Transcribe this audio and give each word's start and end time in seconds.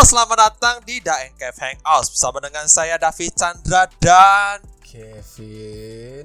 Halo, 0.00 0.16
selamat 0.16 0.38
datang 0.48 0.76
di 0.88 0.96
Daeng 0.96 1.36
Cave 1.36 1.60
Hangout 1.60 2.08
bersama 2.08 2.40
dengan 2.40 2.64
saya 2.72 2.96
David 2.96 3.36
Chandra 3.36 3.84
dan 4.00 4.64
Kevin. 4.80 6.24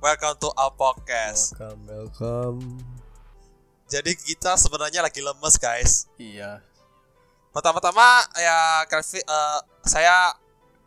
welcome 0.00 0.32
to 0.40 0.48
our 0.56 0.72
podcast. 0.72 1.52
Welcome, 1.52 1.84
welcome. 1.84 2.58
Jadi 3.92 4.16
kita 4.16 4.56
sebenarnya 4.56 5.04
lagi 5.04 5.20
lemes 5.20 5.60
guys. 5.60 6.08
Iya. 6.16 6.64
Pertama-tama 7.52 8.24
ya 8.40 8.88
Kevin, 8.88 9.20
eh, 9.20 9.60
saya 9.84 10.32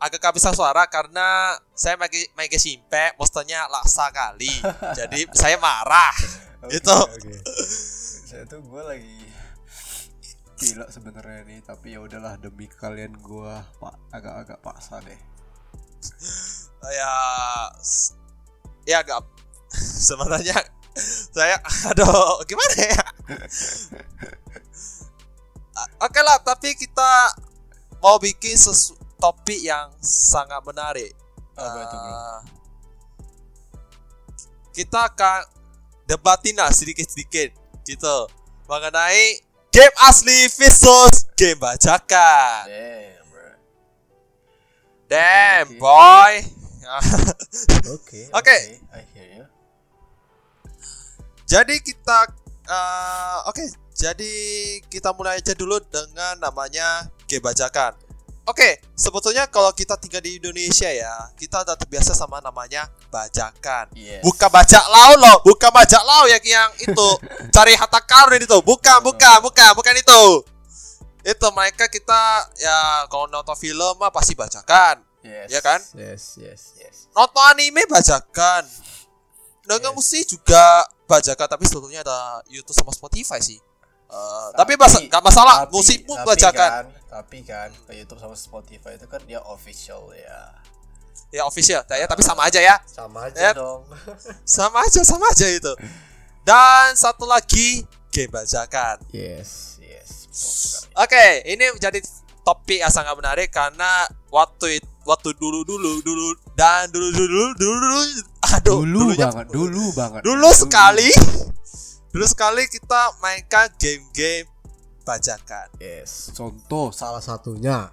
agak 0.01 0.25
kehabisan 0.25 0.57
suara 0.57 0.89
karena 0.89 1.53
saya 1.77 2.01
main 2.01 2.09
main 2.33 2.49
simpe, 2.57 3.13
mestinya 3.13 3.69
laksa 3.69 4.09
kali. 4.09 4.49
Jadi 5.05 5.29
saya 5.37 5.61
marah. 5.61 6.17
Oke, 6.65 6.81
Itu. 6.81 6.97
oke. 6.97 7.45
Saya 8.25 8.49
tuh 8.49 8.57
gue 8.57 8.81
lagi 8.89 9.21
gila 10.61 10.85
sebenarnya 10.93 11.41
nih, 11.49 11.59
tapi 11.65 11.97
ya 11.97 11.99
udahlah 12.05 12.37
demi 12.37 12.69
kalian 12.69 13.17
gue 13.17 13.53
pak 13.81 13.95
agak-agak 14.13 14.61
paksa 14.61 15.01
deh. 15.01 15.17
ya 16.81 17.13
ya 18.85 18.97
agak 19.01 19.21
sebenarnya 20.09 20.57
saya 21.31 21.61
aduh 21.93 22.41
gimana 22.49 22.75
ya 22.81 23.05
oke 26.01 26.19
lah 26.25 26.41
tapi 26.41 26.73
kita 26.73 27.37
mau 28.01 28.17
bikin 28.17 28.57
sesu 28.57 28.97
topik 29.21 29.61
yang 29.61 29.93
sangat 30.01 30.59
menarik 30.65 31.13
bro? 31.53 31.85
Eh, 31.85 32.37
kita 34.73 35.13
akan 35.13 35.45
debatin 36.09 36.57
lah 36.57 36.73
sedikit-sedikit 36.73 37.53
gitu 37.85 38.17
mengenai 38.65 39.50
game 39.71 39.95
asli 40.05 40.51
versus 40.51 41.25
game 41.39 41.57
bajakan 41.59 42.67
Damn, 42.67 43.25
bro. 43.31 43.47
damn 45.09 45.67
Oke. 45.71 45.79
boy 45.79 46.33
Oke. 47.95 48.27
Oke. 48.35 48.57
I 48.97 49.01
hear 49.15 49.27
you. 49.31 49.45
Jadi 51.47 51.79
kita 51.79 52.27
eh, 52.67 53.37
oke, 53.47 53.63
jadi 53.95 54.33
kita 54.91 55.15
mulai 55.15 55.39
aja 55.39 55.55
dulu 55.55 55.79
dengan 55.87 56.35
namanya 56.39 57.07
game 57.31 57.43
bajakan. 57.43 57.95
Oke, 58.51 58.83
sebetulnya 58.99 59.47
kalau 59.47 59.71
kita 59.71 59.95
tinggal 59.95 60.19
di 60.19 60.35
Indonesia 60.35 60.91
ya, 60.91 61.31
kita 61.39 61.63
udah 61.63 61.79
terbiasa 61.79 62.11
sama 62.11 62.43
namanya 62.43 62.91
bajakan. 63.07 63.87
Yes. 63.95 64.19
Bukan 64.19 64.51
bajak 64.51 64.83
laut 64.91 65.17
loh, 65.23 65.37
bukan 65.47 65.71
bajak 65.71 66.03
laut 66.03 66.27
yang 66.27 66.43
yang 66.43 66.69
itu 66.75 67.07
cari 67.55 67.79
harta 67.79 68.03
karun 68.03 68.43
itu, 68.43 68.59
bukan, 68.59 68.99
bukan, 68.99 69.39
bukan, 69.39 69.71
bukan 69.71 69.95
itu. 69.95 70.23
Itu 71.23 71.47
mereka 71.55 71.87
kita 71.87 72.51
ya 72.59 73.07
kalau 73.07 73.31
nonton 73.31 73.55
film 73.55 73.95
mah 73.95 74.11
pasti 74.11 74.35
bajakan, 74.35 74.99
Yes. 75.23 75.47
ya 75.47 75.63
kan? 75.63 75.79
Yes, 75.95 76.35
yes, 76.35 76.61
yes. 76.75 76.95
nonton 77.15 77.39
anime 77.55 77.87
bajakan. 77.87 78.67
Nonton 79.63 79.93
Yes. 79.93 79.97
musik 79.97 80.23
juga 80.27 80.83
bajakan, 81.07 81.47
tapi 81.47 81.63
sebetulnya 81.71 82.03
ada 82.03 82.43
YouTube 82.51 82.75
sama 82.75 82.91
Spotify 82.91 83.39
sih. 83.39 83.61
Eh, 84.11 84.47
tapi, 84.59 84.75
Tapi- 84.75 85.07
nggak 85.07 85.23
masalah, 85.23 85.63
Tapi- 85.63 85.71
musik 85.71 86.03
pun 86.03 86.19
tapi 86.19 86.35
bajakan. 86.35 86.71
Kan, 86.83 86.85
tapi 87.11 87.43
kan 87.43 87.67
ke 87.83 87.91
YouTube 87.93 88.17
sama 88.17 88.33
Spotify 88.33 88.95
itu 88.95 89.03
kan 89.05 89.19
dia 89.27 89.43
official 89.43 90.07
ya. 90.15 90.55
Ya 91.27 91.43
official, 91.43 91.83
ya, 91.85 92.07
tapi 92.07 92.23
sama 92.23 92.47
aja 92.47 92.59
ya. 92.59 92.79
Sama 92.83 93.27
aja 93.27 93.51
Yep. 93.51 93.55
dong. 93.55 93.83
Sama 94.47 94.83
aja, 94.83 94.99
sama 95.01 95.27
aja 95.27 95.47
itu. 95.47 95.71
Dan 96.41 96.91
satu 96.93 97.23
lagi 97.23 97.83
game 98.09 98.27
bajakan. 98.27 98.99
yes, 99.11 99.79
yes. 99.79 100.87
Oke, 100.93 101.43
ini 101.45 101.71
menjadi 101.71 101.99
topik 102.41 102.79
yang 102.79 102.91
sangat 102.91 103.11
menarik 103.13 103.47
karena 103.47 104.03
waktu 104.27 104.79
it- 104.79 104.91
waktu 105.03 105.31
dulu 105.35 105.63
dulu 105.63 106.01
dulu 106.01 106.27
dan 106.51 106.89
dulu 106.89 107.11
dulu 107.11 107.43
dulu 107.53 107.75
dulu 107.77 107.99
aduh 108.41 108.81
dulu 108.81 109.03
banget, 109.13 109.45
dulu 109.53 109.83
banget. 109.93 110.21
dulu 110.25 110.49
sekali 110.49 111.09
dulu 112.09 112.25
sekali 112.25 112.65
kita 112.65 113.13
mainkan 113.17 113.69
game-game 113.77 114.49
bajakan 115.01 115.67
Yes, 115.77 116.29
contoh 116.31 116.89
salah 116.89 117.19
satunya. 117.19 117.89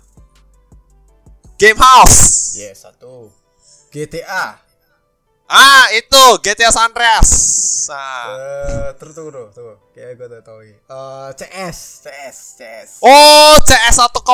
game 1.57 1.77
house 1.77 2.55
Yes, 2.55 2.83
satu. 2.83 3.33
GTA. 3.89 4.61
ah 5.49 5.89
itu 5.91 6.23
GTA 6.45 6.69
San 6.69 6.93
Andreas 6.93 7.31
nah. 7.89 8.25
Eh, 8.37 8.89
terus 9.01 9.17
tunggu 9.17 9.33
dulu, 9.33 9.49
tunggu. 9.49 9.75
Kayak 9.91 10.13
gue 10.15 10.27
udah 10.29 10.41
tahu 10.45 10.61
lagi. 10.61 10.77
Eh, 10.77 11.29
CS, 11.35 11.79
CS, 12.05 12.37
CS. 12.55 12.91
oh 13.01 13.57
CS 13.65 13.97
1,6 13.97 14.29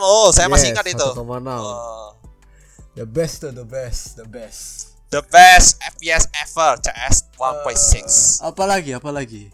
oh 0.00 0.32
saya 0.32 0.48
masih 0.48 0.72
Yes, 0.72 0.74
ingat 0.74 0.86
itu 0.88 1.04
1,6. 1.04 1.20
Oh, 1.60 2.16
The 2.94 3.04
best 3.04 3.42
tuh, 3.42 3.50
the 3.50 3.66
best, 3.66 4.16
the 4.16 4.24
best. 4.24 4.94
the 5.10 5.20
best 5.28 5.76
FPS 5.84 6.26
ever 6.32 6.80
CS 6.80 7.28
1.6 7.36 8.40
Eh, 8.40 8.48
apa 8.48 9.10
lagi? 9.12 9.52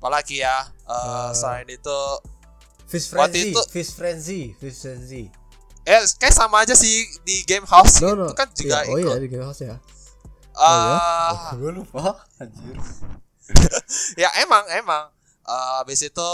Apa 0.00 0.08
lagi? 0.10 0.40
apalagi 0.40 0.40
ya 0.40 0.56
eh, 0.86 0.96
Eh, 0.96 1.30
selain 1.34 1.68
itu 1.68 2.00
Fish 2.84 3.12
Waktu 3.12 3.20
Frenzy, 3.30 3.42
itu- 3.52 3.66
Fish 3.68 3.92
Frenzy, 3.92 4.40
Fish 4.56 4.78
Frenzy. 4.80 5.24
eh 5.82 6.00
kayak 6.16 6.34
sama 6.34 6.60
aja 6.60 6.72
sih 6.72 6.92
di 7.22 7.44
game 7.44 7.64
house 7.64 8.00
No, 8.00 8.12
no. 8.14 8.24
itu 8.26 8.34
kan 8.34 8.48
juga 8.50 8.80
Iya, 8.80 8.88
oh 8.88 8.96
iya, 8.96 9.06
ikut 9.06 9.20
di 9.20 9.28
Game 9.28 9.44
House 9.44 9.60
ya. 9.60 9.76
Eh, 10.50 10.96
oh, 11.30 11.56
gue 11.56 11.72
lupa. 11.74 12.20
Anjir. 12.36 12.76
ya 14.16 14.28
emang 14.38 14.64
emang 14.70 15.04
Eh, 15.42 15.70
habis 15.76 15.98
itu 16.00 16.30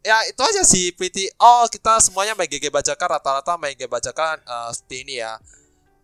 ya 0.00 0.16
itu 0.24 0.38
aja 0.38 0.62
sih 0.62 0.92
pretty 0.92 1.26
oh 1.36 1.66
kita 1.66 1.98
semuanya 1.98 2.32
main 2.32 2.46
GG 2.46 2.68
bajakan 2.68 3.08
rata-rata 3.10 3.56
main 3.56 3.74
game 3.74 3.90
bajakan 3.90 4.38
eh, 4.38 4.68
seperti 4.70 4.96
ini 5.02 5.14
ya 5.18 5.36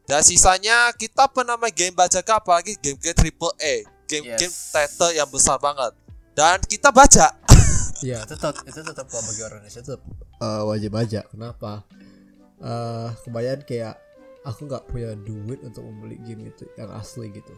dan 0.05 0.21
sisanya 0.21 0.91
kita 0.93 1.27
pernah 1.27 1.55
main 1.55 1.71
game 1.71 1.95
bajakan 1.95 2.37
apalagi 2.37 2.75
game-game 2.77 3.15
triple 3.15 3.55
A 3.57 3.75
game-game 4.05 4.51
Yes. 4.51 4.71
title 4.71 5.13
yang 5.13 5.27
besar 5.27 5.57
banget 5.57 5.95
dan 6.37 6.61
kita 6.63 6.93
baca 6.93 7.33
Iya, 8.05 8.21
itu 8.23 8.37
tetap 8.37 8.61
itu 8.63 8.77
tetap 8.77 9.09
kalau 9.09 9.25
bagi 9.25 9.41
orang 9.41 9.59
Indonesia 9.59 9.81
tetap 9.81 10.03
eh, 10.37 10.63
wajib 10.63 10.93
aja. 10.95 11.25
Kenapa? 11.27 11.81
Eh, 12.57 13.09
kebanyakan 13.25 13.63
kayak 13.65 13.95
aku 14.43 14.61
nggak 14.65 14.85
punya 14.87 15.17
duit 15.17 15.59
untuk 15.61 15.81
membeli 15.83 16.21
game 16.21 16.47
itu 16.47 16.69
yang 16.77 16.93
asli 16.93 17.33
gitu. 17.33 17.51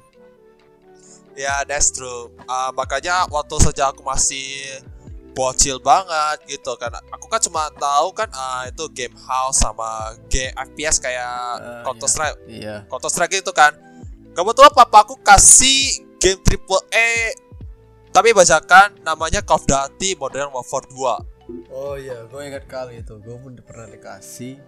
ya 1.35 1.63
that's 1.63 1.91
true 1.91 2.31
Eh, 2.39 2.71
makanya 2.73 3.27
waktu 3.27 3.59
sejak 3.61 3.93
aku 3.93 4.03
masih 4.03 4.47
bocil 5.35 5.79
banget 5.79 6.43
gitu 6.51 6.75
kan 6.75 6.91
aku 7.11 7.27
kan 7.27 7.39
cuma 7.39 7.71
tahu 7.75 8.11
kan 8.11 8.27
eh, 8.27 8.71
itu 8.71 8.85
game 8.91 9.15
house 9.17 9.59
sama 9.59 10.15
game 10.27 10.55
FPS 10.55 10.99
kayak 10.99 11.35
Eh, 11.59 11.83
Counter 11.83 12.07
Strike 12.07 12.39
Iya. 12.47 12.87
Counter 12.87 13.11
Strike 13.11 13.35
itu 13.37 13.51
kan. 13.51 13.75
Kebetulan 14.31 14.71
papaku 14.71 15.19
kasih 15.19 15.99
game 16.19 16.39
triple 16.41 16.79
A 16.91 17.11
tapi 18.19 18.35
bajakan 18.35 18.99
namanya 19.07 19.39
Call 19.47 19.63
of 19.63 19.67
Duty 19.71 20.19
Modern 20.19 20.51
Warfare 20.51 20.91
2. 20.91 21.71
Oh 21.71 21.95
iya, 21.95 22.27
gue 22.27 22.43
ingat 22.43 22.67
kali 22.67 22.99
itu. 22.99 23.15
Gue 23.23 23.39
pun 23.39 23.55
pernah 23.63 23.87
dikasih. 23.87 24.59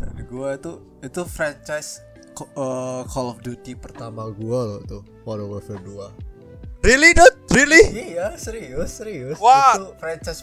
Dan 0.00 0.16
gue 0.24 0.48
itu 0.56 0.72
itu 1.04 1.20
franchise 1.28 2.00
eh, 2.32 3.02
Call 3.04 3.28
of 3.28 3.44
Duty 3.44 3.76
pertama 3.76 4.32
gue 4.32 4.40
loh 4.56 4.80
tuh, 4.88 5.04
Modern 5.28 5.52
Warfare 5.52 5.84
2. 5.84 6.80
Really 6.80 7.12
dude? 7.12 7.36
Really? 7.52 8.16
Iya, 8.16 8.40
serius, 8.40 8.88
serius. 8.96 9.36
Wah. 9.36 9.76
Itu 9.76 9.92
franchise 10.00 10.40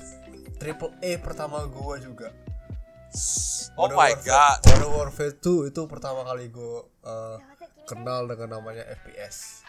triple 0.61 0.93
A 1.01 1.17
pertama 1.17 1.65
gue 1.65 1.95
juga. 1.97 2.29
Oh 3.73 3.89
Modern 3.89 3.97
my 3.97 4.13
Warfare- 4.13 4.21
god. 4.21 4.57
Modern 4.69 4.91
Warfare 4.93 5.33
2 5.41 5.73
itu 5.73 5.81
pertama 5.89 6.21
kali 6.21 6.53
gue 6.53 6.77
eh, 7.09 7.37
kenal 7.89 8.29
dengan 8.29 8.61
namanya 8.61 8.85
FPS. 9.01 9.64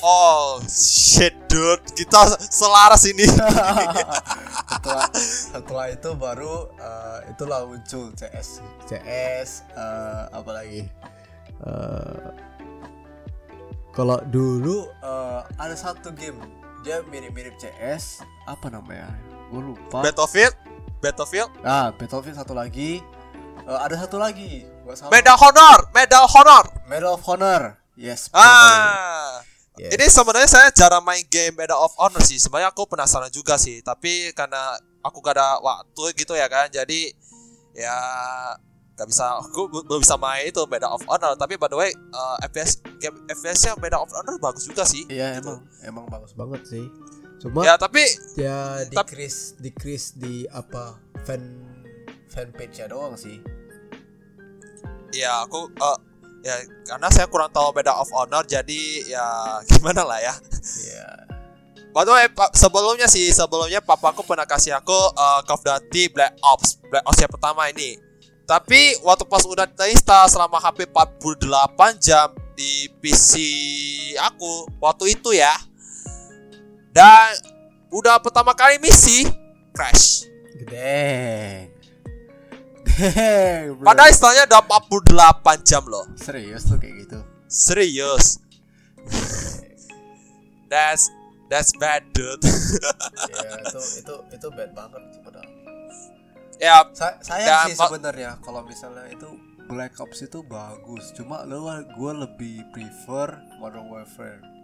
Oh 0.00 0.60
shit 0.68 1.36
dude, 1.48 1.84
kita 1.92 2.40
selaras 2.48 3.04
ini. 3.04 3.28
setelah 4.70 5.06
setelah 5.52 5.86
itu 5.92 6.10
baru 6.16 6.72
eh, 6.78 7.18
itulah 7.36 7.68
muncul 7.68 8.08
CS 8.16 8.64
CS 8.88 9.68
eh, 9.76 10.22
apa 10.32 10.50
lagi? 10.56 10.88
Eh, 11.60 12.28
kalau 13.92 14.18
dulu 14.24 14.88
eh, 15.04 15.40
ada 15.60 15.76
satu 15.76 16.12
game. 16.16 16.40
Dia 16.80 17.04
mirip-mirip 17.04 17.60
CS 17.60 18.24
apa 18.48 18.72
namanya? 18.72 19.12
Gue 19.52 19.60
lupa. 19.60 20.00
Battlefield, 20.00 20.56
Battlefield, 21.04 21.52
ah 21.60 21.92
Battlefield 21.92 22.40
satu 22.40 22.56
lagi. 22.56 23.04
Eh, 23.68 23.78
ada 23.84 23.94
satu 24.00 24.16
lagi. 24.16 24.64
Medal 25.12 25.36
Honor, 25.36 25.92
Medal 25.92 26.24
Honor. 26.24 26.64
Medal 26.88 27.14
of 27.14 27.22
Honor. 27.28 27.78
Yes. 28.00 28.32
Ah. 28.32 29.09
Yes. 29.78 29.94
Ini 29.94 30.06
sebenarnya 30.10 30.50
saya 30.50 30.68
jarang 30.74 31.06
main 31.06 31.22
game 31.30 31.54
Medal 31.54 31.78
of 31.78 31.94
Honor 31.96 32.20
sih. 32.20 32.36
Sebenarnya 32.36 32.74
aku 32.74 32.90
penasaran 32.90 33.30
juga 33.30 33.54
sih, 33.54 33.80
tapi 33.80 34.34
karena 34.34 34.74
aku 35.00 35.22
gak 35.22 35.38
ada 35.38 35.62
waktu 35.62 36.16
gitu 36.18 36.34
ya 36.34 36.50
kan. 36.50 36.66
Jadi 36.68 37.14
ya 37.72 37.94
gak 38.98 39.08
bisa 39.08 39.40
aku 39.40 39.70
be- 39.70 39.86
belum 39.86 40.02
bisa 40.02 40.18
main 40.18 40.44
itu 40.44 40.60
Medal 40.66 40.90
of 40.90 41.00
Honor. 41.06 41.38
Tapi 41.38 41.54
by 41.54 41.70
the 41.70 41.78
way, 41.78 41.90
eh, 41.94 42.36
FPS 42.44 42.82
game 42.98 43.14
FPS-nya 43.30 43.78
Medal 43.78 44.02
of 44.04 44.12
Honor 44.12 44.36
bagus 44.36 44.66
juga 44.66 44.82
sih. 44.82 45.06
Iya 45.06 45.38
emang 45.38 45.62
emang 45.80 46.04
bagus 46.10 46.34
banget 46.34 46.66
sih. 46.66 46.84
cuma 47.40 47.64
Ya 47.64 47.80
tapi 47.80 48.04
ya 48.36 48.84
decrease 48.84 49.56
decrease 49.56 50.12
di 50.12 50.44
apa 50.52 51.00
fan 51.24 51.40
fanpage 52.28 52.84
nya 52.84 52.92
doang 52.92 53.16
sih 53.16 53.40
ya 55.10 55.48
aku 55.48 55.72
eh, 55.72 55.98
ya 56.40 56.56
karena 56.88 57.08
saya 57.12 57.26
kurang 57.28 57.52
tahu 57.52 57.68
beda 57.72 57.92
of 57.96 58.08
honor 58.16 58.44
jadi 58.44 58.82
ya 59.08 59.24
gimana 59.70 60.04
lah 60.04 60.18
ya. 60.20 60.34
ya 60.84 61.08
By 61.90 62.06
the 62.06 62.14
way, 62.14 62.30
sebelumnya 62.54 63.10
sih 63.10 63.34
sebelumnya 63.34 63.82
papaku 63.82 64.22
pernah 64.22 64.46
kasih 64.46 64.78
aku 64.78 64.94
uh, 64.94 65.42
Call 65.42 65.58
of 65.58 65.62
Duty 65.66 66.14
Black 66.14 66.38
Ops, 66.38 66.78
Black 66.86 67.02
Ops 67.02 67.18
yang 67.18 67.32
pertama 67.34 67.66
ini. 67.66 67.98
Tapi 68.46 68.98
waktu 69.02 69.26
pas 69.26 69.42
udah 69.42 69.66
install 69.90 70.26
selama 70.30 70.62
hampir 70.62 70.86
48 70.86 71.50
jam 71.98 72.30
di 72.54 72.86
PC 73.02 73.34
aku 74.22 74.70
waktu 74.78 75.18
itu 75.18 75.34
ya. 75.34 75.50
Dan 76.94 77.34
udah 77.90 78.22
pertama 78.22 78.54
kali 78.54 78.78
misi 78.78 79.26
crash. 79.74 80.26
gede. 80.62 81.69
Padahal 83.86 84.08
installnya 84.12 84.44
udah 84.46 84.60
48 84.64 85.68
jam 85.68 85.82
loh. 85.88 86.04
serius 86.16 86.68
lu 86.68 86.76
kayak 86.76 86.94
gitu 87.06 87.18
Serius. 87.50 88.38
That's 90.70 91.10
that's 91.50 91.74
bad 91.74 92.06
dude. 92.14 92.38
ya 92.46 93.52
itu 93.66 93.80
itu 93.98 94.14
itu 94.30 94.46
bad 94.54 94.70
banget 94.70 95.02
sih 95.10 95.20
padahal 95.26 95.48
ya 96.62 96.86
Sa 96.94 97.18
Dan 97.26 97.72
sih 97.72 97.74
sebenarnya 97.74 98.38
kalau 98.38 98.62
misalnya 98.62 99.02
itu 99.10 99.26
Black 99.66 99.98
Ops 99.98 100.22
itu 100.22 100.46
bagus 100.46 101.10
cuma 101.14 101.42
lu 101.42 101.66
gue 101.66 102.12
lebih 102.22 102.70
prefer 102.70 103.34
Modern 103.58 103.90
Warfare 103.90 104.60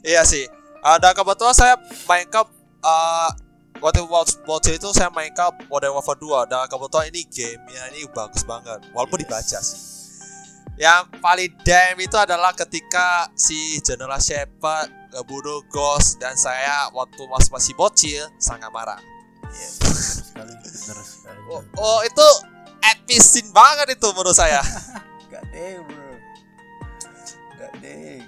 Iya 0.00 0.24
sih. 0.24 0.48
Ada 0.80 1.12
kebetulan 1.12 1.52
saya 1.52 1.74
main 2.08 2.24
ke 2.30 2.40
uh, 2.84 3.30
waktu 3.78 4.02
waktu 4.46 4.70
itu 4.78 4.88
saya 4.90 5.10
main 5.14 5.30
ke 5.30 5.42
Modern 5.70 5.94
Warfare 5.94 6.18
2 6.18 6.50
dan 6.50 6.66
kebetulan 6.66 7.06
ini 7.14 7.22
game 7.30 7.62
ya 7.70 7.82
ini 7.94 8.06
bagus 8.10 8.42
banget 8.42 8.82
walaupun 8.90 9.18
dibaca 9.22 9.58
sih. 9.62 9.80
Yang 10.78 11.10
paling 11.18 11.50
damn 11.66 11.98
itu 11.98 12.14
adalah 12.14 12.54
ketika 12.54 13.26
si 13.34 13.82
General 13.82 14.22
Shepard 14.22 14.86
ngebunuh 15.10 15.66
Ghost 15.66 16.22
dan 16.22 16.38
saya 16.38 16.86
waktu 16.94 17.18
masih 17.26 17.50
masih 17.50 17.72
bocil 17.74 18.22
sangat 18.38 18.70
marah. 18.70 19.02
Iya, 19.50 19.68
sekali, 19.90 20.54
benar 20.54 20.98
sekali. 21.02 21.40
Oh, 21.50 21.62
oh 21.82 21.98
itu 22.06 22.26
epic 22.94 23.18
scene 23.18 23.50
banget 23.50 23.98
itu 23.98 24.06
menurut 24.14 24.36
saya. 24.38 24.62
Gak 25.32 25.42
deh, 25.50 25.82
bro. 25.82 26.08
Gak 27.58 27.72
deh. 27.82 28.22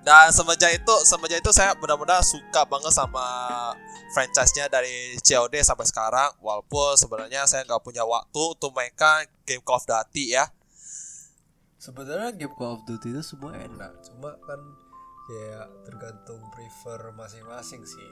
Dan 0.00 0.32
semenjak 0.32 0.72
itu, 0.72 0.94
semenjak 1.04 1.44
itu 1.44 1.52
saya 1.52 1.76
benar-benar 1.76 2.24
suka 2.24 2.64
banget 2.64 2.88
sama 2.88 3.20
franchise-nya 4.16 4.72
dari 4.72 5.20
COD 5.20 5.60
sampai 5.60 5.84
sekarang. 5.84 6.30
Walaupun 6.40 6.96
sebenarnya 6.96 7.44
saya 7.44 7.68
nggak 7.68 7.84
punya 7.84 8.08
waktu 8.08 8.40
untuk 8.40 8.72
mainkan 8.72 9.28
game 9.44 9.60
Call 9.60 9.76
of 9.76 9.84
Duty 9.84 10.40
ya. 10.40 10.48
Sebenarnya 11.76 12.32
game 12.32 12.56
Call 12.56 12.80
of 12.80 12.84
Duty 12.88 13.12
itu 13.12 13.22
semua 13.24 13.56
enak, 13.56 13.92
cuma 14.08 14.36
kan 14.44 14.60
ya 15.30 15.68
tergantung 15.84 16.40
prefer 16.48 17.12
masing-masing 17.12 17.84
sih. 17.84 18.10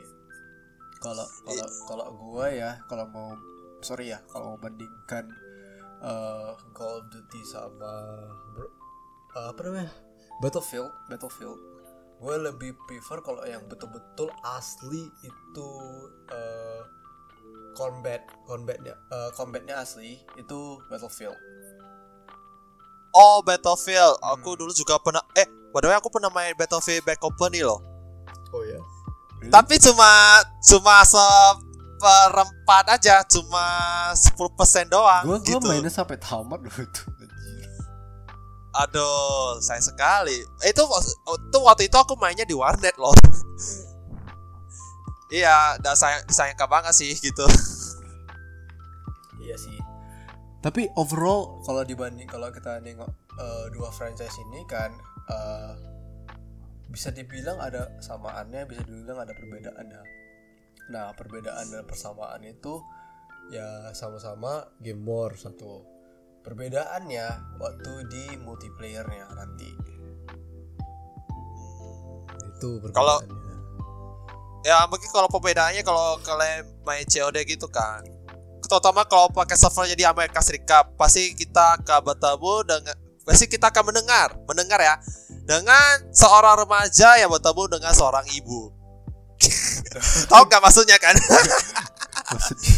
Kalau 1.00 1.25
kalau 1.44 1.67
kalau 1.88 2.06
gua 2.17 2.46
ya, 2.52 2.70
kalau 2.84 3.08
mau 3.08 3.32
sorry 3.81 4.12
ya, 4.12 4.20
kalau 4.29 4.56
mau 4.56 4.58
bandingkan 4.61 5.25
eh, 6.05 6.52
Call 6.76 7.00
of 7.00 7.08
Duty 7.08 7.41
sama 7.49 7.93
eh, 9.37 9.46
apa 9.52 9.61
namanya 9.64 9.93
Battlefield, 10.38 10.93
Battlefield, 11.11 11.58
gue 12.19 12.37
lebih 12.37 12.75
prefer 12.85 13.23
kalau 13.23 13.43
yang 13.43 13.62
betul-betul 13.67 14.26
asli 14.43 15.06
itu 15.23 15.70
eh, 16.29 16.82
combat, 17.75 18.19
combatnya, 18.43 18.94
eh, 19.09 19.31
combatnya 19.32 19.79
asli 19.79 20.19
itu 20.35 20.59
Battlefield. 20.91 21.38
Oh 23.15 23.38
Battlefield, 23.41 24.19
aku 24.20 24.55
Hmm. 24.55 24.59
dulu 24.59 24.73
juga 24.75 24.99
pernah. 24.99 25.23
Eh, 25.35 25.47
by 25.70 25.79
the 25.79 25.88
way 25.88 25.97
aku 25.97 26.11
pernah 26.11 26.29
main 26.29 26.55
Battlefield 26.55 27.06
Bad 27.06 27.19
Company 27.19 27.62
loh. 27.62 27.79
Oh 28.50 28.62
ya. 28.62 28.79
Tapi 29.49 29.79
cuma 29.79 30.43
cuma 30.59 31.06
seperempat 31.06 32.85
aja, 32.99 33.23
cuma 33.26 33.65
10% 34.15 34.91
doang. 34.91 35.23
gue 35.25 35.38
gitu. 35.47 35.67
mainnya 35.67 35.91
sampai 35.91 36.19
tamat 36.19 36.59
dulu 36.62 36.82
tuh 36.91 37.06
anjir. 37.15 37.18
Aduh, 38.79 39.59
sayang 39.59 39.83
sekali. 39.83 40.39
Eh, 40.63 40.71
Itu 40.71 40.87
itu 40.87 41.59
waktu 41.67 41.91
itu 41.91 41.97
aku 41.99 42.15
mainnya 42.15 42.47
di 42.47 42.55
warnet 42.55 42.95
loh. 42.95 43.11
iya, 45.35 45.75
dan 45.83 45.99
sayang 45.99 46.23
disayangkan 46.31 46.69
banget 46.71 46.95
sih 46.95 47.13
gitu. 47.19 47.45
iya 49.49 49.57
sih 49.57 49.81
tapi 50.61 50.91
overall 51.01 51.65
kalau 51.65 51.81
dibanding 51.81 52.29
kalau 52.29 52.53
kita 52.53 52.83
nengok 52.85 53.09
eh, 53.41 53.67
dua 53.73 53.89
franchise 53.89 54.37
ini 54.45 54.61
kan 54.69 54.93
eh, 55.31 55.73
bisa 56.93 57.09
dibilang 57.09 57.57
ada 57.57 57.97
samaannya 58.05 58.69
bisa 58.69 58.85
dibilang 58.85 59.25
ada 59.25 59.33
perbedaannya 59.33 60.03
nah 60.93 61.17
perbedaan 61.17 61.73
dan 61.73 61.85
persamaan 61.89 62.45
itu 62.45 62.81
ya 63.49 63.93
sama-sama 63.97 64.69
game 64.85 65.01
war 65.09 65.33
satu 65.33 65.85
perbedaannya 66.49 67.29
waktu 67.61 67.93
di 68.09 68.25
multiplayernya 68.41 69.29
nanti 69.37 69.69
itu 72.49 72.71
Kalau- 72.97 73.21
perbedaannya 73.21 73.49
Ya 74.67 74.85
mungkin 74.91 75.06
kalau 75.15 75.31
perbedaannya 75.31 75.87
kalau 75.87 76.19
kalian 76.21 76.67
main 76.83 77.06
COD 77.06 77.47
gitu 77.47 77.71
kan. 77.71 78.03
Terutama 78.67 79.06
kalau 79.06 79.31
pakai 79.31 79.55
servernya 79.55 79.95
di 79.95 80.05
Amerika 80.05 80.43
Serikat, 80.43 80.93
pasti 80.99 81.33
kita 81.33 81.79
akan 81.81 82.00
bertemu 82.05 82.55
dengan 82.67 82.94
pasti 83.23 83.47
kita 83.47 83.71
akan 83.71 83.94
mendengar, 83.94 84.35
mendengar 84.44 84.82
ya, 84.82 84.99
dengan 85.46 86.11
seorang 86.11 86.67
remaja 86.67 87.17
yang 87.17 87.31
bertemu 87.32 87.81
dengan 87.81 87.93
seorang 87.94 88.27
ibu. 88.34 88.69
Tahu 90.31 90.43
nggak 90.51 90.61
maksudnya 90.61 90.99
kan? 91.01 91.15
maksudnya 92.29 92.78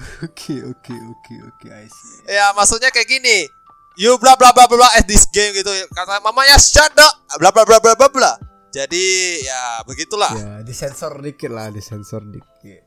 oke 0.26 0.56
oke 0.64 0.94
oke 0.94 1.34
oke 1.46 1.66
I 1.68 1.86
see 1.86 2.32
ya 2.32 2.52
maksudnya 2.56 2.88
kayak 2.88 3.08
gini. 3.08 3.44
You 3.98 4.16
bla 4.16 4.32
bla 4.38 4.54
bla 4.54 4.64
bla 4.64 4.88
at 4.96 5.04
this 5.04 5.28
game 5.28 5.52
gitu. 5.52 5.68
Kata 5.92 6.24
mamanya 6.24 6.56
shut 6.56 6.94
up, 6.96 7.14
bla 7.36 7.52
bla 7.52 7.68
bla 7.68 7.76
bla 7.82 7.92
bla 7.92 8.08
bla. 8.08 8.32
Jadi 8.70 9.42
ya 9.44 9.82
begitulah. 9.82 10.30
ya 10.30 10.52
disensor 10.62 11.18
dikit 11.18 11.50
lah 11.50 11.74
disensor 11.74 12.22
dikit 12.22 12.86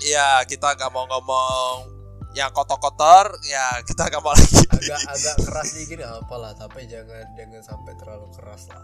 Iya, 0.00 0.42
kita 0.48 0.74
nggak 0.74 0.90
mau 0.90 1.04
ngomong 1.06 1.86
yang 2.32 2.50
kotor-kotor, 2.50 3.36
ya 3.46 3.78
kita 3.84 4.08
nggak 4.08 4.22
mau 4.24 4.32
lagi. 4.32 4.64
agak 4.64 5.00
agak 5.06 5.36
keras 5.44 5.68
dikit 5.76 5.98
apa 6.02 6.34
lah 6.40 6.52
tapi 6.56 6.88
jangan 6.88 7.24
jangan 7.36 7.62
sampai 7.62 7.92
terlalu 8.00 8.26
keras 8.32 8.64
lah 8.72 8.80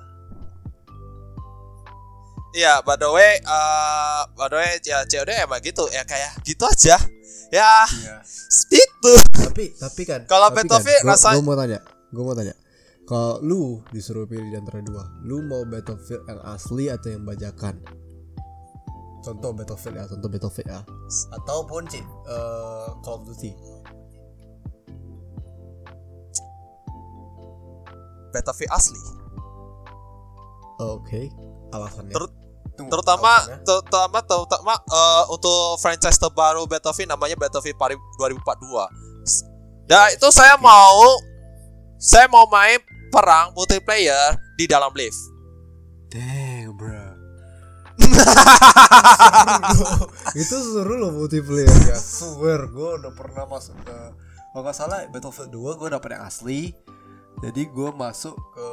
Iya, 2.56 2.80
by 2.80 2.96
the 2.96 3.10
way, 3.12 3.36
uh, 3.44 4.24
by 4.32 4.48
the 4.48 4.56
way, 4.56 4.70
ya 4.80 5.04
COD 5.04 5.28
emang 5.36 5.60
gitu, 5.60 5.84
ya 5.92 6.02
kayak 6.02 6.40
gitu 6.40 6.64
aja. 6.64 6.96
Ya, 7.46 7.84
iya 7.86 8.16
itu. 8.74 9.12
tapi 9.30 9.70
tapi 9.78 10.02
kan 10.02 10.26
Kalau 10.26 10.50
Battlefield 10.50 10.98
gua, 11.04 11.14
rasa- 11.14 11.38
gua 11.38 11.44
mau 11.44 11.54
tanya 11.54 11.78
gue 12.10 12.18
mau 12.18 12.34
tanya 12.34 12.54
kalau 13.06 13.38
lu 13.38 13.60
disuruh 13.94 14.26
pilih 14.26 14.50
di 14.50 14.58
antara 14.58 14.82
dua 14.82 15.06
lu 15.22 15.46
mau 15.46 15.62
Battlefield 15.62 16.26
yang 16.26 16.42
asli 16.42 16.90
atau 16.90 17.06
yang 17.06 17.22
bajakan 17.22 17.78
contoh 19.22 19.54
Battlefield 19.54 19.94
ya 19.94 20.04
contoh 20.10 20.26
Battlefield 20.26 20.66
ya 20.66 20.80
ataupun 21.38 21.86
sih 21.86 22.02
eh, 22.02 22.88
Call 22.98 23.14
of 23.14 23.22
Duty 23.24 23.54
Battlefield 28.32 28.72
asli. 28.74 29.00
oke 30.78 31.20
alasannya 31.70 32.12
Ter- 32.12 32.35
Tunggu, 32.76 32.92
Terutama, 32.92 33.40
terutama, 33.64 34.20
terutama 34.20 34.74
uh, 34.92 35.24
untuk 35.32 35.80
franchise 35.80 36.20
terbaru 36.20 36.68
Battlefield 36.68 37.08
namanya 37.08 37.32
Battlefield 37.40 37.80
Pari 37.80 37.96
2042. 38.20 39.88
Dan 39.88 40.12
itu 40.12 40.28
saya 40.28 40.60
mau, 40.60 41.16
saya 41.96 42.28
mau 42.28 42.44
main 42.52 42.76
perang 43.08 43.56
multiplayer 43.56 44.36
di 44.60 44.68
dalam 44.68 44.92
lift. 44.92 45.16
Dang, 46.12 46.76
bro. 46.76 47.16
itu 50.36 50.52
seru 50.52 51.00
loh 51.00 51.16
multiplayer 51.16 51.72
ya. 51.88 51.96
Swear, 51.96 52.68
gue 52.68 52.88
udah 53.00 53.12
pernah 53.16 53.48
masuk 53.48 53.72
ke 53.80 53.96
kalau 54.56 54.72
nggak 54.72 54.76
salah 54.76 55.04
Battlefield 55.12 55.52
2 55.52 55.80
gue 55.80 55.88
dapet 55.92 56.10
yang 56.16 56.24
asli. 56.24 56.60
Jadi 57.44 57.68
gue 57.68 57.90
masuk 57.92 58.32
ke 58.56 58.68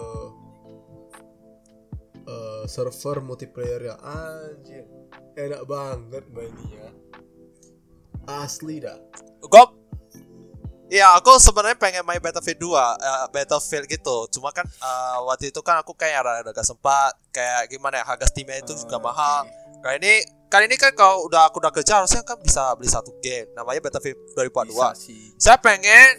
server 2.67 3.21
multiplayer 3.23 3.93
ya 3.93 3.95
anjir 4.01 4.85
enak 5.37 5.63
banget 5.65 6.23
mainnya 6.31 6.89
asli 8.27 8.79
dah 8.79 8.97
Gue 9.43 9.83
Iya, 10.93 11.17
aku 11.17 11.41
sebenarnya 11.41 11.73
pengen 11.73 12.05
main 12.05 12.21
Battlefield 12.21 12.61
2, 12.61 12.77
eh, 13.01 13.25
Battlefield 13.33 13.89
gitu. 13.89 14.29
Cuma 14.37 14.53
kan 14.53 14.61
eh, 14.61 15.17
waktu 15.25 15.49
itu 15.49 15.57
kan 15.65 15.81
aku 15.81 15.97
kayak 15.97 16.21
rada 16.21 16.53
gak 16.53 16.61
sempat, 16.61 17.17
kayak 17.33 17.65
gimana 17.65 17.97
ya, 17.97 18.05
harga 18.05 18.29
Steam 18.29 18.45
itu 18.53 18.77
juga 18.77 19.01
Oh, 19.01 19.09
mahal. 19.09 19.49
Kali 19.81 19.97
ini 19.97 20.21
kali 20.53 20.69
ini 20.69 20.77
kan 20.77 20.93
kalau 20.93 21.25
udah 21.25 21.49
aku 21.49 21.57
udah 21.57 21.73
kerja 21.73 21.97
harusnya 21.97 22.21
kan 22.21 22.37
bisa 22.37 22.77
beli 22.77 22.93
satu 22.93 23.09
game 23.25 23.49
namanya 23.57 23.81
Battlefield 23.81 24.21
2042. 24.37 24.69
Bisa 24.69 24.89
sih. 24.93 25.33
Saya 25.41 25.57
pengen 25.57 26.13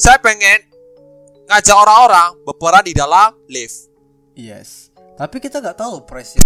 saya 0.00 0.16
pengen 0.16 0.72
ngajak 1.44 1.76
orang-orang 1.76 2.32
berperan 2.48 2.80
di 2.80 2.96
dalam 2.96 3.36
lift. 3.52 3.92
Yes. 4.32 4.93
Tapi 5.14 5.36
kita 5.38 5.62
nggak 5.62 5.78
tahu 5.78 6.02
berapa. 6.02 6.42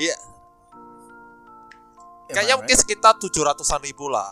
Iya, 0.00 0.16
kayaknya 2.32 2.54
right? 2.56 2.60
mungkin 2.62 2.76
sekitar 2.78 3.14
700-an 3.18 3.80
ribu 3.84 4.06
lah. 4.08 4.30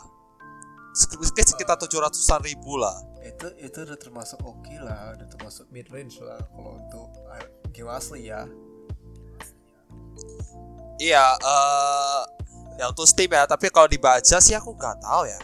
Mungkin 1.19 1.45
sekitar 1.45 1.77
700-an 1.79 2.43
ribu 2.43 2.79
lah. 2.79 2.97
itu 3.19 3.45
itu 3.61 3.85
udah 3.85 3.99
termasuk 4.01 4.41
oke 4.41 4.73
lah, 4.81 5.13
udah 5.13 5.29
termasuk 5.29 5.69
mid 5.69 5.85
range 5.93 6.17
lah 6.25 6.41
kalau 6.49 6.81
untuk 6.81 7.13
uh, 7.29 7.45
game 7.71 7.93
asli 7.93 8.33
ya. 8.33 8.49
Iya, 10.99 11.25
eh 11.37 12.23
ya 12.81 12.85
untuk 12.89 13.05
Steam 13.05 13.31
ya, 13.31 13.45
tapi 13.45 13.69
kalau 13.69 13.87
dibaca 13.87 14.39
sih 14.41 14.57
aku 14.57 14.73
nggak 14.73 14.97
tahu 15.05 15.23
ya. 15.29 15.39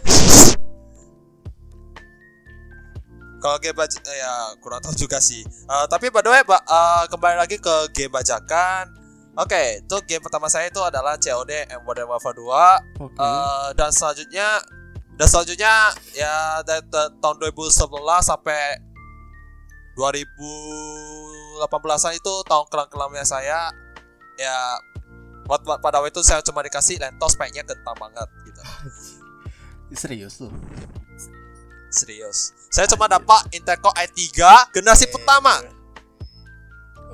Kalau 3.45 3.61
game 3.61 3.77
baca 3.77 4.01
ya 4.01 4.33
kurang 4.57 4.81
tahu 4.81 4.97
juga 4.97 5.21
sih. 5.21 5.45
Eh, 5.45 5.87
tapi 5.87 6.09
by 6.09 6.25
the 6.25 6.33
way, 6.33 6.41
ba- 6.43 6.65
eh, 6.65 7.05
kembali 7.07 7.37
lagi 7.37 7.61
ke 7.61 7.93
game 7.93 8.09
bajakan. 8.09 8.89
Oke, 9.37 9.83
itu 9.83 9.97
game 10.07 10.23
pertama 10.23 10.47
saya 10.47 10.65
itu 10.65 10.81
adalah 10.81 11.19
COD 11.19 11.69
and 11.69 11.85
Modern 11.85 12.09
Warfare 12.09 12.33
2. 12.33 13.05
Oke. 13.05 13.13
Eh, 13.15 13.69
dan 13.75 13.91
selanjutnya 13.91 14.65
dan 15.15 15.27
selanjutnya 15.27 15.73
ya 16.11 16.35
dari 16.63 16.81
ta- 16.89 17.13
tahun 17.13 17.37
2011 17.39 17.71
sampai 18.25 18.81
2018 19.95 21.61
itu 22.13 22.33
tahun 22.43 22.67
kelam-kelamnya 22.67 23.23
saya 23.23 23.71
ya 24.35 24.57
buat 25.45 25.63
buat- 25.63 25.79
pada 25.79 26.01
waktu 26.01 26.11
itu 26.11 26.23
saya 26.23 26.41
cuma 26.41 26.61
dikasih 26.61 26.99
lentos 26.99 27.35
speknya 27.35 27.63
kentang 27.63 27.95
banget 27.95 28.27
gitu 28.43 28.61
Serius 29.95 30.41
lu? 30.41 30.51
Serius 31.95 32.39
saya 32.69 32.85
cuma 32.87 33.07
dapat 33.07 33.47
Intel 33.51 33.79
Core 33.79 33.95
i3 34.03 34.35
generasi 34.71 35.07
pertama 35.07 35.63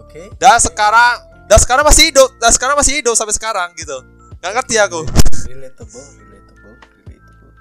Oke. 0.01 0.33
dan 0.37 0.57
sekarang 0.57 1.15
dan 1.45 1.59
sekarang 1.59 1.85
masih 1.85 2.09
hidup 2.09 2.31
dan 2.37 2.51
sekarang 2.51 2.75
masih 2.75 2.99
hidup 2.99 3.13
sampai 3.13 3.33
sekarang 3.33 3.71
gitu 3.75 3.95
nggak 4.41 4.53
ngerti 4.55 4.77
aku 4.77 5.05
Relatable, 5.43 6.07
relatable, 6.17 6.75
relatable. 6.97 7.53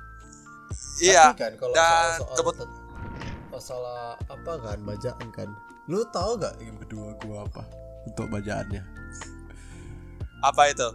iya 0.97 1.25
Tapi 1.27 1.37
kan 1.37 1.51
kalau 1.55 1.73
dan 1.73 2.09
soal, 2.15 2.35
kebet- 2.35 2.57
soal 2.57 2.77
masalah 3.49 4.01
apa 4.23 4.51
kan 4.57 4.77
bacaan 4.79 5.27
kan. 5.31 5.49
Lu 5.85 6.05
tahu 6.07 6.37
gak 6.37 6.53
game 6.55 6.77
kedua 6.79 7.17
gua 7.17 7.43
apa 7.43 7.65
untuk 8.05 8.29
bacaannya? 8.29 8.79
apa 10.39 10.61
itu 10.69 10.87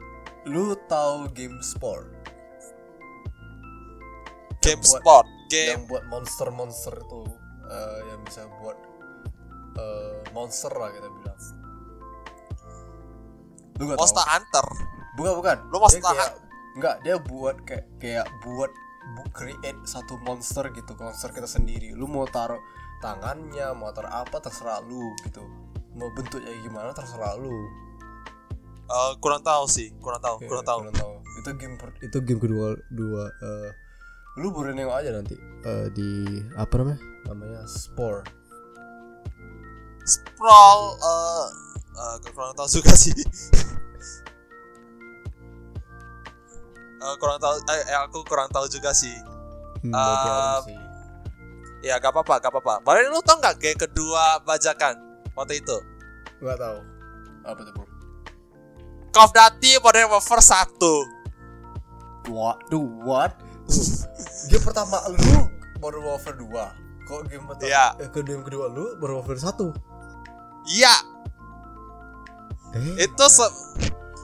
Lu 0.46 0.72
tahu 0.86 1.28
game 1.30 1.58
sport? 1.60 2.06
game 4.60 4.80
buat- 4.80 4.96
sport 4.96 5.26
game 5.50 5.70
yang 5.76 5.82
buat 5.86 6.04
monster-monster 6.06 6.94
itu 6.96 7.22
eh, 7.66 8.00
yang 8.12 8.20
bisa 8.24 8.46
buat 8.60 8.78
eh, 9.76 10.20
monster 10.32 10.72
lah 10.72 10.90
kita 10.90 11.08
bilang. 11.10 11.38
Lu 13.74 13.90
gak 13.90 13.98
Monster 13.98 14.22
tahu? 14.22 14.30
Hunter 14.30 14.66
Bukan 15.14 15.32
bukan. 15.38 15.56
Lu 15.70 15.76
Monster 15.78 16.02
Dia 16.02 16.10
kayak, 16.10 16.30
enggak, 16.74 16.96
dia 17.06 17.16
buat 17.22 17.56
kayak 17.62 17.84
kayak 17.98 18.26
buat 18.42 18.70
bu- 19.14 19.30
create 19.30 19.78
satu 19.86 20.18
monster 20.22 20.70
gitu, 20.74 20.90
monster 20.98 21.30
kita 21.30 21.46
sendiri. 21.46 21.94
Lu 21.94 22.10
mau 22.10 22.26
taruh 22.26 22.58
tangannya, 22.98 23.70
mau 23.78 23.94
taruh 23.94 24.10
apa 24.10 24.42
terserah 24.42 24.82
lu 24.82 25.14
gitu. 25.22 25.42
Mau 25.94 26.10
bentuknya 26.10 26.50
gimana 26.62 26.90
terserah 26.90 27.38
lu. 27.38 27.54
Eh, 28.84 29.12
kurang 29.22 29.40
tahu 29.40 29.64
sih 29.64 29.94
kurang 29.96 30.20
tahu 30.20 30.36
Oke, 30.36 30.46
kurang 30.50 30.66
tahu 30.66 30.78
kurang 30.84 30.96
tahu. 30.98 31.12
Itu 31.40 31.50
game 31.56 31.76
per- 31.78 31.98
itu 32.02 32.18
game 32.20 32.40
kedua 32.42 32.66
dua 32.90 33.22
eh, 33.30 33.70
lu 34.34 34.50
boleh 34.50 34.72
nengok 34.72 34.96
aja 34.96 35.10
nanti 35.12 35.36
eh, 35.62 35.86
di 35.90 36.08
apa 36.54 36.74
namanya? 36.76 37.00
Namanya 37.24 37.60
Spore. 37.64 38.22
sprawl 40.04 40.80
eh 41.00 41.44
eh, 41.94 42.14
kurang 42.26 42.52
tahu 42.52 42.68
juga 42.70 42.92
sih 42.92 43.14
Eh, 46.96 47.14
kurang 47.16 47.36
tahu 47.36 47.54
eh, 47.68 47.96
aku 47.98 48.20
kurang 48.24 48.48
tahu 48.48 48.64
juga 48.66 48.92
sih 48.92 49.12
Hmm, 49.84 49.92
sih. 50.64 50.72
ya 51.84 52.00
gak 52.00 52.08
apa-apa 52.10 52.40
gak 52.40 52.48
apa-apa 52.48 52.80
Baru 52.80 53.04
lu 53.06 53.20
tau 53.20 53.36
nggak 53.36 53.60
game 53.60 53.76
kedua 53.78 54.40
bajakan 54.40 54.96
waktu 55.32 55.60
itu 55.60 55.76
Enggak 56.40 56.56
tahu. 56.58 56.78
Apa 57.44 57.60
tuh, 57.60 57.72
Bro? 57.72 57.84
Call 59.10 59.24
of 59.24 59.32
Duty 59.32 59.76
Modern 59.78 60.08
Warfare 60.10 60.40
1 60.40 62.32
What? 62.32 62.56
Duh, 62.68 62.80
what? 63.04 63.36
game 64.54 64.62
pertama 64.62 65.02
lu 65.10 65.50
baru 65.82 65.98
Warfare 66.06 66.38
2. 66.38 66.46
Kok 67.04 67.20
game 67.26 67.42
pertama 67.44 67.66
Iya. 67.66 67.86
eh, 67.98 68.08
ke 68.08 68.22
game 68.22 68.40
kedua 68.40 68.70
lu 68.70 68.94
baru 68.96 69.18
Warfare 69.18 69.42
1? 69.42 69.74
iya 70.70 70.94
Eh, 72.72 73.04
itu 73.04 73.24
se 73.26 73.42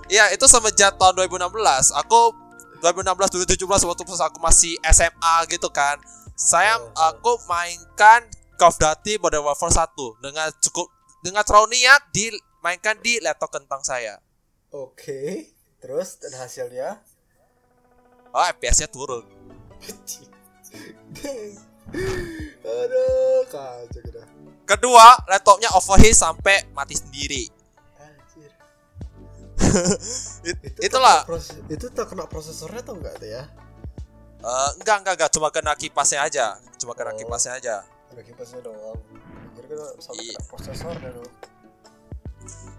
Iya 0.07 0.31
itu 0.31 0.47
semenjak 0.47 0.95
tahun 0.97 1.19
2016 1.19 1.91
Aku 1.99 2.35
2016 2.79 3.31
2017 3.47 3.87
waktu 3.87 4.03
pas 4.03 4.23
aku 4.23 4.39
masih 4.39 4.75
SMA 4.87 5.35
gitu 5.47 5.67
kan 5.69 5.99
Saya 6.35 6.79
Oh. 6.79 6.91
aku 6.97 7.37
mainkan 7.45 8.25
Call 8.55 8.71
of 8.71 8.79
Duty 8.79 9.19
Modern 9.19 9.45
Warfare 9.45 9.71
1 9.71 10.19
Dengan 10.19 10.51
cukup 10.59 10.89
Dengan 11.21 11.43
terlalu 11.43 11.75
niat 11.75 12.07
Dimainkan 12.11 12.99
di 12.99 13.19
laptop 13.19 13.51
kentang 13.51 13.83
saya 13.83 14.19
Oke. 14.71 15.51
Terus 15.79 16.19
dan 16.19 16.39
hasilnya? 16.39 17.03
Oh 18.31 18.47
FPS 18.49 18.79
nya 18.81 18.89
turun 18.89 19.40
Aduh, 22.63 23.41
kacau 23.49 24.01
kita. 24.01 24.23
Kedua 24.65 25.07
laptopnya 25.27 25.69
overheat 25.73 26.15
sampai 26.15 26.63
mati 26.71 26.95
sendiri 26.95 27.51
Anjir. 27.99 28.51
It- 30.47 30.63
Itu 30.79 30.95
Itulah 30.95 31.27
proses- 31.27 31.59
itu 31.67 31.87
terkena 31.91 32.25
prosesornya 32.25 32.79
tau 32.81 32.95
enggak 32.95 33.19
tuh 33.19 33.29
ya? 33.29 33.43
Eh, 34.41 34.71
Enggak 34.79 35.03
enggak 35.03 35.15
enggak 35.19 35.31
Cuma 35.31 35.51
kena 35.51 35.75
kipasnya 35.75 36.23
aja 36.23 36.47
Cuma 36.79 36.95
kena 36.95 37.13
Oh. 37.13 37.19
kipasnya 37.19 37.53
aja 37.55 37.83
Ada 38.09 38.23
kipasnya 38.23 38.63
doang. 38.63 38.97
Anjir 39.43 39.65
kan 39.67 39.79
sampai 39.99 40.23
Iya. 40.23 40.33
kena 40.33 40.47
prosesornya 40.47 41.11
dong. 41.13 41.33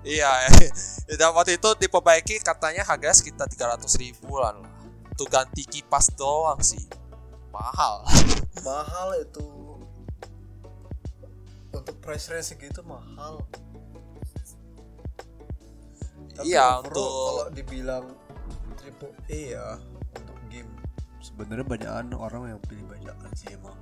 Iya, 0.02 0.32
dan 1.14 1.30
waktu 1.38 1.56
itu 1.56 1.70
diperbaiki 1.78 2.42
katanya 2.42 2.82
harganya 2.82 3.14
sekitar 3.14 3.46
300 3.46 3.86
ribuan 3.96 4.58
lah. 4.58 4.71
Untuk 5.22 5.38
ganti 5.38 5.62
kipas 5.70 6.10
doang 6.18 6.58
sih. 6.66 6.82
Mahal. 7.54 8.02
mahal 8.66 9.14
itu 9.22 9.46
untuk 11.70 11.94
price 12.02 12.34
range 12.34 12.58
segitu 12.58 12.82
mahal 12.82 13.46
Tapi 16.34 16.50
Iya, 16.50 16.82
overall 16.82 16.90
untuk- 16.90 17.06
kalau 17.06 17.46
dibilang 17.54 18.06
triple 18.82 19.14
A 19.30 19.40
ya 19.54 19.68
untuk 20.18 20.38
game 20.50 20.74
sebenarnya 21.22 21.66
banyakan 21.70 22.18
orang 22.18 22.44
yang 22.58 22.62
pilih 22.66 22.82
bacaan 22.90 23.30
sih 23.38 23.54
emang 23.54 23.78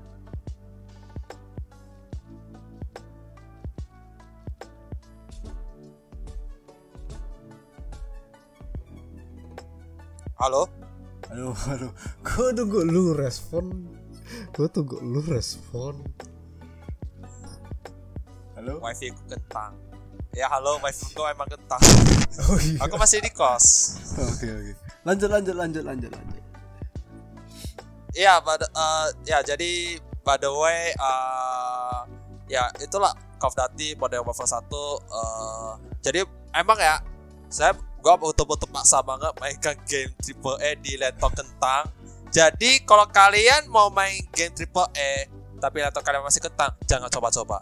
Halo? 10.39 10.67
Aduh 11.29 11.55
aduh. 11.69 11.91
Gue 12.25 12.48
tunggu 12.57 12.79
lu 12.86 13.13
respon. 13.13 13.89
Gue 14.53 14.67
tunggu 14.69 14.98
lu 15.01 15.21
respon. 15.25 16.01
Halo? 18.57 18.81
Wifi 18.83 19.13
ku 19.13 19.21
kentang. 19.29 19.77
Ya 20.36 20.50
halo, 20.51 20.77
wifi 20.83 21.05
ku 21.15 21.24
emang 21.25 21.48
kentang. 21.48 21.81
oh 22.50 22.59
iya. 22.59 22.81
Aku 22.86 23.00
masih 23.00 23.24
di 23.24 23.31
kos. 23.31 23.98
oke 24.17 24.45
oke. 24.45 24.74
Lanjut 25.07 25.29
lanjut 25.31 25.55
lanjut 25.55 25.83
lanjut 25.86 26.12
lanjut. 26.12 26.43
Iya, 28.17 28.41
pada 28.41 28.65
eh, 28.65 29.07
ya 29.29 29.39
jadi 29.45 30.01
by 30.25 30.38
the 30.41 30.50
way 30.50 30.91
eh, 30.91 32.00
ya 32.50 32.67
itulah 32.81 33.13
Call 33.39 33.53
of 33.53 33.55
Duty 33.55 33.95
Modern 33.95 34.25
Warfare 34.25 34.50
1 34.50 34.65
eh, 34.67 35.71
jadi 36.03 36.19
emang 36.57 36.75
ya 36.81 37.00
saya 37.48 37.77
gua 38.00 38.15
betul-betul 38.15 38.68
paksa 38.68 39.00
banget 39.00 39.32
mainkan 39.38 39.75
game 39.84 40.12
triple 40.15 40.56
A 40.58 40.72
di 40.74 40.96
laptop 40.96 41.32
kentang. 41.34 41.88
Jadi 42.29 42.84
kalau 42.84 43.06
kalian 43.06 43.68
mau 43.68 43.89
main 43.89 44.15
game 44.29 44.51
triple 44.51 44.88
A 44.88 45.12
tapi 45.58 45.77
laptop 45.79 46.01
kalian 46.01 46.22
masih 46.22 46.39
kentang, 46.41 46.72
jangan 46.84 47.10
coba-coba. 47.10 47.60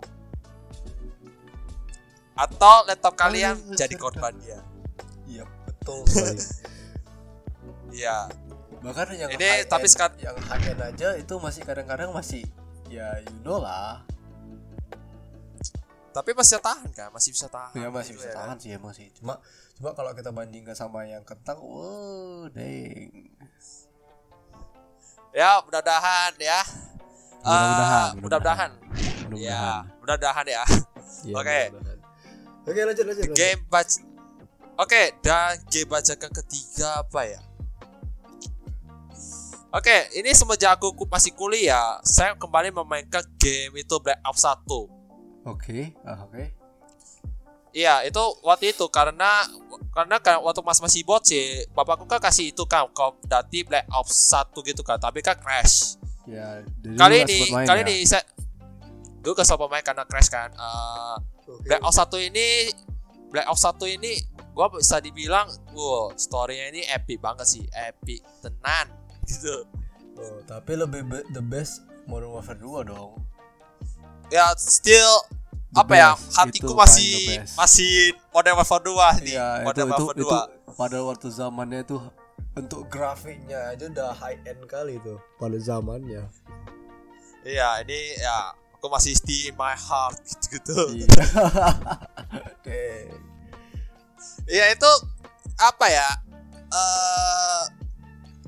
Atau 2.34 2.86
laptop 2.86 3.13
kalian 3.15 3.58
Oh, 3.58 3.74
jadi 3.74 3.96
korban 3.96 4.38
dia. 4.38 4.62
iya 5.25 5.41
betul 5.65 6.06
Iya. 7.89 8.29
bahkan 8.77 9.10
yang 9.12 9.27
Ini 9.27 9.41
high 9.41 9.65
tapi 9.65 9.89
sekar- 9.89 10.13
yang 10.15 10.38
high 10.39 10.62
end 10.67 10.77
aja 10.79 11.17
itu 11.17 11.34
masih 11.36 11.65
kadang-kadang 11.65 12.13
masih 12.13 12.46
ya 12.88 13.17
you 13.20 13.34
know 13.41 13.58
lah 13.58 14.06
Tapi 16.13 16.34
masih 16.34 16.58
tahan 16.58 16.89
kan, 16.91 17.10
masih 17.10 17.29
bisa 17.29 17.46
tahan. 17.48 17.74
ya 17.74 17.89
masih 17.89 18.13
gitu 18.13 18.22
bisa 18.22 18.29
ya 18.29 18.34
kan? 18.34 18.41
tahan 18.44 18.58
sih 18.60 18.70
emang 18.72 18.89
sih 18.91 19.08
cuma 19.13 19.41
cuma 19.77 19.93
kalau 19.93 20.10
kita 20.12 20.29
bandingkan 20.29 20.74
sama 20.74 21.05
yang 21.05 21.22
kentang 21.22 21.57
wow 21.57 22.50
deng 22.50 23.29
Ya, 25.29 25.62
mudah-mudahan 25.62 26.34
ya. 26.39 26.65
Mudah-mudahan, 27.39 28.10
Eh, 28.10 28.17
mudah-mudahan. 28.17 28.72
mudah-mudahan 28.74 29.38
Ya, 29.38 29.86
mudah-mudahan 30.01 30.46
ya. 30.48 30.63
Iya, 31.22 31.36
Oke. 31.36 31.60
oke 32.63 32.79
lanjut 32.81 33.05
lanjut 33.05 33.24
lanjut. 33.24 33.38
Game 33.38 33.62
bac 33.67 33.86
Oke, 34.75 35.13
dan 35.19 35.62
game 35.67 35.86
bajakan 35.88 36.31
ketiga 36.31 37.01
apa 37.01 37.22
ya? 37.24 37.41
Oke, 39.69 39.93
ini 40.12 40.29
semenjak 40.31 40.74
aku 40.74 40.93
ku- 40.96 41.05
masih 41.05 41.34
kuliah, 41.34 41.98
saya 42.01 42.34
kembali 42.34 42.69
memainkan 42.72 43.22
game 43.38 43.77
itu 43.77 43.93
Black 44.00 44.17
Ops 44.24 44.41
1. 44.41 44.89
oke 45.43 45.79
ah, 46.01 46.25
oke 46.25 46.43
Iya, 47.77 48.01
itu 48.01 48.17
waktu 48.41 48.74
itu 48.74 48.89
karena 48.89 49.46
karena 49.93 50.17
kan 50.17 50.41
waktu 50.41 50.65
mas 50.65 50.81
masih 50.81 51.05
bocil, 51.05 51.69
bapakku 51.77 52.10
kan 52.10 52.17
kasih 52.17 52.50
itu 52.50 52.65
kan 52.65 52.89
Call 52.89 53.13
of 53.13 53.22
Duty 53.22 53.69
Black 53.69 53.86
Ops 53.93 54.34
1 54.34 54.50
gitu 54.65 54.81
kan, 54.81 54.98
tapi 54.98 55.22
kan 55.22 55.38
crash. 55.38 55.93
ya 56.25 56.60
jadi 56.81 56.98
Kali 56.98 57.15
ini, 57.24 57.39
main 57.53 57.63
kali 57.63 57.79
ya? 57.79 57.86
ini 57.86 57.96
saya 58.03 58.25
gue 59.22 59.31
kesel 59.31 59.55
pemain 59.55 59.86
karena 59.86 60.03
crash 60.03 60.27
kan. 60.27 60.50
Eh, 60.50 61.15
Oke. 61.46 61.69
Black 61.69 61.86
Ops 61.86 62.01
1 62.01 62.17
ini 62.27 62.48
Black 63.29 63.46
Ops 63.46 63.62
1 63.62 63.77
ini 63.91 64.12
gua 64.51 64.74
bisa 64.74 64.98
dibilang 64.98 65.46
wow 65.72 66.10
storynya 66.17 66.74
ini 66.74 66.81
epic 66.88 67.22
banget 67.22 67.46
sih 67.46 67.63
epic 67.69 68.25
tenan 68.41 68.89
gitu 69.29 69.62
Oh, 70.17 70.41
tapi 70.50 70.74
lebih 70.74 71.05
be- 71.05 71.27
the 71.29 71.43
best 71.43 71.86
Modern 72.10 72.34
Warfare 72.34 72.57
2 72.57 72.89
dong 72.89 73.22
ya 74.27 74.50
still 74.57 75.22
Apa 75.77 75.93
ya? 75.93 76.10
best, 76.17 76.36
hatiku 76.38 76.65
itu 76.65 76.74
masih 76.74 77.13
masih 77.53 77.91
Modern 78.34 78.55
Warfare 78.57 78.84
2 78.84 79.25
nih. 79.25 79.36
Iya 79.38 79.48
itu 79.62 79.65
Modern 79.65 79.88
itu 79.88 79.93
Warfare 79.93 80.17
itu 80.17 80.27
2 80.74 80.77
pada 80.77 80.98
waktu 81.05 81.27
zamannya 81.34 81.81
tuh 81.86 82.01
untuk 82.57 82.89
grafiknya 82.89 83.74
aja 83.74 83.86
udah 83.86 84.12
high 84.17 84.41
end 84.46 84.65
kali 84.65 84.98
tuh 85.05 85.22
pada 85.38 85.57
zamannya. 85.62 86.25
iya 87.48 87.79
ini 87.86 88.17
ya 88.19 88.51
aku 88.75 88.89
masih 88.89 89.13
stay 89.17 89.50
in 89.50 89.55
my 89.55 89.77
heart 89.77 90.17
gitu. 90.50 90.74
Gitu 91.01 91.13
Iya. 92.65 93.13
Iya 94.48 94.65
itu 94.72 94.91
apa 95.60 95.86
ya? 95.91 96.07
Eh 96.72 97.62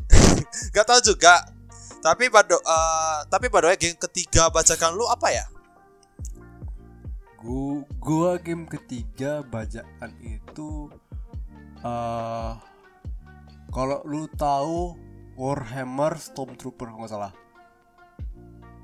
Gak 0.75 0.85
tahu 0.87 0.99
juga. 1.03 1.43
Tapi 1.99 2.31
pada 2.31 2.55
eh, 2.55 3.17
tapi 3.27 3.51
pada 3.51 3.75
game 3.75 3.99
ketiga 3.99 4.47
bacakan 4.47 4.95
lu 4.95 5.03
apa 5.11 5.27
ya 5.35 5.43
Gu- 7.39 7.87
gua 8.03 8.35
game 8.35 8.67
ketiga 8.67 9.39
bajaan 9.47 10.11
itu 10.19 10.91
eh 11.79 12.53
kalau 13.71 14.03
lu 14.03 14.27
tahu 14.35 14.97
Warhammer 15.39 16.19
Stormtrooper 16.19 16.91
nggak 16.91 17.11
salah. 17.15 17.31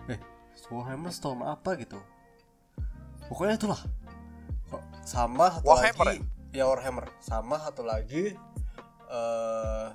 Eh, 0.07 0.19
Warhammer 0.71 1.11
Storm 1.11 1.43
apa 1.43 1.75
gitu? 1.75 1.99
Pokoknya 3.27 3.59
itulah. 3.59 3.81
Sama 5.03 5.51
satu 5.59 5.67
Warhammer 5.67 6.07
lagi 6.15 6.23
ya 6.55 6.63
Warhammer 6.71 7.11
sama 7.19 7.59
satu 7.59 7.83
lagi 7.83 8.31
eh 9.11 9.87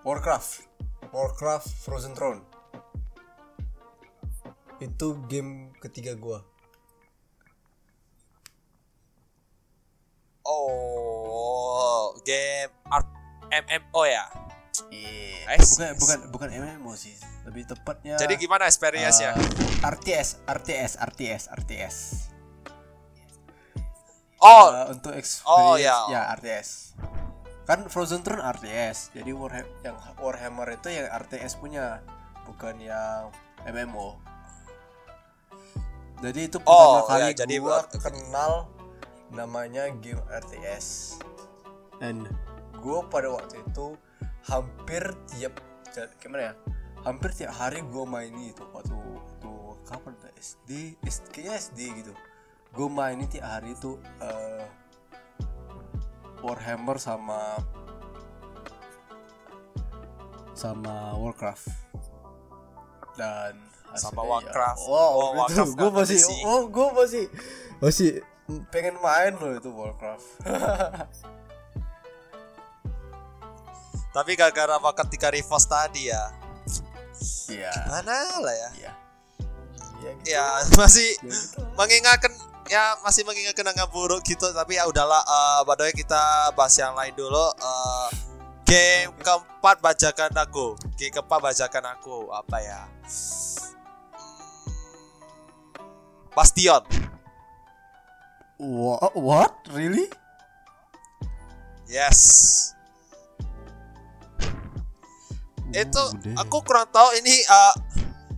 Warcraft. 0.00 0.64
Warcraft 1.12 1.68
Frozen 1.84 2.16
Throne. 2.16 2.40
Itu 4.80 5.20
game 5.28 5.76
ketiga 5.84 6.16
gua. 6.16 6.40
Oh, 10.46 12.14
game 12.22 12.70
art 12.86 13.08
MMO 13.48 14.02
ya. 14.04 14.24
Iya. 14.88 15.42
Nice, 15.48 15.74
bukan 15.74 15.94
bukan 15.98 16.18
bukan 16.30 16.48
MMO 16.52 16.94
sih. 16.94 17.14
Lebih 17.42 17.66
tepatnya 17.66 18.14
Jadi 18.14 18.34
gimana 18.36 18.66
experience-nya? 18.66 19.34
eh, 19.34 19.48
RTS, 19.82 20.42
RTS, 20.44 20.92
RTS, 20.98 21.42
RTS. 21.48 21.96
oh, 24.38 24.66
Eh, 24.68 24.86
untuk 24.92 25.14
experience 25.14 25.46
Oh, 25.46 25.74
ya. 25.74 25.96
ya 26.08 26.22
RTS. 26.32 26.94
Kan 27.64 27.86
Frozen 27.86 28.22
Throne 28.22 28.42
RTS. 28.42 29.10
Jadi 29.10 29.30
Warhammer 29.30 29.66
yang 29.82 29.96
Warhammer 30.16 30.68
itu 30.72 30.86
yang 30.86 31.06
RTS 31.08 31.56
punya, 31.56 31.98
bukan 32.44 32.78
yang 32.78 33.30
MMO. 33.64 34.18
Jadi 36.16 36.46
itu 36.46 36.56
pertama 36.56 36.98
Oh, 36.98 37.04
kali 37.04 37.34
ya, 37.34 37.44
jadi 37.44 37.54
gua 37.58 37.82
kenal 37.90 38.70
namanya 39.28 39.88
game 39.96 40.20
RTS. 40.26 41.18
Dan 41.96 42.28
gue 42.76 42.98
pada 43.06 43.28
waktu 43.28 43.58
itu 43.60 43.96
hampir 44.44 45.02
tiap 45.28 45.56
gimana 46.16 46.50
ya? 46.50 46.54
Hampir 47.02 47.30
tiap 47.32 47.52
hari 47.52 47.80
gue 47.82 48.04
main 48.04 48.30
itu 48.34 48.62
waktu 48.68 48.92
waktu 48.92 49.50
kapan 49.84 50.12
tuh 50.16 50.30
SD, 50.36 50.70
SD 51.00 51.24
kayaknya 51.32 51.54
SD 51.56 51.80
gitu. 51.96 52.12
Gue 52.70 52.88
main 52.88 53.16
tiap 53.24 53.46
hari 53.48 53.72
itu 53.72 53.94
eh, 54.20 54.66
Warhammer 56.38 56.96
sama 56.96 57.56
sama 60.52 61.12
Warcraft 61.14 61.68
dan 63.14 63.56
Sama 63.94 64.20
ya- 64.20 64.28
Warcraft. 64.30 64.80
wow 64.82 65.08
Oh, 65.10 65.28
itu 65.32 65.36
Warcraft 65.38 65.72
gue 65.74 65.90
masih 65.90 66.18
oh 66.44 66.62
gue 66.66 66.88
masih 66.92 67.24
masih 67.78 68.10
pengen 68.70 68.94
main 68.98 69.34
loh 69.34 69.52
itu 69.54 69.68
Warcraft 69.68 70.26
tapi 74.10 74.32
gara-gara 74.32 74.80
bakat 74.80 75.12
tiga 75.12 75.28
reverse 75.28 75.68
tadi 75.68 76.08
ya. 76.08 76.24
iya 77.52 77.72
Mana 77.86 78.16
lah 78.40 78.54
ya? 78.54 78.68
iya 78.74 78.92
iya 80.00 80.10
gitu. 80.16 80.28
Ya, 80.30 80.44
masih 80.74 81.10
Ya 81.20 81.28
gitu. 81.28 81.60
mengingatkan 81.76 82.32
ya 82.66 82.96
masih 83.00 83.22
mengingatkan 83.22 83.66
kenangan 83.66 83.88
buruk 83.90 84.24
gitu 84.24 84.48
tapi 84.50 84.78
ya 84.78 84.86
udahlah 84.86 85.20
badai 85.62 85.92
kita 85.92 86.50
bahas 86.54 86.74
yang 86.76 86.94
lain 86.94 87.12
dulu 87.14 87.46
Eh, 87.56 88.08
game 88.64 89.12
keempat 89.20 89.78
bajakan 89.78 90.32
aku 90.34 90.74
game 90.96 91.12
keempat 91.12 91.38
bajakan 91.42 91.84
aku 91.92 92.30
apa 92.30 92.56
ya 92.58 92.80
Hmm, 93.06 93.74
Bastion 96.34 96.82
Wha- 98.56 99.12
what? 99.14 99.52
Really? 99.68 100.08
Yes. 101.86 102.72
Itu 105.70 106.00
Uh, 106.00 106.16
deh. 106.24 106.34
aku 106.40 106.64
kurang 106.64 106.88
tahu 106.88 107.12
ini 107.20 107.42
eh 107.42 107.74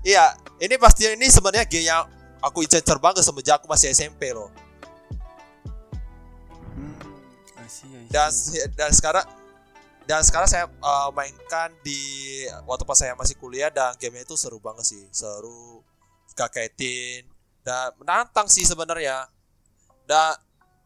iya 0.03 0.35
ini 0.59 0.75
Bastion 0.75 1.15
ini 1.15 1.31
sebenarnya 1.31 1.71
game 1.71 1.87
yang 1.87 2.03
aku 2.43 2.67
incer 2.67 2.83
banget 2.99 3.23
semenjak 3.23 3.63
aku 3.63 3.71
masih 3.71 3.95
SMP 3.95 4.35
loh. 4.35 4.51
Hmm, 6.75 6.99
I 7.63 7.67
see, 7.71 7.87
I 7.87 8.03
see. 8.03 8.11
dan 8.11 8.31
dan 8.75 8.91
sekarang 8.91 9.27
dan 10.09 10.21
sekarang 10.25 10.49
saya 10.51 10.67
uh, 10.83 11.13
mainkan 11.15 11.71
di 11.85 12.01
waktu 12.67 12.83
pas 12.83 12.99
saya 12.99 13.15
masih 13.15 13.39
kuliah 13.39 13.71
dan 13.71 13.95
gamenya 14.01 14.27
itu 14.27 14.35
seru 14.35 14.59
banget 14.59 14.83
sih. 14.89 15.05
Seru 15.15 15.85
kagetin 16.35 17.23
dan 17.63 17.95
menantang 18.01 18.51
sih 18.51 18.67
sebenarnya 18.67 19.29
dan 20.09 20.35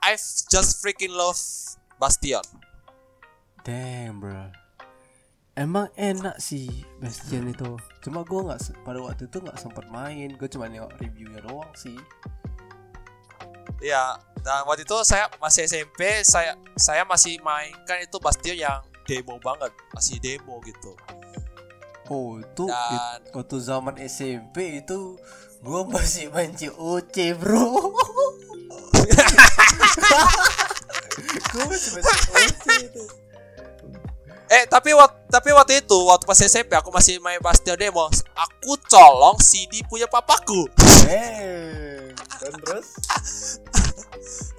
I 0.03 0.19
just 0.51 0.83
freaking 0.83 1.15
love 1.15 1.39
Bastion. 1.97 2.43
Damn 3.63 4.19
bro. 4.19 4.51
Emang 5.55 5.87
enak 5.95 6.43
sih 6.43 6.67
Bastion 6.99 7.47
itu. 7.47 7.79
Cuma 8.03 8.27
gue 8.27 8.41
nggak 8.43 8.83
pada 8.83 8.99
waktu 8.99 9.31
itu 9.31 9.39
nggak 9.39 9.55
sempat 9.57 9.87
main. 9.87 10.35
Gue 10.35 10.51
cuma 10.51 10.67
nengok 10.67 10.99
reviewnya 10.99 11.39
doang 11.41 11.71
sih. 11.79 11.95
Ya 13.79 14.19
dan 14.43 14.67
waktu 14.67 14.83
itu 14.83 14.99
saya 15.07 15.31
masih 15.39 15.71
SMP 15.71 16.27
saya 16.27 16.59
saya 16.75 17.07
masih 17.07 17.39
mainkan 17.47 18.03
itu 18.03 18.19
Bastion 18.19 18.59
yang 18.59 18.83
demo 19.07 19.39
banget. 19.39 19.71
Masih 19.95 20.19
demo 20.19 20.59
gitu. 20.67 20.99
Oh 22.11 22.43
itu 22.43 22.67
Dan- 22.67 23.23
it- 23.23 23.31
Waktu 23.31 23.57
zaman 23.63 23.95
SMP 24.03 24.83
itu 24.83 25.15
Gue 25.63 25.87
masih 25.87 26.27
main 26.35 26.51
COC 26.51 27.39
bro 27.39 27.95
Gue 31.53 31.65
masih 31.69 31.91
main 31.97 32.05
COC 32.05 32.67
itu 32.81 33.05
eh 34.53 34.69
tapi 34.69 34.93
waktu 34.93 35.17
tapi 35.33 35.49
waktu 35.57 35.81
itu 35.81 35.97
waktu 35.97 36.29
pas 36.29 36.37
SMP 36.37 36.77
aku 36.77 36.93
masih 36.93 37.17
main 37.25 37.41
Bastion 37.41 37.73
demo 37.73 38.05
aku 38.37 38.77
colong 38.85 39.41
CD 39.41 39.81
punya 39.89 40.05
papaku 40.05 40.69
Damn 41.09 42.13
Dan 42.37 42.53
terus 42.61 42.89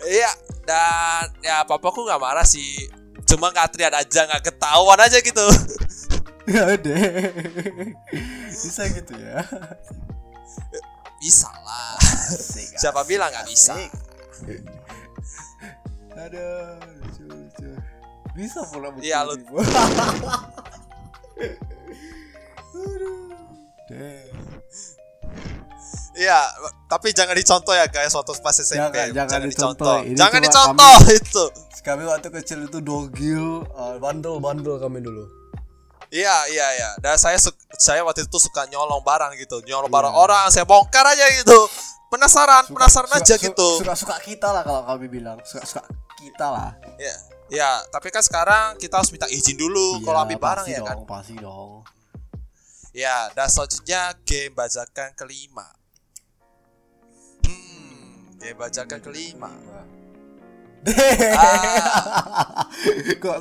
Iya, 0.04 0.32
dan 0.67 1.32
ya 1.39 1.63
papaku 1.63 2.04
nggak 2.04 2.19
marah 2.19 2.43
sih. 2.43 2.91
Cuma 3.23 3.49
nggak 3.56 3.71
teriak 3.71 3.93
aja, 3.95 4.28
nggak 4.28 4.43
ketahuan 4.52 4.99
aja 4.99 5.19
gitu. 5.23 5.45
Ya 6.43 6.76
deh. 6.76 7.32
Bisa 8.52 8.84
gitu 8.91 9.15
ya. 9.15 9.47
Bisa 11.24 11.48
lah. 11.64 11.96
Asik, 12.36 12.76
Siapa 12.84 13.08
bilang 13.08 13.32
nggak 13.32 13.48
bisa? 13.48 13.72
asik. 13.80 14.60
Lucu, 16.14 17.24
lucu. 17.24 17.70
Bisa 18.36 18.60
pula 18.68 18.92
Iya, 19.00 19.24
lu-. 19.24 19.40
Iya, 26.14 26.40
tapi 26.86 27.10
jangan 27.10 27.34
dicontoh 27.34 27.74
ya 27.74 27.90
guys 27.90 28.14
waktu 28.14 28.38
pas 28.38 28.54
SMP. 28.54 28.94
Jangan- 28.94 29.14
jangan 29.26 29.40
dicontoh. 29.50 29.74
dicontoh. 29.74 29.98
Ini 30.06 30.14
Jangan 30.14 30.40
dicontoh 30.46 30.98
itu. 31.10 31.44
Kami 31.84 32.04
waktu 32.08 32.30
kecil 32.32 32.60
itu 32.64 32.80
dogil, 32.80 33.66
uh, 33.74 33.98
bandel-bandel 34.00 34.78
kami 34.78 35.04
dulu. 35.04 35.42
Iya, 36.13 36.36
iya, 36.54 36.67
iya. 36.78 36.89
Dan 37.02 37.17
saya 37.17 37.41
saya 37.73 38.06
waktu 38.06 38.30
itu 38.30 38.38
suka 38.38 38.69
nyolong 38.69 39.02
barang 39.02 39.34
gitu, 39.41 39.65
nyolong 39.65 39.89
Iya. 39.89 39.97
barang 39.97 40.13
orang, 40.13 40.45
saya 40.54 40.62
bongkar 40.62 41.10
aja 41.10 41.26
gitu. 41.41 41.58
Penasaran, 42.13 42.69
penasaran 42.69 43.10
aja 43.17 43.34
gitu. 43.41 43.82
Suka-suka 43.82 44.21
kita 44.21 44.54
lah 44.54 44.62
kalau 44.62 44.86
kami 44.86 45.10
bilang. 45.10 45.41
Suka-suka 45.41 45.82
kita 46.21 46.54
lah. 46.54 46.78
Iya. 47.02 47.17
Ya, 47.49 47.71
tapi 47.89 48.13
kan 48.13 48.21
sekarang 48.21 48.78
kita 48.78 49.02
harus 49.02 49.10
minta 49.10 49.26
izin 49.26 49.58
dulu 49.58 49.97
Iya, 49.97 50.06
kalau 50.06 50.19
ambil 50.21 50.38
barang 50.38 50.67
ya 50.69 50.80
kan. 50.86 50.97
Pasti 51.10 51.34
dong. 51.41 51.82
Ya, 52.93 53.34
dan 53.34 53.49
selanjutnya 53.49 54.13
game 54.21 54.54
bajakan 54.54 55.17
kelima. 55.17 55.65
Hmm, 57.41 58.38
game 58.38 58.58
bajakan 58.62 59.02
kelima. 59.02 59.49
Ah. 60.84 62.67
kok 63.15 63.38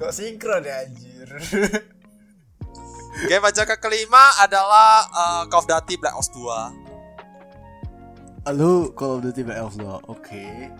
kok 0.00 0.08
sinkron 0.08 0.64
ya 0.64 0.88
anjir. 0.88 1.28
Game 3.26 3.42
bajakan 3.42 3.78
kelima 3.82 4.30
adalah 4.38 5.02
uh, 5.10 5.42
Call 5.50 5.58
of 5.64 5.66
Duty 5.66 5.98
Black 5.98 6.14
Ops 6.14 6.30
2. 6.30 8.54
Lu 8.54 8.94
Call 8.94 9.18
of 9.18 9.26
Duty 9.26 9.42
Black 9.42 9.58
Ops 9.58 9.74
2. 9.74 10.06
Oke. 10.06 10.70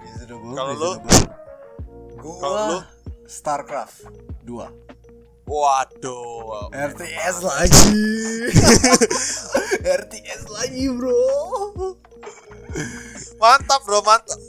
Reasonable. 0.00 0.56
Kalau 0.56 0.72
lu? 0.72 0.96
Gua 2.16 2.34
Kalau 2.40 2.56
lu? 2.72 2.80
StarCraft 3.28 4.08
2. 4.48 4.56
Waduh. 5.44 6.72
RTS 6.72 7.44
lagi. 7.44 8.08
RTS 10.06 10.48
lagi, 10.48 10.88
Bro. 10.88 11.12
Mantap, 13.36 13.84
Bro, 13.84 14.00
mantap. 14.00 14.40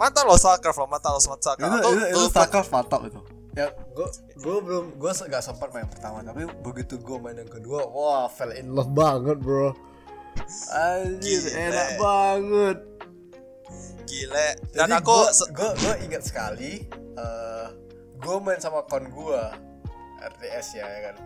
Mantap 0.00 0.24
loh 0.24 0.40
StarCraft, 0.40 0.80
loh, 0.80 0.88
mantap 0.88 1.12
loh 1.12 1.20
StarCraft. 1.20 1.60
itu, 1.60 1.92
itu, 1.92 2.08
itu 2.08 2.24
StarCraft 2.32 2.72
mantap 2.72 3.04
itu. 3.04 3.20
Ya, 3.56 3.72
gua 3.96 4.12
gua 4.36 4.56
belum 4.60 4.84
gua 5.00 5.16
se- 5.16 5.24
nggak 5.24 5.40
sempat 5.40 5.72
main 5.72 5.88
pertama, 5.88 6.20
tapi 6.20 6.44
begitu 6.60 7.00
gua 7.00 7.16
main 7.16 7.40
yang 7.40 7.48
kedua, 7.48 7.88
wah, 7.88 8.28
fell 8.28 8.52
in 8.52 8.68
love 8.68 8.92
banget, 8.92 9.40
Bro. 9.40 9.72
Anjir, 10.68 11.40
Gile. 11.40 11.56
enak 11.56 11.88
banget. 11.96 12.78
gile. 14.06 14.48
Dan 14.70 14.86
Jadi 14.86 15.00
aku 15.02 15.18
gua, 15.50 15.70
gua 15.74 15.94
ingat 15.98 16.22
sekali 16.22 16.86
eh 17.16 17.66
gua 18.20 18.36
main 18.38 18.60
sama 18.60 18.86
kon 18.86 19.08
gua 19.10 19.50
RTS 20.22 20.78
ya, 20.78 20.84
ya 20.86 21.00
kan. 21.10 21.16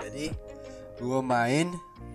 Jadi 0.00 0.32
gua 0.96 1.20
main 1.20 1.68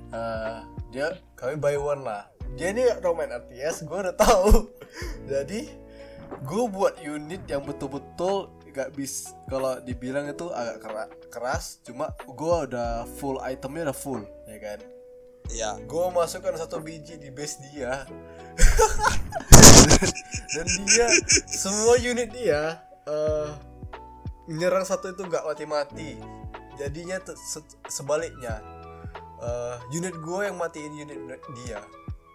eh 0.10 0.58
dia 0.90 1.14
kami 1.36 1.60
buy 1.60 1.76
one 1.76 2.02
lah. 2.02 2.26
Dia 2.56 2.72
ini 2.72 2.90
gak 2.90 3.04
tau 3.04 3.14
main 3.14 3.30
RTS, 3.30 3.86
gua 3.86 4.08
udah 4.08 4.16
tahu. 4.18 4.72
Jadi 5.32 5.68
gua 6.42 6.64
buat 6.66 6.96
unit 6.98 7.46
yang 7.46 7.62
betul-betul 7.62 8.50
gak 8.78 8.94
bis 8.94 9.34
kalau 9.50 9.82
dibilang 9.82 10.30
itu 10.30 10.46
agak 10.54 10.78
kera- 10.80 11.12
keras, 11.28 11.82
cuma 11.82 12.14
gua 12.30 12.70
udah 12.70 12.90
full 13.18 13.42
itemnya 13.42 13.90
udah 13.90 13.98
full, 13.98 14.22
ya 14.46 14.58
kan. 14.62 14.80
ya. 15.50 15.70
Gue 15.84 16.06
masukkan 16.12 16.54
satu 16.54 16.78
biji 16.78 17.16
di 17.16 17.32
base 17.32 17.58
dia 17.72 18.04
Dan 20.54 20.68
dia 20.84 21.08
Semua 21.48 21.96
unit 21.96 22.30
dia 22.32 22.84
Nyerang 24.48 24.84
satu 24.84 25.12
itu 25.12 25.24
gak 25.24 25.44
mati-mati 25.44 26.20
Jadinya 26.76 27.24
se- 27.32 27.64
sebaliknya 27.88 28.60
eh 29.38 29.76
Unit 29.96 30.20
gue 30.20 30.40
yang 30.44 30.60
matiin 30.60 30.94
unit 31.00 31.16
dia 31.56 31.80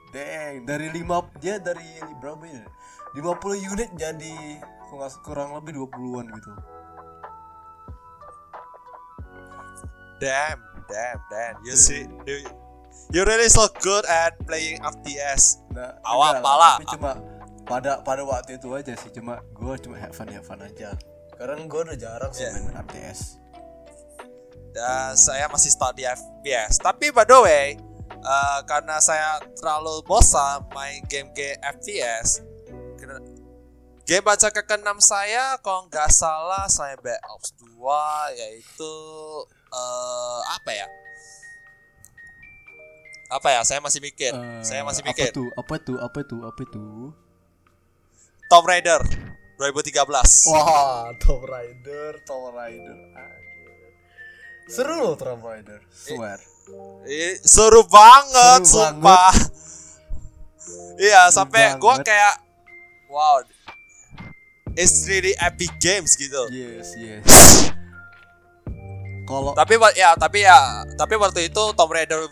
Dang 0.08 0.64
Dari 0.64 0.88
lima 0.88 1.20
Dia 1.36 1.60
dari 1.60 2.00
berapa 2.16 2.40
ini 2.44 2.64
50 3.12 3.72
unit 3.76 3.90
jadi 3.92 4.56
kurang- 4.92 5.20
Kurang 5.24 5.48
lebih 5.56 5.72
20an 5.80 6.28
gitu 6.36 6.52
Damn, 10.20 10.62
damn, 10.86 11.18
damn. 11.26 11.56
You 11.66 11.74
see, 11.74 12.06
you, 12.22 12.46
you 13.10 13.20
really 13.26 13.50
so 13.50 13.66
good 13.82 14.06
at 14.06 14.38
playing 14.46 14.78
FPS. 14.78 15.58
Nah, 15.74 15.98
Awal 16.06 16.38
pala. 16.38 16.78
Tapi 16.78 16.86
cuma 16.94 17.18
pada 17.66 17.98
pada 18.06 18.22
waktu 18.22 18.54
itu 18.54 18.70
aja 18.70 18.94
sih 18.94 19.10
cuma 19.10 19.42
gue 19.50 19.74
cuma 19.82 19.98
have 19.98 20.14
fun 20.14 20.26
have 20.26 20.42
fun 20.42 20.58
aja 20.62 20.94
karena 21.34 21.62
gue 21.62 21.80
udah 21.80 21.94
jarang 21.94 22.30
sih 22.30 22.42
Yeah. 22.42 22.58
main 22.58 22.74
RTS 22.74 23.38
Dan 24.72 25.14
saya 25.14 25.46
masih 25.46 25.68
di 25.92 26.02
FPS. 26.02 26.78
Tapi 26.78 27.10
by 27.10 27.22
the 27.22 27.38
way, 27.38 27.66
eh, 28.08 28.60
karena 28.64 28.96
saya 28.98 29.36
terlalu 29.52 30.00
bosan 30.02 30.64
main 30.70 31.02
game-game 31.06 31.60
FPS, 31.60 32.40
game 34.02 34.24
baca 34.24 34.48
ke 34.50 34.62
keenam 34.62 34.98
saya 34.98 35.56
kalau 35.62 35.86
nggak 35.86 36.10
salah 36.10 36.66
saya 36.66 36.98
Black 36.98 37.22
Ops 37.30 37.54
2 37.58 37.78
yaitu 38.36 38.94
eh, 39.70 40.40
apa 40.52 40.70
ya? 40.70 40.86
Apa 43.32 43.48
ya? 43.48 43.60
Saya 43.64 43.80
masih 43.80 44.04
mikir. 44.04 44.34
Eh, 44.34 44.60
saya 44.60 44.84
masih 44.84 45.00
apa 45.00 45.10
mikir. 45.14 45.30
tuh 45.32 45.48
apa 45.54 45.74
tuh 45.78 45.96
apa 45.96 46.20
tuh 46.22 46.40
apa 46.44 46.62
tuh 46.68 47.14
Tomb 48.50 48.66
Raider 48.68 49.00
2013. 49.56 50.52
wah 50.52 51.08
Tomb 51.16 51.46
Raider 51.46 52.12
Tomb 52.26 52.52
Raider 52.52 52.96
seru 54.68 54.94
loh 55.00 55.14
Tomb 55.16 55.40
Raider 55.40 55.80
swear 55.88 56.36
Ih, 57.02 57.42
seru 57.42 57.82
banget, 57.90 58.62
Seru 58.62 58.86
sumpah. 58.86 59.34
Iya, 60.94 61.26
sampai 61.34 61.74
gua 61.74 61.98
banget. 61.98 62.06
kayak 62.06 62.34
wow. 63.10 63.42
It's 64.74 65.04
really 65.04 65.36
epic 65.36 65.68
games 65.78 66.14
gitu. 66.14 66.48
yes 66.48 66.94
yes 66.94 67.24
kalau 69.22 69.54
Tapi 69.54 69.78
ya, 69.94 70.12
tapi 70.14 70.42
ya, 70.42 70.58
tapi 70.92 71.14
waktu 71.14 71.46
itu 71.46 71.62
Tomb 71.72 71.88
Raider 71.88 72.26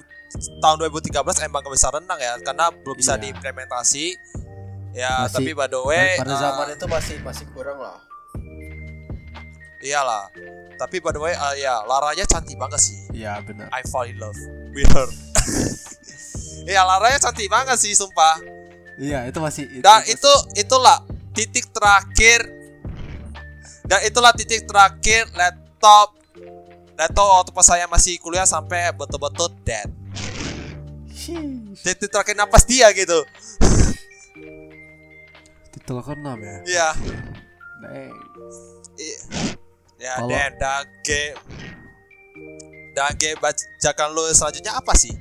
tahun 0.59 0.77
2013 0.81 1.17
emang 1.43 1.61
gak 1.61 1.73
bisa 1.73 1.89
renang 1.89 2.19
ya 2.19 2.35
karena 2.39 2.69
belum 2.73 2.95
bisa 2.95 3.15
Iya. 3.15 3.23
diimplementasi. 3.25 4.07
Ya, 4.91 5.23
Masih- 5.23 5.33
tapi 5.33 5.51
by 5.53 5.67
the 5.67 5.81
way, 5.81 6.19
pada 6.19 6.35
uh, 6.35 6.41
zaman 6.41 6.67
itu 6.71 6.87
masih 6.87 7.17
masih 7.21 7.47
kurang 7.53 7.79
lah 7.79 7.95
iyalah. 9.81 10.29
Tapi 10.77 10.99
by 10.99 11.09
the 11.09 11.21
way, 11.21 11.33
uh, 11.33 11.55
ya 11.55 11.81
Laranya 11.83 12.27
cantik 12.27 12.57
banget 12.57 12.81
sih. 12.81 12.99
iya 13.13 13.39
benar 13.41 13.71
I 13.71 13.81
fall 13.87 14.05
in 14.05 14.19
love 14.19 14.37
with 14.71 14.91
her. 14.91 15.09
Iya, 16.65 16.85
Laranya 16.89 17.17
cantik 17.19 17.47
banget 17.47 17.79
sih, 17.79 17.95
sumpah. 17.95 18.37
iya 18.99 19.25
itu 19.25 19.39
masih 19.39 19.65
Dan 19.81 20.05
masih- 20.05 20.15
itu 20.15 20.33
itulah 20.59 21.01
titik 21.31 21.71
terakhir 21.71 22.47
dan 23.85 24.01
itulah 24.03 24.31
titik 24.31 24.67
terakhir 24.67 25.27
laptop 25.33 26.15
laptop 26.95 27.27
waktu 27.33 27.51
pas 27.51 27.65
saya 27.65 27.87
masih 27.87 28.19
kuliah 28.19 28.45
sampai 28.45 28.93
betul-betul 28.93 29.51
dead. 29.63 29.89
Titik 31.77 32.11
terakhir 32.11 32.35
napas 32.35 32.65
dia 32.65 32.91
gitu. 32.91 33.23
titel 35.71 36.03
keenam 36.03 36.39
ya 36.39 36.57
Iya. 36.67 36.89
Dang. 37.81 38.15
I- 38.97 39.21
Ya, 40.01 40.17
dan 40.25 40.57
dan 40.57 40.89
game 41.05 41.37
dan 42.97 43.13
game 43.21 43.37
bajakan 43.37 44.17
lu 44.17 44.25
selanjutnya 44.33 44.73
apa 44.73 44.97
sih? 44.97 45.13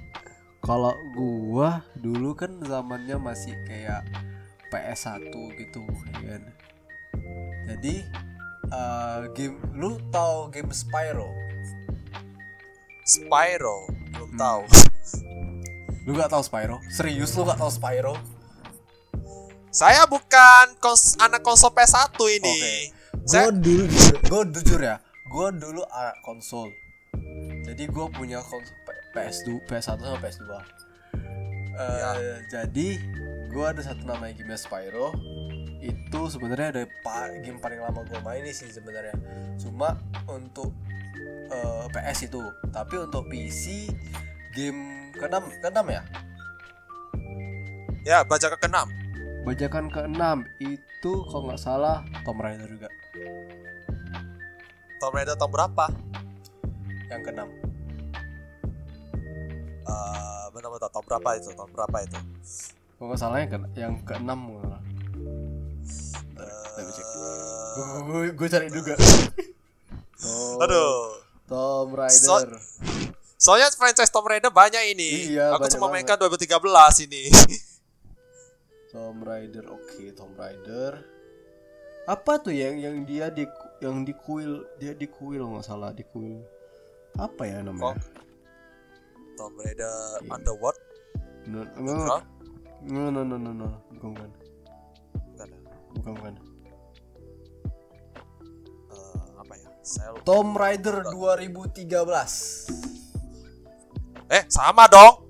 Kalau 0.63 0.95
gua 1.11 1.83
dulu 1.93 2.31
kan 2.31 2.55
zamannya 2.63 3.19
masih 3.19 3.51
kayak 3.67 4.07
PS1 4.71 5.35
gitu 5.59 5.83
kan. 6.29 6.41
Jadi 7.67 7.95
eh, 8.67 9.19
game 9.33 9.57
lu 9.73 9.97
tahu 10.09 10.49
game 10.49 10.69
Spyro? 10.69 11.29
Spyro, 13.03 13.77
belum 14.11 14.29
Hmm. 14.29 14.37
tahu. 14.37 14.61
Lu 16.05 16.13
gak 16.13 16.29
tahu 16.29 16.41
Spyro? 16.41 16.77
Serius 16.87 17.33
lu 17.33 17.43
gak 17.43 17.57
tahu 17.57 17.69
Spyro? 17.69 18.13
Saya 19.69 20.05
bukan 20.05 20.77
kons 20.79 21.13
anak 21.19 21.41
konsol 21.41 21.69
PS1 21.69 22.09
ini. 22.31 22.89
Saya 23.23 23.49
Gua 23.49 23.53
dulu 23.55 23.83
gua 24.25 24.41
jujur 24.47 24.79
ya, 24.79 24.97
gua 25.27 25.47
dulu 25.51 25.85
anak 25.87 26.17
konsol. 26.19 26.73
Jadi 27.63 27.85
gua 27.87 28.09
punya 28.09 28.41
konsol 28.41 28.73
P- 28.81 29.05
PS2, 29.11 29.47
PS1 29.63 29.97
sama 29.99 30.17
PS2. 30.17 30.49
Eh, 30.49 31.97
Ya. 31.99 32.09
Jadi 32.51 32.97
gua 33.47 33.69
ada 33.69 33.81
satu 33.81 34.01
namanya 34.03 34.33
game 34.35 34.53
Spyro. 34.53 35.13
Itu 35.79 36.27
sebenarnya 36.27 36.67
ada 36.69 36.83
pa- 36.99 37.31
game 37.35 37.57
paling 37.57 37.79
lama 37.79 38.03
gua 38.03 38.19
main 38.21 38.43
sih 38.45 38.67
sebenarnya. 38.67 39.15
Cuma 39.55 39.95
untuk 40.25 40.75
eh, 41.49 41.85
PS 41.89 42.27
itu 42.27 42.41
tapi 42.69 42.95
untuk 42.97 43.25
PC 43.25 43.89
game 44.51 44.79
keenam 45.11 45.49
keenam 45.55 45.87
ya 45.89 46.01
Ya, 48.01 48.23
baca 48.23 48.47
ke 48.47 48.57
keenam. 48.57 48.87
bajakan 49.39 49.87
keenam 49.87 50.37
itu 50.57 51.13
kalau 51.25 51.47
nggak 51.47 51.57
salah 51.57 52.03
Tomb 52.21 52.37
Raider 52.37 52.67
juga 52.67 52.87
Tomb 54.97 55.13
Raider 55.13 55.33
tahun 55.33 55.49
berapa? 55.49 55.85
yang 57.07 57.21
keenam 57.21 57.49
Eh, 59.81 60.45
benar-benar 60.51 60.87
tahun 60.87 61.05
berapa 61.07 61.29
itu? 61.35 61.49
Tahun 61.51 61.71
berapa 61.71 61.97
itu? 61.99 62.19
kalau 62.93 63.07
nggak 63.07 63.19
salah 63.19 63.37
yang, 63.37 63.49
ke 63.49 63.57
yang 63.75 63.93
keenam 64.03 64.39
gue 67.71 68.23
gue 68.31 68.47
cari 68.47 68.67
juga 68.67 68.93
Tom, 70.15 70.59
aduh. 70.59 71.15
Tomb 71.45 71.91
Raider 71.93 72.49
So- 72.51 72.67
Soalnya 73.39 73.71
franchise 73.71 74.09
Tomb 74.09 74.27
Raider 74.27 74.51
banyak 74.51 74.91
ini. 74.91 75.31
Iya, 75.31 75.55
Aku 75.55 75.63
banyak 75.63 75.73
cuma 75.73 75.87
banget. 75.87 76.03
mainkan 76.03 76.17
2013 76.19 77.07
ini. 77.07 77.23
Tomb 78.91 79.21
Raider 79.21 79.65
oke 79.65 80.03
Tomb 80.11 80.35
Raider 80.35 80.93
apa 82.03 82.31
tuh 82.37 82.49
yang 82.49 82.73
yang 82.75 83.05
dia 83.05 83.29
di 83.29 83.45
yang 83.79 84.01
di 84.01 84.11
kuil 84.13 84.65
dia 84.75 84.91
di 84.91 85.05
kuil 85.05 85.45
nggak 85.45 85.61
salah 85.61 85.93
di 85.93 86.01
kuil 86.03 86.41
apa 87.15 87.45
ya 87.45 87.61
Kok? 87.61 87.69
namanya 87.69 88.01
Tomb 89.35 89.55
Raider 89.55 89.93
Iya. 90.19 90.29
Underworld. 90.31 90.79
no 91.47 91.59
Hah? 92.09 92.21
no 92.83 93.07
no 93.07 93.21
no 93.21 93.37
no 93.37 93.47
no 93.47 93.51
no 93.53 93.67
bukan 93.93 94.09
bukan 94.11 94.29
Bukan 95.13 95.47
ya? 95.47 95.59
bukan 95.93 96.11
bukan 96.11 96.33
Saya 99.89 100.13
lupa. 100.13 100.21
Tomb 100.23 100.53
Raider 100.53 101.01
2013 101.03 101.89
Eh, 104.29 104.43
sama 104.47 104.85
dong. 104.85 105.25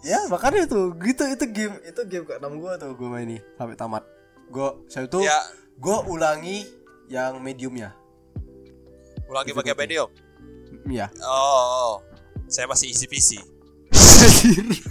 ya 0.00 0.24
makanya 0.26 0.64
tuh 0.64 0.94
gitu 0.96 1.26
itu 1.26 1.44
game 1.46 1.76
itu 1.82 2.00
game 2.06 2.24
ke 2.24 2.32
enam 2.34 2.56
gua 2.56 2.72
tuh 2.74 2.94
gua 2.94 3.12
main 3.12 3.28
nih 3.28 3.42
sampai 3.52 3.76
tamat 3.76 4.00
gua 4.48 4.78
saya 4.86 5.04
tuh 5.04 5.20
Ya, 5.20 5.36
gua 5.76 6.00
ulangi 6.06 6.64
yang 7.04 7.36
mediumnya 7.36 7.92
ulangi 9.26 9.50
Itu 9.50 9.58
pakai 9.58 9.74
medium. 9.76 10.08
ya 10.86 11.10
Oh, 11.20 12.00
saya 12.46 12.64
masih 12.64 12.88
isi 12.88 13.04
PC. 13.04 13.30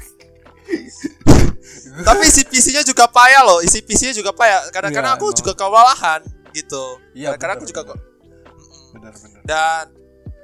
Tapi 2.00 2.24
isi 2.24 2.44
PC-nya 2.44 2.84
juga 2.84 3.04
payah 3.06 3.42
loh. 3.42 3.60
Isi 3.60 3.82
PC-nya 3.82 4.14
juga 4.14 4.32
payah. 4.32 4.70
Kadang-kadang 4.70 5.12
Iya, 5.12 5.18
aku 5.18 5.26
emang. 5.28 5.38
juga 5.38 5.52
kewalahan 5.56 6.22
gitu. 6.52 6.84
Iya, 7.12 7.34
Kadang-kadang 7.34 7.56
aku 7.58 7.66
juga. 7.66 7.82
Mm-mm. 7.84 8.00
Benar 8.94 9.14
benar 9.14 9.42
dan 9.46 9.84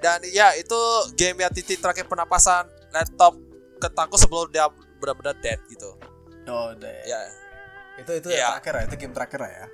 dan 0.03 0.19
ya 0.29 0.53
itu 0.53 0.79
game 1.17 1.41
yang 1.41 1.51
titik 1.53 1.81
terakhir 1.81 2.05
penapasan 2.05 2.69
laptop 2.93 3.33
ketaku 3.81 4.15
sebelum 4.15 4.47
dia 4.53 4.69
benar-benar 5.01 5.35
dead 5.43 5.59
gitu. 5.67 5.97
oh 6.47 6.71
deh 6.77 6.97
Ya, 7.05 7.19
itu 7.99 8.11
itu 8.21 8.27
yang 8.31 8.57
terakhir 8.59 8.73
ya 8.73 8.83
itu 8.87 8.95
game 9.01 9.13
terakhir 9.13 9.39
ya 9.43 9.65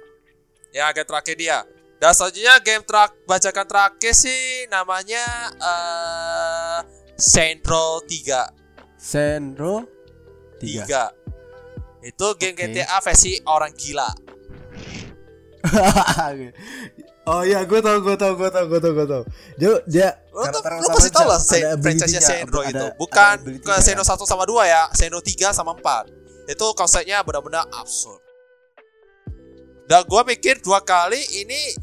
ya 0.71 0.85
game 0.95 1.07
terakhir 1.07 1.35
dia. 1.35 1.59
Dan 2.01 2.17
selanjutnya 2.17 2.57
game 2.65 2.81
terak 2.81 3.13
bacakan 3.29 3.65
terakhir 3.69 4.13
sih 4.17 4.65
namanya 4.73 5.53
eh 5.61 6.79
Central 7.21 8.01
3. 8.09 8.97
Sendro 8.97 9.85
3. 10.57 10.81
Itu 12.01 12.27
game 12.41 12.57
Oke. 12.57 12.73
GTA 12.73 12.97
versi 13.05 13.37
orang 13.45 13.69
gila. 13.77 14.09
Oh 17.25 17.41
iya, 17.45 17.61
gue 17.63 17.79
tau, 17.79 17.97
gue 18.01 18.15
tau, 18.17 18.33
gue 18.33 18.49
tau, 18.49 18.65
gue 18.65 18.79
tau, 18.81 18.91
gue 18.91 19.05
tau. 19.07 19.23
Dia, 19.57 19.71
dia. 19.85 20.09
Lo 20.33 20.45
tuh 20.49 20.61
karakter 20.61 20.89
lo 20.89 20.95
pasti 20.95 21.09
tau 21.13 21.27
lah 21.29 21.37
ada 21.37 21.45
se- 21.45 21.61
ability-nya, 21.61 21.81
franchise-nya 21.81 22.21
Sendro 22.21 22.59
ada- 22.61 22.69
itu. 22.69 22.85
Bukan 22.97 23.35
bukan. 23.61 23.77
Sendro 23.79 24.03
1 24.03 24.25
sama 24.25 24.43
2 24.45 24.63
ya, 24.65 24.83
Sendro 24.91 25.19
3 25.21 25.53
sama 25.53 25.71
4. 25.77 26.09
Itu 26.49 26.65
konsepnya 26.73 27.21
benar-benar 27.21 27.69
absurd. 27.71 28.19
Dan 29.85 30.07
gua 30.07 30.23
mikir 30.23 30.63
dua 30.63 30.79
kali 30.79 31.19
ini 31.37 31.75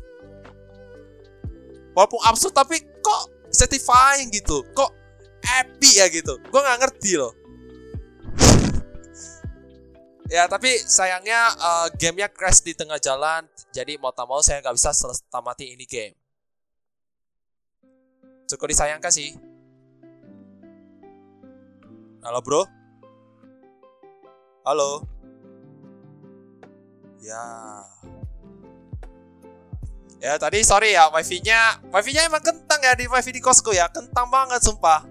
walaupun 1.93 2.21
absurd 2.25 2.57
tapi 2.57 2.81
kok 2.99 3.23
satisfying 3.53 4.33
gitu. 4.33 4.65
Kok 4.73 4.91
epic 5.61 5.93
ya 5.93 6.07
gitu. 6.09 6.41
Gua 6.49 6.61
nggak 6.65 6.79
ngerti 6.89 7.21
loh. 7.21 7.33
Ya 10.29 10.45
tapi 10.45 10.77
sayangnya 10.85 11.41
eh, 11.57 11.87
gamenya 11.97 12.29
crash 12.29 12.61
di 12.61 12.77
tengah 12.77 13.01
jalan. 13.01 13.49
Jadi 13.73 13.97
mau 13.97 14.13
tak 14.13 14.29
mau 14.29 14.45
saya 14.45 14.61
nggak 14.61 14.77
bisa 14.77 14.93
tamati 15.33 15.73
ini 15.75 15.85
game. 15.89 16.17
Cukup 18.49 18.73
disayangkan 18.73 19.13
sih. 19.13 19.37
Halo 22.25 22.41
bro? 22.45 22.63
Halo? 24.65 25.05
Ya. 27.25 27.45
Ya 30.19 30.35
tadi 30.35 30.67
sorry 30.67 30.99
ya 30.99 31.13
wifi 31.15 31.39
nya 31.47 31.79
wifi 31.95 32.11
nya 32.11 32.27
emang 32.27 32.43
kentang 32.43 32.83
ya 32.83 32.97
di 32.97 33.07
wifi 33.07 33.31
di 33.33 33.41
kosku 33.41 33.73
ya. 33.77 33.89
Kentang 33.93 34.29
banget 34.33 34.65
sumpah. 34.65 35.05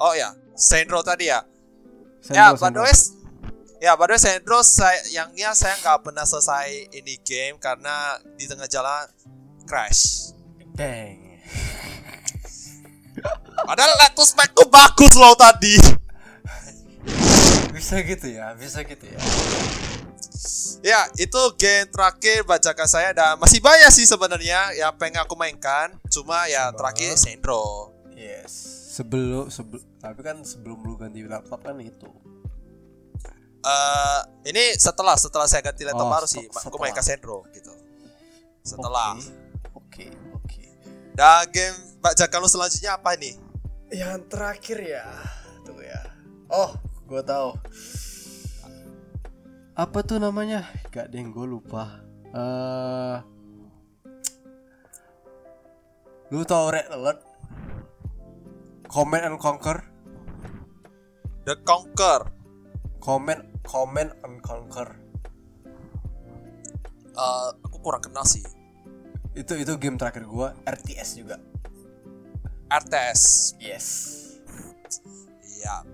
Oh 0.00 0.16
ya 0.16 0.32
Sendro 0.56 1.04
tadi 1.04 1.28
ya 1.28 1.44
ya, 2.28 2.52
by 2.52 2.68
way, 2.84 2.92
ya, 3.80 3.96
by 3.96 4.04
the 4.04 4.14
way, 4.14 4.20
Sandro, 4.20 4.60
sayangnya 4.60 5.56
saya 5.56 5.80
nggak 5.80 6.04
pernah 6.04 6.28
selesai 6.28 6.92
ini 6.92 7.16
game 7.24 7.56
karena 7.56 8.20
di 8.36 8.44
tengah 8.44 8.68
jalan 8.68 9.08
crash. 9.64 10.36
Dang. 10.76 11.40
Padahal 13.68 13.92
laptop 13.96 14.26
spekku 14.28 14.68
bagus 14.68 15.16
loh 15.16 15.32
tadi. 15.32 15.76
Bisa 17.72 18.04
gitu 18.04 18.28
ya, 18.28 18.52
bisa 18.56 18.84
gitu 18.84 19.04
ya. 19.08 19.20
Ya, 20.80 21.00
itu 21.20 21.40
game 21.60 21.84
terakhir 21.92 22.48
bacakan 22.48 22.88
saya 22.88 23.12
dan 23.12 23.36
masih 23.36 23.60
banyak 23.60 23.92
sih 23.92 24.08
sebenarnya 24.08 24.72
yang 24.72 24.96
pengen 24.96 25.20
aku 25.20 25.36
mainkan. 25.36 25.92
Cuma 26.08 26.48
ya 26.48 26.72
terakhir 26.72 27.20
Sandro. 27.20 27.92
Yes. 28.16 28.79
Sebelum 29.00 29.48
sebelum 29.48 29.80
tapi 29.96 30.20
kan 30.20 30.44
sebelum 30.44 30.84
lu 30.84 30.92
ganti 31.00 31.24
laptop 31.24 31.64
kan 31.64 31.80
itu. 31.80 32.04
Eh, 33.64 34.20
ini 34.44 34.76
setelah 34.76 35.16
setelah 35.16 35.48
saya 35.48 35.64
ganti 35.64 35.88
laptop 35.88 36.04
Oh, 36.04 36.12
baru 36.12 36.28
sih, 36.28 36.44
aku 36.52 36.76
main 36.76 36.92
ke 36.92 37.00
Sandro 37.00 37.48
gitu. 37.56 37.72
Setelah. 38.60 39.16
Oke, 39.72 40.12
oke. 40.36 40.64
Dan 41.16 41.48
game 41.48 41.76
bacakan 42.04 42.44
lu 42.44 42.48
selanjutnya 42.52 43.00
apa 43.00 43.16
nih? 43.16 43.40
Yang 43.88 44.20
terakhir 44.28 44.78
ya, 44.84 45.08
tunggu 45.64 45.80
ya. 45.80 46.00
Oh, 46.52 46.76
gue 47.08 47.24
tahu. 47.24 47.56
Apa 49.80 49.98
tuh 50.04 50.20
namanya? 50.20 50.68
Gak 50.92 51.08
deh, 51.08 51.24
gue 51.24 51.46
lupa. 51.48 52.04
Eh, 52.36 53.16
lu 56.36 56.44
tahu 56.44 56.68
Red 56.68 56.92
Alert? 56.92 57.29
Command 58.90 59.22
and 59.22 59.38
Conquer? 59.38 59.86
The 61.46 61.54
Conquer. 61.62 62.26
Command, 62.98 63.46
Command 63.62 64.10
and 64.26 64.42
Conquer. 64.42 64.98
Eh, 67.14 67.48
aku 67.62 67.78
kurang 67.78 68.02
kenal 68.02 68.26
sih. 68.26 68.42
Itu 69.38 69.54
itu 69.54 69.78
game 69.78 69.94
terakhir 69.94 70.26
gua, 70.26 70.58
RTS 70.66 71.22
juga. 71.22 71.38
RTS. 72.66 73.54
Yes. 73.62 73.86
Iya. 75.38 75.86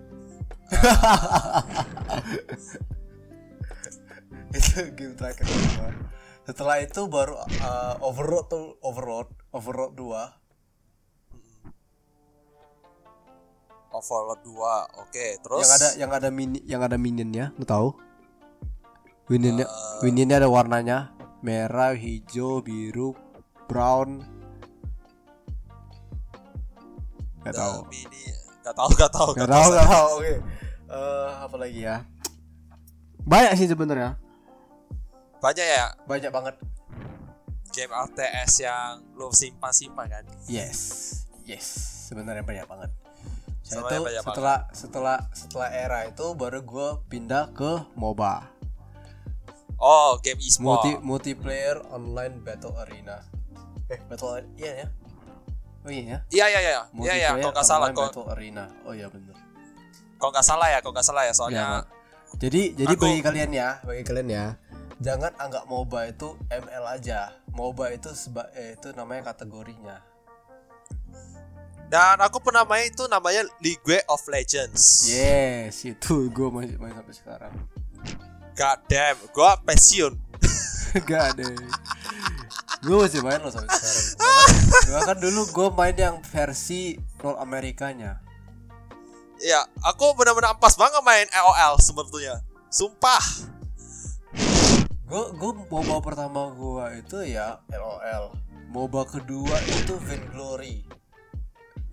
itu 4.56 4.88
game 4.96 5.20
terakhir 5.20 5.44
gua. 5.44 5.92
Setelah 6.48 6.80
itu 6.80 7.04
baru 7.12 7.44
uh, 7.44 8.00
Overlord 8.00 8.48
tuh 8.48 8.80
Overlord, 8.80 9.28
Overlord 9.52 10.00
2. 10.00 10.45
Overlord 13.96 14.40
2. 14.44 15.02
Oke, 15.02 15.26
terus? 15.40 15.64
Yang 15.64 15.72
ada 15.72 15.88
yang 15.96 16.10
ada 16.12 16.28
mini 16.28 16.58
yang 16.64 16.82
ada 16.84 16.96
minionnya 16.96 17.50
lu 17.56 17.64
tahu? 17.64 17.88
Minionnya 19.26 19.66
Eh. 19.66 20.00
minionnya 20.04 20.36
ada 20.38 20.48
warnanya. 20.48 20.98
Merah 21.40 21.94
hijau 21.94 22.60
biru 22.60 23.14
brown. 23.66 24.22
The 27.44 27.52
tahu. 27.54 27.86
Mini. 27.88 28.22
Gak 28.66 28.74
tahu, 28.74 28.90
gak 28.98 29.10
tahu, 29.14 29.28
nggak 29.38 29.46
tahu. 29.48 29.66
nggak 29.70 29.86
tahu 29.86 30.06
oke. 30.18 30.32
Eh, 30.86 31.30
apa 31.38 31.56
lagi 31.56 31.80
ya? 31.82 31.96
Banyak 33.22 33.52
sih 33.54 33.66
sebenarnya. 33.66 34.18
Banyak 35.38 35.66
ya? 35.66 35.86
Banyak 36.02 36.30
banget. 36.30 36.54
Game 37.70 37.92
RTS 37.92 38.64
yang 38.64 39.04
lu 39.14 39.28
simpan-simpan 39.30 40.08
kan? 40.08 40.24
yes 40.48 41.12
yes. 41.44 41.66
Sebenarnya 42.08 42.40
banyak 42.40 42.66
banget 42.66 42.90
saya 43.66 43.82
Sebenarnya 43.82 43.98
itu 44.14 44.22
setelah 44.22 44.58
setelah 44.70 45.18
setelah 45.32 45.68
era 45.68 45.98
itu 46.06 46.26
baru 46.32 46.62
gue 46.62 46.88
pindah 47.08 47.50
ke 47.50 47.82
MOBA 47.94 48.54
Oh, 49.76 50.16
game 50.22 50.38
e-sport. 50.38 50.62
multi 50.62 50.90
multiplayer 51.02 51.76
online 51.90 52.40
battle 52.40 52.72
arena 52.78 53.20
Eh, 53.86 54.00
Battle 54.02 54.42
iya 54.56 54.72
ya. 54.82 54.86
Oh 55.82 55.90
iya 55.90 56.02
ya. 56.02 56.18
Iya 56.28 56.46
iya 56.48 56.60
iya. 56.60 56.80
Iya 56.96 57.12
iya, 57.14 57.28
kalau 57.36 57.54
nggak 57.54 57.62
salah 57.64 57.88
kok 57.90 58.10
Battle 58.10 58.26
Arena. 58.28 58.64
Oh 58.82 58.90
iya 58.90 59.06
benar. 59.06 59.36
kalau 60.16 60.32
nggak 60.32 60.42
salah 60.42 60.66
ya, 60.66 60.78
kalau 60.80 60.94
nggak 60.96 61.06
salah 61.06 61.22
ya 61.22 61.32
soalnya 61.32 61.62
Iya, 61.62 61.78
Jadi 62.40 62.62
jadi 62.74 62.94
Aku- 62.96 63.04
bagi 63.06 63.20
kalian 63.22 63.50
ya, 63.52 63.68
bagi 63.84 64.02
kalian 64.02 64.28
ya, 64.28 64.44
jangan 64.98 65.30
anggap 65.38 65.68
MOBA 65.68 66.10
itu 66.10 66.34
ML 66.48 66.84
aja. 66.88 67.30
MOBA 67.52 67.94
itu 67.94 68.10
seba, 68.12 68.48
eh, 68.52 68.74
itu 68.74 68.90
namanya 68.90 69.30
kategorinya. 69.30 70.02
Dan 71.86 72.18
aku 72.18 72.42
pernah 72.42 72.66
main 72.66 72.90
itu 72.90 73.06
namanya 73.06 73.46
League 73.62 73.82
of 74.10 74.22
Legends. 74.26 75.06
Yes, 75.06 75.86
itu 75.86 76.26
gue 76.30 76.48
masih 76.50 76.76
main 76.82 76.94
sampai 76.94 77.14
sekarang. 77.14 77.54
God 78.56 78.78
damn, 78.88 79.18
gua 79.36 79.60
pensiun. 79.62 80.16
Gak 81.08 81.36
deh. 81.36 81.54
Gue 82.82 82.96
masih 82.96 83.20
main 83.20 83.38
loh 83.38 83.52
sampai 83.52 83.68
sekarang. 83.68 84.06
Bahkan, 84.16 84.88
bahkan 84.96 85.18
dulu 85.20 85.40
gue 85.52 85.68
main 85.76 85.96
yang 85.96 86.16
versi 86.24 86.96
role 87.20 87.36
Amerikanya. 87.36 88.24
Ya, 89.44 89.68
aku 89.84 90.16
benar-benar 90.16 90.56
ampas 90.56 90.80
banget 90.80 91.04
main 91.04 91.28
LOL 91.28 91.76
sebetulnya. 91.84 92.40
Sumpah. 92.72 93.20
Gue 95.06 95.24
gue 95.36 95.50
MOBA 95.68 96.02
pertama 96.02 96.50
gue 96.50 96.84
itu 97.04 97.18
ya 97.36 97.60
LOL. 97.68 98.32
MOBA 98.72 99.02
kedua 99.20 99.56
itu 99.68 99.94
Vainglory. 100.00 100.95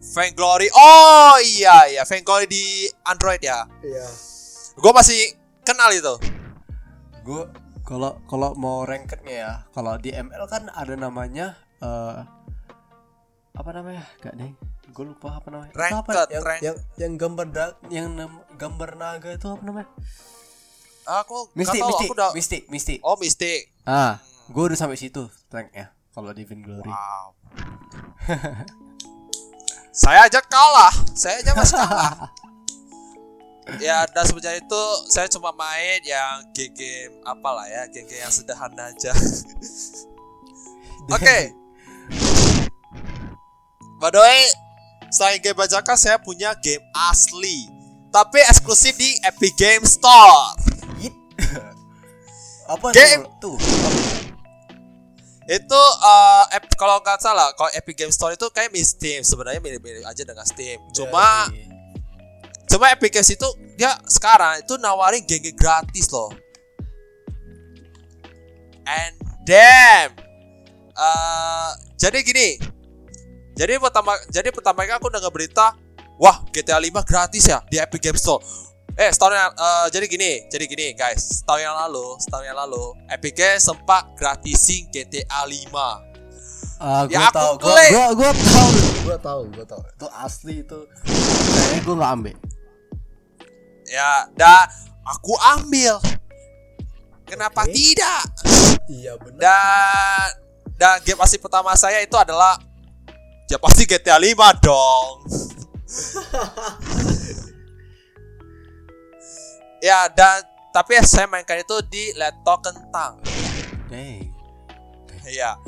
Vainglory. 0.03 0.67
Oh 0.69 1.39
iya 1.39 1.87
iya, 1.87 2.03
Vainglory 2.03 2.45
di 2.45 2.63
Android 3.03 3.39
ya. 3.39 3.63
Iya. 3.79 4.03
Gua 4.75 4.91
masih 4.91 5.15
kenal 5.61 5.87
itu. 5.89 6.19
Gue 7.23 7.47
kalau 7.81 8.19
kalau 8.25 8.51
mau 8.53 8.83
rankednya 8.83 9.31
ya, 9.33 9.51
kalau 9.71 9.95
di 9.95 10.11
ML 10.11 10.43
kan 10.45 10.67
ada 10.67 10.93
namanya 10.93 11.55
eh 11.79 12.19
apa 13.53 13.69
namanya? 13.71 14.03
Gak 14.19 14.35
deh. 14.35 14.51
Gue 14.91 15.05
lupa 15.07 15.39
apa 15.39 15.47
namanya. 15.47 15.71
Itu 15.71 15.95
apa? 15.95 16.11
Ranked, 16.11 16.29
Yang, 16.29 16.43
rank- 16.43 16.61
yang 16.61 16.75
yang 16.99 17.11
gambar 17.15 17.47
da- 17.47 17.77
yang 17.87 18.07
gambar 18.53 18.89
naga 18.93 19.29
itu 19.31 19.47
apa 19.47 19.63
namanya? 19.63 19.89
Aku 21.03 21.47
nggak 21.49 21.57
Mistik, 21.57 21.81
mistik, 21.81 22.07
aku 22.07 22.13
udah 22.13 22.29
mistik, 22.31 22.61
mistik. 22.67 22.99
Oh, 23.03 23.15
Mystic. 23.15 23.61
Ah, 23.83 24.19
gue 24.47 24.63
udah 24.63 24.75
sampai 24.75 24.95
situ 24.95 25.27
ranknya 25.47 25.95
kalau 26.11 26.31
di 26.31 26.43
Vainglory. 26.43 26.87
Wow. 26.87 27.27
saya 29.93 30.25
aja 30.25 30.41
kalah. 30.41 30.93
Saya 31.13 31.45
aja 31.45 31.53
masih 31.53 31.77
kalah. 31.77 32.33
ya, 33.85 34.09
dan 34.09 34.23
sebenarnya 34.25 34.59
itu 34.65 34.83
saya 35.13 35.29
cuma 35.29 35.53
main 35.53 36.01
yang 36.01 36.41
game-game 36.51 37.13
apalah 37.21 37.69
ya, 37.69 37.85
game-game 37.85 38.25
yang 38.25 38.33
sederhana 38.33 38.89
aja. 38.89 39.13
Oke. 41.15 41.53
By 44.01 44.09
the 44.11 44.19
way, 44.19 44.49
selain 45.13 45.39
game 45.39 45.55
bajakan 45.55 45.95
saya 45.95 46.17
punya 46.17 46.57
game 46.59 46.83
asli, 47.13 47.69
tapi 48.09 48.41
eksklusif 48.49 48.97
di 48.97 49.15
Epic 49.23 49.53
Game 49.55 49.85
Store. 49.85 50.57
Apa 52.73 52.89
Game. 52.91 53.29
tuh? 53.37 53.55
Tuh. 53.55 53.92
Itu 55.43 55.81
eh, 56.03 56.45
ep- 56.55 56.75
kalau 56.79 57.03
nggak 57.03 57.19
salah, 57.19 57.51
kalau 57.55 57.67
Epic 57.75 57.95
Game 57.99 58.13
Store 58.15 58.31
itu 58.31 58.47
kayak 58.49 58.71
mirip 58.71 58.87
Steam 58.87 59.21
sebenarnya 59.27 59.59
mirip-mirip 59.59 60.07
aja 60.07 60.23
dengan 60.23 60.47
Steam. 60.47 60.79
Cuma 60.95 61.51
Jadi, 61.51 61.67
cuma 62.71 62.85
Epic 62.95 63.11
Games 63.11 63.29
itu 63.29 63.47
dia 63.75 63.91
sekarang 64.07 64.63
itu 64.63 64.79
nawarin 64.79 65.23
game 65.27 65.51
gratis 65.53 66.07
loh. 66.11 66.31
And 68.87 69.15
damn. 69.43 70.15
eh 70.93 71.71
jadi 71.99 72.19
gini. 72.23 72.49
Jadi 73.53 73.77
pertama 73.77 74.17
jadi 74.31 74.49
pertama 74.49 74.81
kali 74.87 74.97
aku 74.97 75.09
dengar 75.13 75.29
berita, 75.29 75.77
wah 76.17 76.41
GTA 76.49 76.81
5 76.81 77.03
gratis 77.05 77.43
ya 77.45 77.61
di 77.69 77.77
Epic 77.77 78.01
Game 78.01 78.17
Store. 78.17 78.41
Eh, 78.93 79.09
setahun 79.09 79.33
yang, 79.33 79.51
eh, 79.51 79.85
jadi 79.89 80.05
gini, 80.05 80.31
jadi 80.45 80.65
gini 80.69 80.85
guys, 80.93 81.41
setahun 81.41 81.65
yang 81.65 81.73
lalu, 81.73 82.13
setahun 82.21 82.45
yang 82.45 82.57
lalu, 82.57 82.93
Epic 83.09 83.33
Games 83.33 83.65
sempat 83.65 84.13
gratisin 84.13 84.85
GTA 84.93 85.49
5. 85.49 85.97
Ah, 86.77 87.09
Ya, 87.09 87.25
gua 87.25 87.25
aku 87.25 87.33
tahu, 87.33 87.51
gua, 87.57 87.73
klik. 87.73 87.89
gua, 87.89 88.07
gua 88.13 88.31
tahu, 88.35 88.69
gua 89.01 89.17
tahu, 89.17 89.41
gua 89.49 89.65
tahu. 89.65 89.81
Itu 89.87 90.07
asli 90.13 90.53
itu. 90.61 90.79
Kayaknya 91.01 91.79
gua 91.81 91.95
nggak 91.97 92.11
ambil. 92.13 92.35
Ya, 93.87 94.11
dan 94.37 94.65
aku 95.01 95.33
ambil. 95.57 95.95
Kenapa 97.23 97.65
Oke. 97.65 97.73
tidak? 97.73 98.21
Iya 98.85 99.17
benar. 99.17 99.39
Dan 99.41 100.27
dan 100.75 100.93
game 101.01 101.17
asli 101.17 101.39
pertama 101.39 101.73
saya 101.73 101.97
itu 101.97 102.13
adalah 102.13 102.59
ya 103.49 103.57
pasti 103.57 103.89
GTA 103.89 104.21
5 104.21 104.53
dong. 104.61 105.25
ya 109.83 110.07
dan 110.07 110.39
tapi 110.71 110.95
saya 111.03 111.27
mainkan 111.27 111.59
itu 111.59 111.75
di 111.91 112.15
laptop 112.15 112.63
kentang. 112.63 113.19
Dang. 113.91 114.23
Iya. 115.27 115.59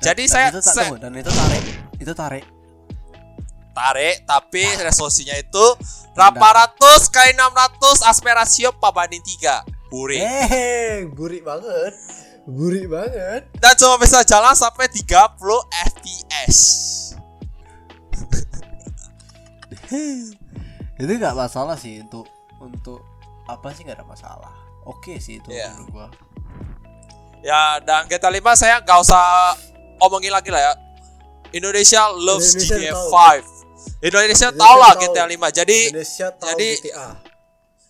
Jadi 0.00 0.24
dan 0.24 0.32
saya, 0.32 0.46
itu, 0.48 0.60
tak- 0.64 0.74
saya 0.74 0.88
tunggu, 0.88 1.02
dan 1.04 1.12
itu 1.14 1.30
tarik, 1.30 1.64
itu 2.00 2.12
tarik. 2.16 2.44
tarik 3.78 4.26
tapi 4.26 4.66
resolusinya 4.82 5.38
itu 5.38 5.66
800 6.18 7.14
kali 7.14 7.30
600 7.38 8.10
aspek 8.10 8.34
rasio 8.34 8.74
4 8.74 8.90
banding 8.90 9.22
3. 9.22 9.62
Buri. 9.86 10.18
Eh, 10.18 11.06
burik 11.14 11.46
banget. 11.46 11.94
Burik 12.42 12.90
banget. 12.90 13.46
Dan 13.54 13.72
cuma 13.78 14.02
bisa 14.02 14.26
jalan 14.26 14.52
sampai 14.58 14.90
30 14.90 15.62
FPS. 15.94 16.58
itu 20.98 21.12
nggak 21.14 21.38
masalah 21.38 21.78
sih 21.78 22.02
untuk 22.02 22.26
untuk 22.58 23.00
apa 23.48 23.72
sih 23.72 23.82
nggak 23.82 23.96
ada 23.96 24.06
masalah. 24.06 24.52
Oke 24.84 25.16
sih 25.18 25.40
itu 25.40 25.48
Iya. 25.48 25.72
menurut 25.74 25.88
gua. 25.90 26.08
Ya, 27.38 27.78
dan 27.80 28.04
GTA 28.04 28.28
5 28.28 28.52
saya 28.52 28.82
nggak 28.82 28.98
usah 28.98 29.54
omongin 29.98 30.30
lagi 30.30 30.50
lah 30.50 30.60
ya. 30.60 30.72
Indonesia 31.50 32.12
loves 32.12 32.52
Indonesia 32.52 32.76
GTA 32.76 32.92
tahu. 32.92 33.08
5. 33.08 33.46
Indonesia, 33.98 34.46
Indonesia 34.46 34.48
tahu 34.54 34.76
lah 34.76 34.92
tahu. 34.92 35.00
GTA 35.02 35.24
5. 35.26 35.48
Jadi 35.50 35.78
Indonesia 35.88 36.26
tahu 36.30 36.48
jadi- 36.52 36.76
GTA. 36.76 37.08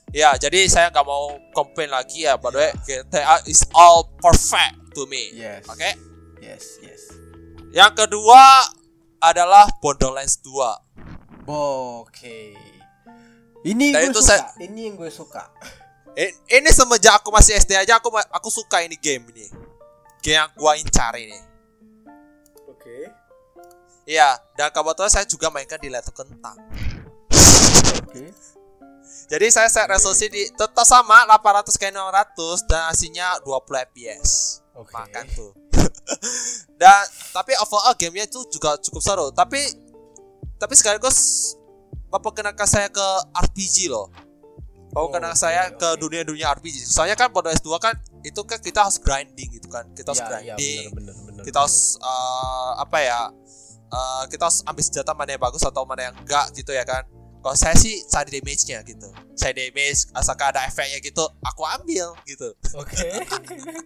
ya, 0.09 0.31
jadi 0.37 0.61
saya 0.69 0.87
nggak 0.89 1.05
mau 1.05 1.25
komplain 1.53 1.91
lagi 1.91 2.23
ya. 2.23 2.37
By 2.37 2.49
the 2.49 2.59
way, 2.61 2.71
GTA 2.87 3.43
is 3.45 3.65
all 3.73 4.09
perfect 4.17 4.95
to 4.95 5.05
me. 5.07 5.33
Yes. 5.33 5.67
Oke. 5.67 5.91
Yes, 6.39 6.79
yes. 6.81 7.03
Yang 7.73 8.07
kedua 8.07 8.69
adalah 9.19 9.67
Borderlands 9.81 10.39
2. 10.41 10.77
Oke. 11.49 12.53
Ini 13.61 13.87
gue 13.91 14.03
itu 14.07 14.21
suka. 14.21 14.29
saya- 14.29 14.55
Ini 14.61 14.81
yang 14.85 14.95
gue 14.95 15.11
suka. 15.11 15.43
Eh, 16.15 16.35
Ini 16.49 16.67
semenjak 16.69 17.23
aku 17.23 17.31
masih 17.31 17.55
SD 17.55 17.75
aja 17.75 17.97
aku 17.97 18.11
aku 18.11 18.49
suka 18.49 18.83
ini 18.83 18.95
game 18.95 19.23
ini. 19.31 19.47
Game 20.19 20.35
yang 20.37 20.51
gua 20.53 20.75
incar 20.75 21.15
ini. 21.15 21.39
Oke. 22.67 23.07
Iya, 24.03 24.35
dan 24.53 24.73
kebetulan 24.73 25.07
saya 25.07 25.23
juga 25.25 25.47
mainkan 25.47 25.79
di 25.79 25.87
laptop 25.87 26.25
kentang. 26.25 26.59
Oke. 28.03 28.35
Jadi 29.29 29.47
saya 29.49 29.69
set 29.69 29.85
resolusi 29.87 30.27
di 30.27 30.49
tetap 30.49 30.83
sama 30.83 31.23
800 31.29 31.77
ke 31.77 31.87
600 31.87 32.65
dan 32.65 32.89
hasilnya 32.89 33.39
20 33.45 33.85
fps. 33.87 34.59
Oke. 34.75 34.91
Makan 34.91 35.25
tuh. 35.31 35.53
dan 36.81 37.05
tapi 37.31 37.53
overall 37.59 37.95
gamenya 37.95 38.27
itu 38.27 38.41
juga 38.49 38.75
cukup 38.81 39.01
seru. 39.01 39.27
Tapi 39.31 39.61
tapi 40.57 40.75
sekaligus 40.75 41.55
memperkenalkan 42.09 42.69
saya 42.69 42.89
ke 42.89 43.07
RPG 43.37 43.93
loh. 43.93 44.09
Oh, 44.97 45.13
saya 45.37 45.69
oke, 45.69 45.77
ke 45.77 45.89
dunia-dunia 46.01 46.49
RPG. 46.57 46.89
Soalnya 46.89 47.13
kan 47.13 47.29
Borderlands 47.29 47.61
2 47.61 47.77
kan 47.77 47.95
itu 48.25 48.41
kan 48.49 48.59
kita 48.59 48.89
harus 48.89 48.97
grinding 48.97 49.61
gitu 49.61 49.69
kan. 49.69 49.85
Kita 49.93 50.17
harus 50.17 50.23
iya, 50.25 50.29
grinding. 50.33 50.85
bener, 50.97 51.13
bener, 51.13 51.15
bener, 51.29 51.43
kita 51.45 51.59
harus 51.61 52.01
eh, 52.01 52.71
apa 52.81 52.99
ya? 53.05 53.23
eh, 53.89 54.23
kita 54.33 54.49
harus 54.49 54.61
ambil 54.65 54.85
senjata 54.85 55.13
mana 55.13 55.31
yang 55.37 55.43
bagus 55.43 55.65
atau 55.65 55.85
mana 55.85 56.09
yang 56.09 56.17
enggak 56.17 56.47
gitu 56.57 56.73
ya 56.73 56.85
kan. 56.89 57.05
Kalau 57.39 57.55
saya 57.55 57.75
sih 57.75 58.03
cari 58.07 58.35
damage-nya 58.35 58.83
gitu. 58.83 59.09
Saya 59.33 59.55
damage 59.55 60.11
asalkan 60.11 60.51
ada 60.51 60.67
efeknya 60.67 60.99
gitu, 60.99 61.23
aku 61.39 61.63
ambil 61.65 62.11
gitu. 62.27 62.51
Oke. 62.75 62.99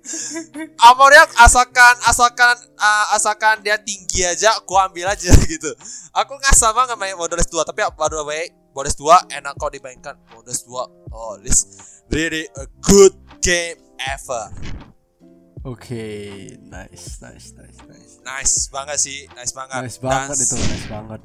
Amornya 0.88 1.28
asalkan 1.36 1.94
asalkan 2.02 2.56
eh, 2.72 3.06
asalkan 3.12 3.60
dia 3.60 3.76
tinggi 3.76 4.24
aja, 4.24 4.56
aku 4.56 4.72
ambil 4.74 5.12
aja 5.12 5.28
gitu. 5.52 5.68
Aku 6.16 6.32
ngasal 6.40 6.72
banget 6.72 6.96
main 6.96 7.12
Borderlands 7.14 7.52
2, 7.52 7.60
tapi 7.62 7.84
baru 7.92 8.24
baik 8.24 8.72
Borderlands 8.72 8.98
2 9.28 9.36
enak 9.38 9.52
kok 9.54 9.70
dimainkan. 9.70 10.14
Borderlands 10.32 10.64
2, 10.64 11.12
oh 11.12 11.36
this 11.44 11.58
really 12.08 12.48
a 12.56 12.64
good 12.80 13.12
game 13.44 13.76
ever. 14.00 14.48
Oke, 15.62 16.02
nice, 16.58 17.22
nice, 17.22 17.54
nice, 17.54 17.78
nice. 17.86 18.12
Nice 18.18 18.54
banget 18.66 18.98
sih, 18.98 19.30
nice 19.30 19.54
banget. 19.54 19.78
Nice 19.86 20.00
banget 20.02 20.34
Dan- 20.34 20.42
itu, 20.42 20.56
nice 20.58 20.88
banget. 20.90 21.20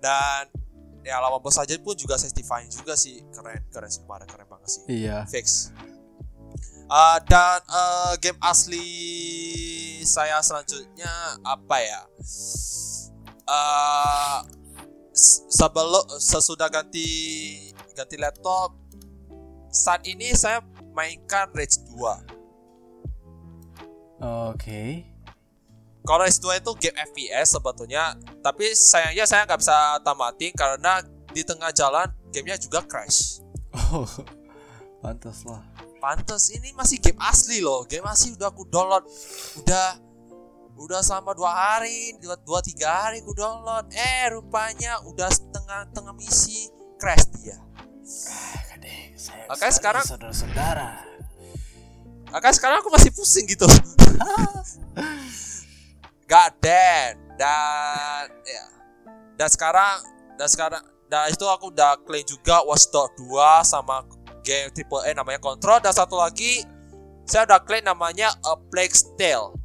dan 0.00 0.44
ya 1.02 1.16
lawan 1.18 1.38
bos 1.38 1.56
aja 1.56 1.72
pun 1.78 1.94
juga 1.94 2.14
satisfying 2.14 2.68
juga 2.68 2.92
sih 2.92 3.24
keren 3.30 3.64
keren 3.68 3.88
kemarin 3.88 4.26
keren 4.26 4.46
banget 4.46 4.68
sih 4.68 4.82
Iya. 4.86 5.24
fix 5.26 5.72
Eh, 6.90 7.18
dan 7.24 7.62
eh, 7.62 8.18
game 8.18 8.34
asli 8.42 8.82
saya 10.02 10.42
selanjutnya 10.42 11.06
apa 11.40 11.78
ya? 11.78 12.02
Eh 13.46 14.38
s- 15.08 15.46
sebelum 15.48 16.02
sesudah 16.12 16.66
ganti 16.66 17.06
ganti 17.94 18.18
laptop 18.18 18.74
saat 19.70 20.02
ini 20.04 20.34
saya 20.34 20.66
mainkan 20.90 21.46
Rage 21.54 21.78
2. 21.94 22.26
Oke. 24.50 25.06
Kalau 26.00 26.24
Rage 26.24 26.40
2 26.40 26.60
itu 26.60 26.70
game 26.80 26.96
FPS 26.96 27.54
sebetulnya, 27.54 28.16
tapi 28.40 28.72
sayangnya 28.72 29.28
saya 29.28 29.44
nggak 29.44 29.60
bisa 29.60 29.76
tamatin 30.00 30.52
karena 30.52 31.04
di 31.30 31.42
tengah 31.44 31.70
jalan 31.70 32.08
gamenya 32.28 32.56
juga 32.56 32.80
crash. 32.82 33.44
Oh, 33.92 34.08
pantas 35.04 35.44
lah. 35.44 35.60
Pantes 36.00 36.48
ini 36.48 36.72
masih 36.72 36.96
game 36.96 37.20
asli 37.20 37.60
loh, 37.60 37.84
game 37.84 38.08
asli 38.08 38.32
udah 38.32 38.48
aku 38.48 38.64
download, 38.66 39.04
udah 39.60 40.00
udah 40.80 41.04
selama 41.04 41.36
dua 41.36 41.52
hari, 41.52 42.16
dua, 42.16 42.40
dua 42.40 42.64
tiga 42.64 42.88
hari 42.88 43.20
aku 43.20 43.36
download. 43.36 43.92
Eh 43.92 44.32
rupanya 44.32 45.04
udah 45.04 45.28
setengah 45.28 45.84
tengah 45.92 46.16
misi 46.16 46.72
crash 46.96 47.28
dia. 47.36 47.60
Ah, 48.32 48.58
kadeh, 48.72 49.12
saya 49.14 49.44
Makanya 49.46 49.74
sekarang- 49.76 50.06
saudara-saudara. 50.08 50.88
Makanya 52.32 52.54
sekarang 52.56 52.76
aku 52.80 52.88
masih 52.88 53.12
pusing 53.12 53.44
gitu. 53.44 53.68
God 56.30 56.52
damn. 56.62 57.18
Dan 57.34 58.30
ya. 58.46 58.64
Dan 59.34 59.48
sekarang 59.50 59.98
dan 60.38 60.46
sekarang 60.46 60.82
dan 61.10 61.26
itu 61.26 61.42
aku 61.42 61.74
udah 61.74 61.98
claim 62.06 62.22
juga 62.22 62.62
Watch 62.62 62.86
Dogs 62.94 63.18
2 63.18 63.66
sama 63.66 64.06
game 64.46 64.70
triple 64.70 65.02
A 65.02 65.10
namanya 65.10 65.42
Control 65.42 65.82
dan 65.82 65.90
satu 65.90 66.14
lagi 66.14 66.62
saya 67.26 67.50
udah 67.50 67.60
claim 67.66 67.82
namanya 67.82 68.30
A 68.46 68.54
Plague 68.54 68.94
Tale. 69.18 69.58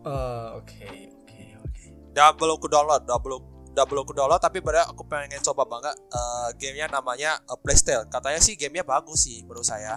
Eh, 0.00 0.48
Oke, 0.60 0.88
oke, 1.08 1.42
oke. 1.64 1.84
Dan 2.12 2.32
belum 2.36 2.56
ku 2.60 2.68
download, 2.68 3.04
udah 3.08 3.20
belum 3.20 3.40
udah 3.72 3.84
belum 3.88 4.04
ku 4.04 4.12
download 4.12 4.40
tapi 4.40 4.60
pada 4.60 4.88
aku 4.88 5.08
pengen 5.08 5.40
coba 5.40 5.64
banget 5.64 5.96
eh, 5.96 6.48
gamenya 6.60 6.88
namanya 6.92 7.40
A 7.48 7.56
Plague 7.56 7.80
Tale. 7.80 8.04
Katanya 8.12 8.40
sih 8.44 8.60
gamenya 8.60 8.84
bagus 8.84 9.24
sih 9.24 9.40
menurut 9.44 9.64
saya. 9.64 9.96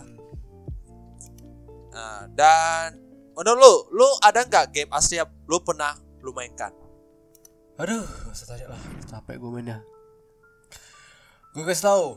Nah, 1.93 2.25
dan 2.31 3.02
menurut 3.33 3.57
lu, 3.59 3.73
lu 3.97 4.07
ada 4.21 4.45
nggak 4.45 4.71
game 4.71 4.91
asli 4.93 5.17
yang 5.17 5.29
lu 5.45 5.57
pernah 5.59 5.97
lu 6.21 6.31
mainkan? 6.31 6.71
Aduh, 7.77 8.05
usah 8.29 8.53
tanya 8.53 8.69
lah. 8.71 8.81
Capek 9.09 9.41
gue 9.41 9.49
mainnya. 9.49 9.81
Gue 11.53 11.65
kasih 11.65 11.85
tahu. 11.89 12.07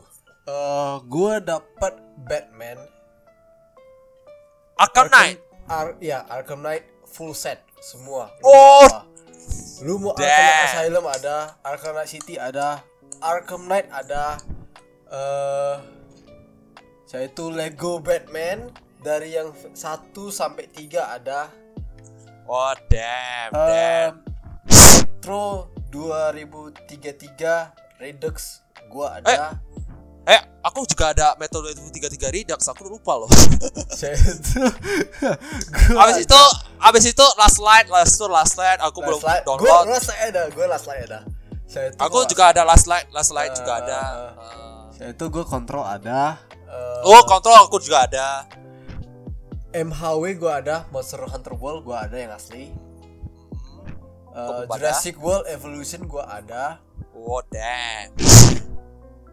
Eh, 0.47 0.95
gue 1.05 1.33
dapat 1.41 1.93
Batman. 2.23 2.77
Arkham 4.77 5.09
Knight. 5.09 5.41
Ar 5.67 5.97
ya, 5.99 6.21
Arkham 6.29 6.61
Knight 6.61 6.85
full 7.09 7.33
set 7.33 7.65
semua. 7.81 8.29
Lu 8.39 8.47
Oh. 8.47 8.85
apa? 8.85 9.01
Lu 9.81 9.97
mau 9.97 10.13
Arkham 10.13 10.29
Knight 10.29 10.53
Damn. 10.53 10.69
Asylum 10.69 11.05
ada, 11.09 11.37
Arkham 11.65 11.93
Knight 11.97 12.09
City 12.09 12.35
ada, 12.37 12.81
Arkham 13.19 13.65
Knight 13.65 13.89
ada. 13.89 14.37
Eh, 15.07 15.75
saya 17.07 17.25
itu 17.27 17.47
Lego 17.49 17.97
Batman 18.03 18.69
dari 18.99 19.33
yang 19.33 19.49
1 19.53 19.75
sampai 20.29 20.67
3 20.67 21.13
ada. 21.13 21.49
Oh 22.43 22.71
damn, 22.87 23.51
Eh, 23.51 23.67
damn. 23.67 24.13
Metro 24.65 25.67
2033 25.89 27.73
Redux 27.97 28.63
gua 28.87 29.19
ada. 29.19 29.57
Eh, 30.23 30.41
aku 30.59 30.83
juga 30.83 31.11
ada 31.11 31.35
metode 31.35 31.71
33 31.71 32.27
Redux, 32.27 32.59
aku 32.61 32.83
lupa 32.85 33.15
loh. 33.15 33.31
Saya 33.99 34.15
itu 34.15 34.59
gua 35.91 36.03
abis 36.03 36.17
itu, 36.21 36.41
abis 36.77 37.03
itu 37.07 37.25
last 37.35 37.59
light, 37.59 37.87
last 37.87 38.15
itu 38.15 38.27
last 38.27 38.55
light, 38.55 38.79
aku 38.79 38.99
belum 38.99 39.15
last 39.15 39.27
light. 39.27 39.43
Gua 39.43 39.55
download. 39.57 39.87
last 39.87 40.07
light 40.07 40.21
ada, 40.27 40.41
gua 40.51 40.65
last 40.67 40.85
light 40.85 41.01
ada. 41.03 41.19
Saya 41.67 41.91
itu 41.91 41.99
Aku 41.99 42.23
gua- 42.23 42.27
juga 42.27 42.43
ada 42.51 42.61
last 42.63 42.87
light, 42.87 43.07
last 43.11 43.31
light 43.31 43.51
juga 43.51 43.73
Eh, 43.73 43.81
ada. 43.83 43.99
eh, 43.99 44.31
Eh, 44.31 44.83
Saya 44.93 45.09
itu 45.11 45.25
gua 45.27 45.43
kontrol 45.43 45.83
ada. 45.83 46.39
Eh, 46.51 47.01
Oh, 47.03 47.23
kontrol 47.23 47.55
aku 47.59 47.79
juga 47.79 48.03
ada. 48.03 48.43
MHW 49.77 50.41
gua 50.41 50.57
ada, 50.57 50.89
Monster 50.89 51.21
Hunter 51.21 51.53
World 51.53 51.85
gua 51.85 52.09
ada 52.09 52.17
yang 52.17 52.33
asli. 52.33 52.73
Ada? 54.33 54.69
Jurassic 54.73 55.15
World 55.21 55.45
Evolution 55.49 56.05
gua 56.09 56.41
ada. 56.41 56.81
Oh 57.13 57.41
damn. 57.49 58.13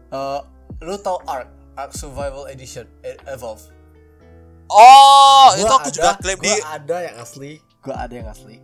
Eh, 0.09 0.39
lu 0.85 0.95
tau 1.01 1.17
Ark, 1.25 1.49
Ark 1.77 1.93
Survival 1.93 2.49
Edition, 2.49 2.85
eh, 3.01 3.17
Evolve. 3.29 3.61
Oh, 4.65 5.53
Gua 5.53 5.61
itu 5.61 5.73
aku 5.73 5.89
ada, 5.89 5.95
juga 5.97 6.09
klaim 6.17 6.39
di 6.41 6.53
ada 6.61 6.97
yang 7.05 7.15
asli. 7.21 7.51
Gua 7.85 7.95
ada 8.01 8.13
yang 8.13 8.29
asli. 8.29 8.57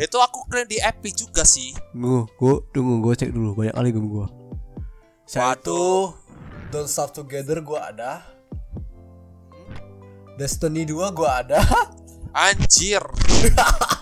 itu 0.00 0.16
aku 0.18 0.48
klaim 0.50 0.66
di 0.66 0.82
Epic 0.82 1.14
juga 1.14 1.46
sih. 1.46 1.76
Tunggu, 1.94 2.26
gua 2.40 2.58
tunggu 2.74 2.94
gua 2.98 3.14
cek 3.14 3.30
dulu 3.30 3.54
banyak 3.54 3.74
kali 3.76 3.90
Waduh. 3.94 5.54
itu 5.54 5.80
Don't 6.74 6.88
Starve 6.90 7.14
Together 7.14 7.62
gua 7.62 7.92
ada. 7.92 8.31
Destiny 10.36 10.82
2 10.84 11.12
gua 11.12 11.44
ada. 11.44 11.60
Anjir. 12.32 13.04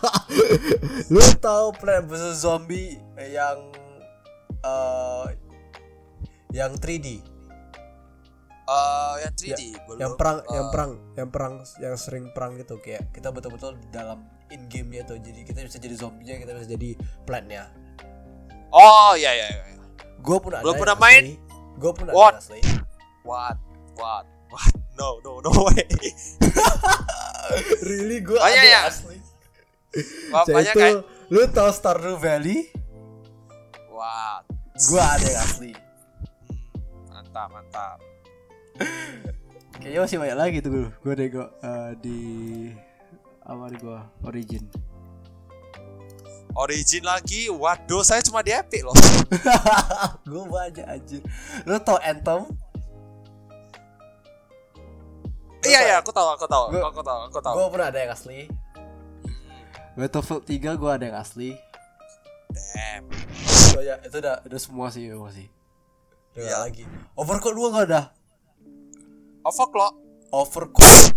Lu 1.12 1.22
tahu 1.42 1.74
Plant 1.74 2.06
vs 2.06 2.40
Zombie 2.40 2.94
yang 3.18 3.58
eh 4.60 5.26
yang 6.50 6.74
3D, 6.76 7.22
Eh, 8.70 9.14
yang 9.18 9.34
3D 9.34 9.62
belum. 9.82 9.98
yang 9.98 10.12
perang, 10.14 10.38
Eh, 10.42 10.54
yang 10.54 10.68
perang, 10.70 10.92
yang 11.18 11.28
perang, 11.30 11.54
yang 11.82 11.94
sering 11.98 12.30
perang 12.30 12.54
gitu 12.54 12.78
kayak 12.78 13.10
kita 13.10 13.30
betul-betul 13.30 13.74
di 13.74 13.88
dalam 13.90 14.22
in 14.50 14.66
game-nya 14.66 15.02
tuh. 15.02 15.18
Jadi 15.18 15.42
kita 15.42 15.66
bisa 15.66 15.78
jadi 15.78 15.94
zombie-nya, 15.94 16.38
kita 16.38 16.54
bisa 16.54 16.66
jadi 16.70 16.94
plant-nya. 17.26 17.66
Oh, 18.70 19.18
iya 19.18 19.34
iya 19.34 19.46
iya. 19.50 19.82
Gue 20.22 20.38
pun 20.38 20.54
ada. 20.54 20.62
Belum 20.62 20.78
yang 20.78 20.82
pernah 20.86 20.98
main? 20.98 21.22
Gue 21.78 21.90
pun 21.90 22.04
ada 22.06 22.14
What? 22.14 22.34
yang 22.38 22.42
asli. 22.46 22.60
What? 23.26 23.56
What? 23.98 24.24
What? 24.50 24.74
No, 25.00 25.16
no, 25.24 25.40
no 25.40 25.50
way. 25.72 25.88
really 27.80 28.20
gue 28.20 28.36
Oh, 28.36 28.44
ada 28.44 28.52
iya, 28.52 28.62
iya. 28.68 28.80
asli. 28.84 29.16
Wah, 30.28 30.44
itu, 30.44 30.76
kayak 30.76 31.00
lu 31.32 31.40
tahu 31.48 31.70
Stardew 31.72 32.20
Valley? 32.20 32.68
What? 33.88 34.44
Gue 34.76 35.00
ada 35.00 35.28
asli. 35.40 35.72
Hmm, 35.72 37.08
mantap, 37.08 37.48
mantap. 37.48 37.98
Kayaknya 39.80 40.00
masih 40.04 40.16
banyak 40.20 40.36
lagi 40.36 40.56
tuh 40.60 40.70
gue. 40.70 40.86
Gue 41.00 41.14
nego 41.16 41.48
eh, 41.64 41.90
di 41.96 42.20
apa 43.40 43.72
nih 43.72 43.78
gue 43.80 43.98
origin. 44.28 44.64
Origin 46.54 47.02
lagi. 47.08 47.48
Waduh, 47.48 48.04
saya 48.04 48.20
cuma 48.20 48.44
di 48.44 48.52
Epic 48.52 48.84
loh. 48.84 48.92
gue 50.30 50.42
banyak 50.44 50.84
anjir. 50.84 51.24
Lu 51.64 51.80
tau 51.80 51.96
Anthem? 52.04 52.44
Iya, 55.60 55.80
iya, 55.84 55.94
aku 56.00 56.08
tahu, 56.10 56.28
aku 56.30 56.46
tahu. 56.46 56.64
Gua- 56.72 56.88
Aku 56.88 57.00
tahu, 57.00 57.20
aku 57.28 57.38
tahu. 57.38 57.54
Gue 57.54 57.66
pernah 57.70 57.88
ada 57.88 57.98
yang 57.98 58.12
asli. 58.12 58.48
Battlefield 59.92 60.42
3 60.44 60.74
gue 60.74 60.90
ada 60.90 61.04
yang 61.04 61.18
asli. 61.18 61.50
Damn. 62.50 63.04
Oh 63.76 63.82
ya, 63.82 64.00
itu 64.00 64.16
udah 64.16 64.40
udah 64.42 64.58
semua 64.58 64.88
sih 64.88 65.06
masih. 65.08 65.46
Udah 66.32 66.38
Iya. 66.38 66.48
nggak 66.48 66.60
lagi. 66.62 66.84
Overcooked 67.14 67.56
2 67.56 67.74
gak 67.74 67.86
ada. 67.86 68.02
Overclock. 69.42 69.94
Overcooked. 70.30 71.14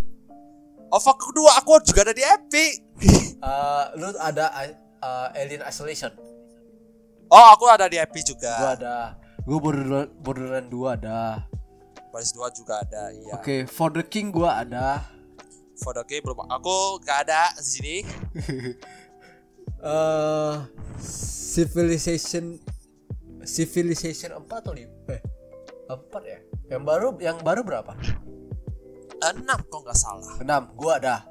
Overclock 0.90 1.32
2 1.34 1.60
aku 1.60 1.72
juga 1.84 2.02
ada 2.04 2.14
di 2.14 2.24
Epic. 2.24 2.74
Eh, 3.44 3.86
lu 4.00 4.08
ada 4.16 4.48
uh, 5.04 5.28
Alien 5.36 5.68
Isolation. 5.68 6.16
Oh, 7.28 7.48
aku 7.52 7.68
ada 7.68 7.92
di 7.92 8.00
Epic 8.00 8.24
juga. 8.24 8.56
Gue 8.56 8.72
ada. 8.80 8.96
Gue 9.44 9.60
Borderlands 9.60 10.16
Borderlands 10.16 10.72
2 10.72 10.96
ada. 10.96 11.44
Paris 12.14 12.30
2 12.38 12.46
juga 12.54 12.86
ada, 12.86 13.10
iya. 13.10 13.34
Oke, 13.34 13.66
For 13.66 13.90
the 13.90 14.06
King 14.06 14.30
gue 14.30 14.46
ada. 14.46 15.02
For 15.82 15.98
the 15.98 16.06
game 16.06 16.22
belum. 16.22 16.46
Aku 16.48 17.02
gak 17.02 17.26
ada 17.28 17.50
di 17.58 17.70
sini. 17.70 17.96
Eh 19.84 20.56
Civilization 21.04 22.56
Civilization 23.44 24.32
4 24.32 24.48
atau 24.48 24.72
5? 24.72 25.12
Eh, 25.12 25.22
4 25.92 26.00
ya? 26.24 26.40
Yang 26.72 26.84
baru 26.88 27.08
yang 27.20 27.38
baru 27.44 27.62
berapa? 27.68 27.92
6 27.92 29.44
kok 29.44 29.82
nggak 29.84 30.00
salah. 30.00 30.40
6. 30.40 30.80
Gua 30.80 31.04
ada. 31.04 31.28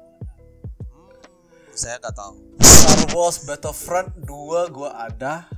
Saya 1.73 1.97
nggak 1.97 2.13
tahu. 2.13 2.33
Star 2.61 3.01
Wars 3.17 3.41
Battlefront 3.41 4.13
2 4.21 4.69
gua 4.69 5.09
ada. 5.09 5.49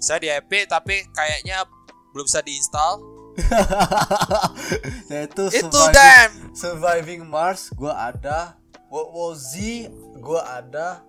Saya 0.00 0.24
di 0.24 0.32
Epic 0.32 0.72
tapi 0.72 1.04
kayaknya 1.12 1.68
belum 2.16 2.24
bisa 2.24 2.40
diinstal. 2.40 3.11
Yaitu 5.12 5.42
Itu 5.48 5.68
Surviving, 5.72 5.94
damn. 5.94 6.32
Surviving 6.52 7.22
Mars 7.24 7.72
gua 7.72 8.12
ada. 8.12 8.56
World 8.92 9.10
War 9.10 9.32
Z 9.32 9.52
gua 10.20 10.40
ada. 10.60 11.00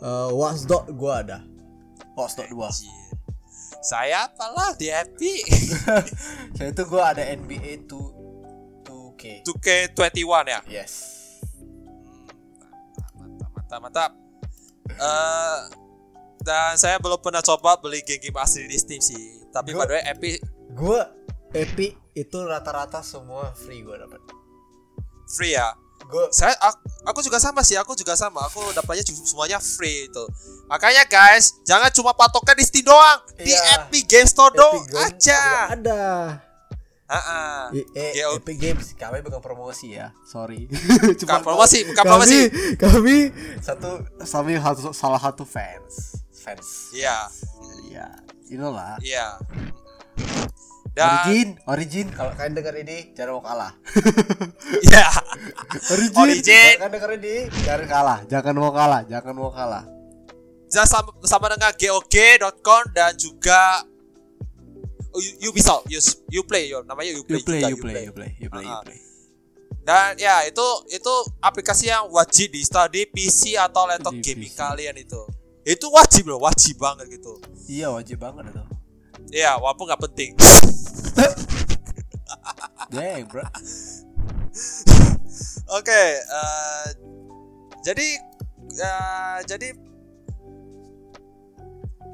Uh, 0.00 0.32
Watchdog 0.32 0.88
gua 0.96 1.20
ada. 1.20 1.38
Watchdog 2.16 2.48
2. 2.48 2.56
Anjir. 2.64 2.92
Saya 3.84 4.24
apalah 4.26 4.72
di 4.74 4.88
Epic. 4.88 5.44
Yaitu 6.56 6.82
gua 6.90 7.12
ada 7.12 7.22
NBA 7.22 7.84
2 7.84 8.88
2K. 8.88 9.44
2K21 9.44 10.24
ya. 10.48 10.60
Yes. 10.66 10.92
Mantap, 13.14 13.50
mantap, 13.50 13.50
mantap 13.52 13.80
mantap 13.80 14.10
Eh, 14.84 15.58
dan 16.44 16.76
saya 16.76 17.00
belum 17.00 17.16
pernah 17.18 17.40
coba 17.40 17.80
beli 17.80 18.04
game-game 18.04 18.36
asli 18.36 18.68
di 18.68 18.76
Steam 18.76 19.00
sih 19.00 19.40
tapi 19.48 19.72
Gua- 19.72 19.88
by 19.88 19.90
the 19.90 19.96
way 19.96 20.04
Epic 20.04 20.34
Gue 20.76 21.00
Epic 21.54 21.94
itu 22.12 22.38
rata-rata 22.42 23.00
semua 23.00 23.54
free 23.54 23.80
gue 23.80 23.94
dapat. 23.94 24.20
free 25.26 25.54
ya 25.54 25.72
Gue 26.04 26.28
saya 26.30 26.52
aku, 26.60 26.78
aku 27.06 27.18
juga 27.22 27.40
sama 27.40 27.64
sih 27.64 27.80
aku 27.80 27.96
juga 27.96 28.12
sama 28.12 28.44
aku 28.44 28.60
dapatnya 28.72 29.00
semuanya 29.08 29.56
free 29.56 30.04
itu 30.04 30.24
makanya 30.66 31.06
guys 31.06 31.56
jangan 31.64 31.88
cuma 31.88 32.12
patokan 32.12 32.52
di 32.52 32.60
Steam 32.60 32.84
doang 32.84 33.24
di 33.34 33.48
Iya. 33.48 33.80
Epic 33.80 34.04
Game 34.04 34.28
Store 34.28 34.52
Games 34.52 34.92
aja 34.92 35.72
ada. 35.72 36.02
Eh, 37.94 38.10
GO 38.16 38.36
Epic 38.36 38.56
Games 38.58 38.92
kami 38.94 39.22
bukan 39.22 39.38
promosi 39.38 39.94
ya, 39.94 40.10
sorry. 40.26 40.66
Bukan 41.20 41.40
promosi, 41.40 41.84
bukan 41.86 42.02
kami, 42.02 42.08
promosi. 42.10 42.40
Kami 42.74 43.16
satu 43.62 43.90
kami 44.18 44.52
satu, 44.58 44.90
salah 44.90 45.20
satu 45.20 45.44
fans, 45.46 46.20
fans. 46.34 46.90
iya 46.92 47.28
Iya, 47.86 48.06
you 48.50 48.58
know 48.58 48.74
lah. 48.74 48.98
iya 49.00 49.38
dan 50.94 51.10
Origin, 51.20 51.48
Origin. 51.66 52.06
Kalau 52.08 52.30
kalian 52.32 52.54
dengar 52.54 52.74
ini, 52.76 52.96
jangan 53.12 53.30
mau 53.32 53.42
kalah. 53.42 53.72
iya 54.80 55.06
Origin. 55.92 56.16
Origin. 56.16 56.54
Kalau 56.72 56.80
kalian 56.80 56.92
dengar 56.92 57.10
ini, 57.16 57.34
jangan 57.60 57.86
kalah, 57.88 58.18
jangan 58.24 58.54
mau 58.54 58.70
kalah, 58.70 59.00
jangan 59.04 59.34
mau 59.34 59.50
kalah. 59.50 59.84
dan 60.66 60.82
sama, 60.84 61.10
sama 61.22 61.46
dengan 61.48 61.70
GOG.com 61.70 62.82
dan 62.90 63.14
juga 63.14 63.86
oh, 65.08 65.18
U- 65.20 65.38
Ubisoft 65.46 65.86
Use- 65.86 66.18
Uplay 66.28 66.66
yo 66.66 66.82
namanya 66.82 67.14
Uplay, 67.16 67.38
You 67.38 67.44
play, 67.44 67.60
juga 67.60 67.70
you 67.70 67.76
play, 67.76 67.94
you 68.00 68.12
play, 68.12 68.30
you 68.36 68.48
play, 68.48 68.64
you 68.64 68.70
Ah, 68.72 68.82
play. 68.82 68.98
dan 69.80 70.14
ya 70.16 70.42
itu 70.42 70.62
itu 70.88 71.14
aplikasi 71.38 71.86
yang 71.86 72.06
wajib 72.08 72.50
di 72.50 72.58
install 72.58 72.86
di 72.88 73.02
PC 73.04 73.54
atau 73.54 73.84
laptop 73.84 74.14
Di 74.14 74.22
gaming 74.24 74.48
PC. 74.48 74.58
kalian 74.58 74.94
itu 74.96 75.22
itu 75.62 75.86
wajib 75.88 76.26
loh 76.26 76.38
wajib 76.40 76.74
banget 76.76 77.06
gitu 77.12 77.38
Iya 77.64 77.90
wajib 77.90 78.18
banget 78.18 78.50
itu. 78.50 78.62
Iya, 79.30 79.54
walaupun 79.56 79.86
nggak 79.86 80.02
penting. 80.04 80.30
Dang 82.94 83.26
bro. 83.26 83.42
Oke, 85.74 86.02
eh, 86.22 86.86
jadi 87.82 88.08
eh, 88.70 89.38
jadi 89.50 89.68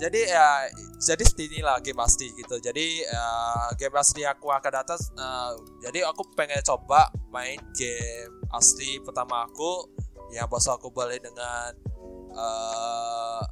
jadi 0.00 0.20
ya 0.24 0.48
jadi 0.96 1.20
seperti 1.28 1.52
inilah 1.52 1.84
game 1.84 2.00
asli 2.00 2.32
gitu. 2.32 2.56
Jadi 2.64 3.04
eh, 3.04 3.68
game 3.76 3.96
asli 4.00 4.24
aku 4.24 4.48
akan 4.48 4.72
datang. 4.72 4.96
eh, 4.96 5.52
jadi 5.84 6.08
aku 6.08 6.32
pengen 6.32 6.64
coba 6.64 7.12
main 7.28 7.60
game 7.76 8.40
asli 8.48 8.96
pertama 9.04 9.44
aku 9.44 9.84
yang 10.32 10.48
bos 10.48 10.64
aku 10.64 10.88
beli 10.88 11.20
dengan 11.20 11.76
eh, 12.32 13.42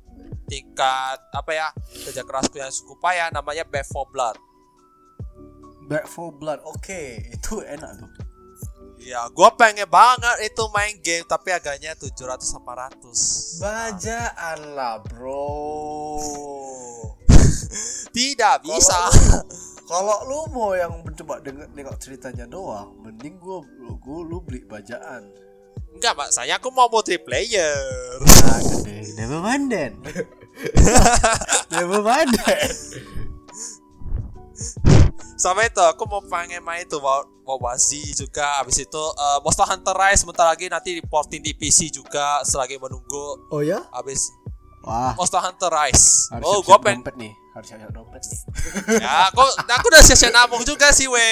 tingkat 0.48 1.18
apa 1.36 1.52
ya 1.52 1.68
kerja 2.08 2.24
kerasku 2.24 2.56
yang 2.56 2.72
cukup 2.72 3.04
payah 3.04 3.28
namanya 3.28 3.68
Back 3.68 3.84
4 3.92 4.08
Blood. 4.16 4.47
Back 5.88 6.04
for 6.04 6.28
Blood, 6.36 6.60
oke, 6.68 7.32
itu 7.32 7.64
enak 7.64 7.96
tuh. 7.96 8.12
Ya, 9.00 9.24
gua 9.32 9.56
pengen 9.56 9.88
banget 9.88 10.52
itu 10.52 10.62
main 10.68 11.00
game 11.00 11.24
tapi 11.24 11.48
harganya 11.48 11.96
700 11.96 12.44
800. 12.44 13.62
Bajaan 13.62 14.58
lah 14.76 15.00
bro. 15.00 16.20
Tidak 18.16 18.56
bisa. 18.68 19.08
Kalau 19.88 20.28
lu 20.28 20.52
mau 20.52 20.76
yang 20.76 20.92
mencoba 21.00 21.40
denger 21.40 21.72
nengok 21.72 21.96
ceritanya 21.96 22.44
doang, 22.44 23.00
mending 23.00 23.40
gua 23.40 23.64
gua 23.96 24.20
lu 24.20 24.44
beli 24.44 24.60
bajaan. 24.68 25.24
Enggak, 25.96 26.12
Pak. 26.12 26.28
Saya 26.28 26.60
aku 26.60 26.68
mau 26.68 26.92
multiplayer. 26.92 27.80
Ah, 28.44 28.60
gede. 28.60 29.16
Never 29.16 29.40
mind 29.40 29.72
then. 29.72 29.92
Never 31.72 32.04
mind 32.12 32.36
then. 32.44 32.70
Sama 35.38 35.62
itu 35.66 35.78
aku 35.78 36.02
mau 36.10 36.18
pengen 36.26 36.62
main 36.66 36.82
itu 36.82 36.98
mau 36.98 37.22
mau 37.46 37.56
Wazi 37.62 38.12
juga 38.12 38.58
habis 38.58 38.76
itu 38.82 39.04
eh, 39.14 39.38
Monster 39.40 39.64
Hunter 39.64 39.94
Rise 39.94 40.26
sebentar 40.26 40.46
lagi 40.50 40.66
nanti 40.66 40.98
diporting 40.98 41.40
di 41.40 41.54
PC 41.54 41.94
juga 41.94 42.42
selagi 42.42 42.76
menunggu 42.76 43.48
Oh 43.48 43.62
ya? 43.62 43.86
habis 43.94 44.28
Wah. 44.88 45.12
Monster 45.20 45.42
Hunter 45.42 45.68
Rise. 45.68 46.32
Harus 46.32 46.44
oh, 46.48 46.52
siap-siap 46.62 46.66
gua 46.66 46.78
pengen 46.80 46.98
dompet 47.04 47.16
nih. 47.20 47.32
Harus 47.52 47.66
siap-siap 47.68 47.92
dompet 47.92 48.22
nih. 48.24 48.40
ya, 49.04 49.12
aku 49.28 49.42
aku 49.68 49.86
udah 49.90 50.02
siap-siap 50.06 50.32
nabung 50.32 50.62
juga 50.64 50.88
sih, 50.96 51.04
we. 51.10 51.28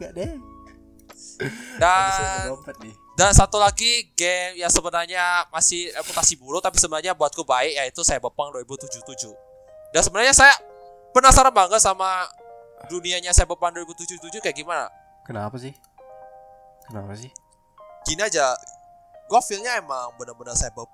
Enggak 0.00 0.12
deh. 0.16 0.32
Dan 1.76 2.06
siap-siap 2.16 2.48
dompet 2.48 2.76
nih. 2.80 2.94
Dan 3.12 3.30
satu 3.36 3.60
lagi 3.60 4.08
game 4.16 4.56
yang 4.56 4.72
sebenarnya 4.72 5.44
masih 5.52 5.92
reputasi 5.92 6.40
buruk 6.40 6.64
tapi 6.64 6.80
sebenarnya 6.80 7.12
buatku 7.12 7.44
baik 7.44 7.76
yaitu 7.76 8.00
Cyberpunk 8.00 8.56
2077. 8.56 9.28
Dan 9.92 10.00
sebenarnya 10.00 10.32
saya 10.32 10.56
penasaran 11.12 11.52
banget 11.52 11.78
sama 11.78 12.26
dunianya 12.88 13.30
Cyberpunk 13.36 13.78
2077 13.84 14.42
kayak 14.42 14.56
gimana. 14.56 14.88
Kenapa 15.22 15.54
sih? 15.60 15.72
Kenapa 16.88 17.14
sih? 17.14 17.30
Gini 18.02 18.20
aja, 18.26 18.56
gua 19.30 19.38
feelnya 19.38 19.78
emang 19.78 20.10
bener-bener 20.18 20.56
cyber 20.58 20.90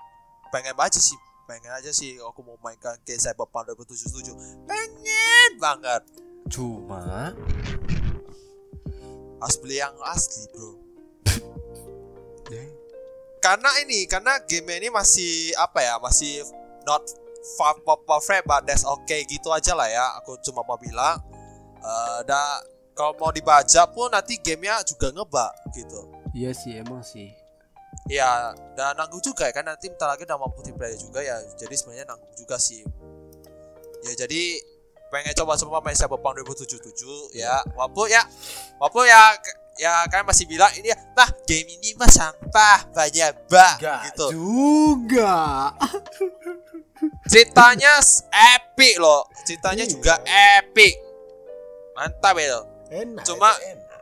pengen 0.53 0.77
aja 0.77 1.01
sih, 1.01 1.17
pengen 1.49 1.73
aja 1.73 1.89
sih 1.93 2.21
aku 2.21 2.45
mau 2.45 2.61
mainkan 2.61 2.97
game 3.09 3.21
Cyberpunk 3.21 3.73
2077. 3.73 4.69
Pengen 4.69 5.51
banget. 5.57 6.03
Cuma 6.49 7.33
Harus 9.39 9.57
beli 9.63 9.79
yang 9.79 9.95
asli, 10.03 10.51
bro. 10.51 10.71
deh. 12.51 12.67
karena 13.45 13.71
ini 13.87 14.03
karena 14.11 14.43
game 14.51 14.83
ini 14.83 14.91
masih 14.91 15.55
apa 15.55 15.79
ya 15.79 15.95
masih 16.03 16.43
not 16.83 17.07
far 17.57 17.79
perfect 17.85 18.45
but 18.45 18.67
that's 18.69 18.85
okay 18.85 19.25
gitu 19.25 19.49
aja 19.55 19.73
lah 19.73 19.89
ya 19.89 20.05
aku 20.21 20.37
cuma 20.45 20.61
mau 20.67 20.77
bilang. 20.77 21.23
Dan 22.29 22.67
kalau 22.93 23.15
mau 23.17 23.31
dibaca 23.31 23.87
pun 23.95 24.11
nanti 24.11 24.37
gamenya 24.43 24.83
juga 24.83 25.15
ngebak 25.15 25.53
gitu. 25.73 26.11
Iya 26.35 26.51
sih 26.53 26.77
emang 26.77 27.01
sih. 27.07 27.31
ya 28.09 28.57
dan 28.73 28.97
nanggung 28.97 29.21
juga 29.21 29.49
ya 29.49 29.53
kan 29.53 29.69
nanti 29.69 29.93
bentar 29.93 30.09
lagi 30.09 30.25
udah 30.25 30.39
mau 30.41 30.49
multiplayer 30.49 30.97
juga 30.97 31.21
ya 31.21 31.37
jadi 31.61 31.75
sebenarnya 31.77 32.07
nanggung 32.09 32.33
juga 32.37 32.57
sih. 32.57 32.81
Ya 34.07 34.13
jadi 34.25 34.43
pengen 35.13 35.33
coba-coba 35.37 35.85
main 35.85 35.97
Cyberpunk 35.97 36.41
2077 36.45 37.37
ya. 37.37 37.61
Walaupun 37.77 38.09
ya 38.09 38.25
walaupun 38.81 39.05
ya 39.05 39.37
ya 39.79 40.05
kalian 40.05 40.27
masih 40.27 40.45
bilang 40.45 40.69
ini 40.75 40.89
ya 40.89 40.99
nah 41.13 41.31
game 41.43 41.71
ini 41.71 41.95
mah 41.95 42.07
sampah 42.07 42.91
banyak 42.91 43.31
bug 43.47 43.77
gitu 43.79 44.27
juga. 44.35 45.71
ceritanya 47.31 48.03
epic 48.29 48.95
loh 48.97 49.23
ceritanya 49.41 49.85
Iya. 49.85 49.91
juga 49.91 50.15
epic 50.27 50.95
mantap 51.95 52.35
itu 52.37 52.61
Enak. 52.89 53.23
Cuma- 53.23 53.61
enak. 53.61 54.01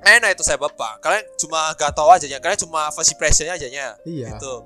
enak 0.00 0.30
itu 0.32 0.40
saya 0.40 0.56
bapak 0.56 0.96
kalian 0.98 1.26
cuma 1.36 1.74
gak 1.74 1.90
tahu 1.90 2.08
aja 2.08 2.24
ya 2.24 2.38
kalian 2.38 2.56
cuma 2.58 2.88
first 2.90 3.10
impressionnya 3.10 3.52
aja 3.52 3.66
nya 3.66 3.86
Iya. 4.02 4.32
gitu 4.32 4.64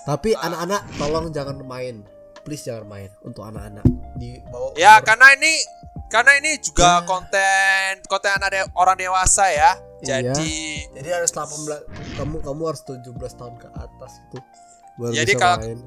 Tapi 0.00 0.32
Ah. 0.32 0.48
anak-anak 0.48 0.88
tolong 0.96 1.28
jangan 1.28 1.60
main. 1.60 2.00
Please 2.40 2.64
jangan 2.64 2.88
main 2.88 3.12
untuk 3.20 3.44
anak-anak. 3.44 3.84
Di 4.16 4.40
bawah 4.42 4.72
ya 4.72 4.96
umur- 4.96 5.04
karena 5.04 5.36
ini 5.36 5.52
karena 6.08 6.32
ini 6.36 6.56
juga 6.58 7.00
Ya. 7.00 7.04
konten 7.04 7.90
konten 8.04 8.30
anak 8.32 8.48
de- 8.50 8.70
orang 8.74 8.96
dewasa 8.96 9.44
ya 9.46 9.76
Iya. 10.00 10.30
jadi 10.30 10.52
Jadi 10.94 11.08
harus 11.10 11.30
18 11.30 11.84
kamu 12.14 12.36
kamu 12.40 12.62
harus 12.64 12.82
17 12.82 13.04
tahun 13.34 13.54
ke 13.56 13.68
atas 13.70 14.12
itu 14.22 14.38
baru 14.94 15.12
Jadi 15.12 15.32
bisa 15.32 15.38
kalau- 15.38 15.60
main. 15.60 15.78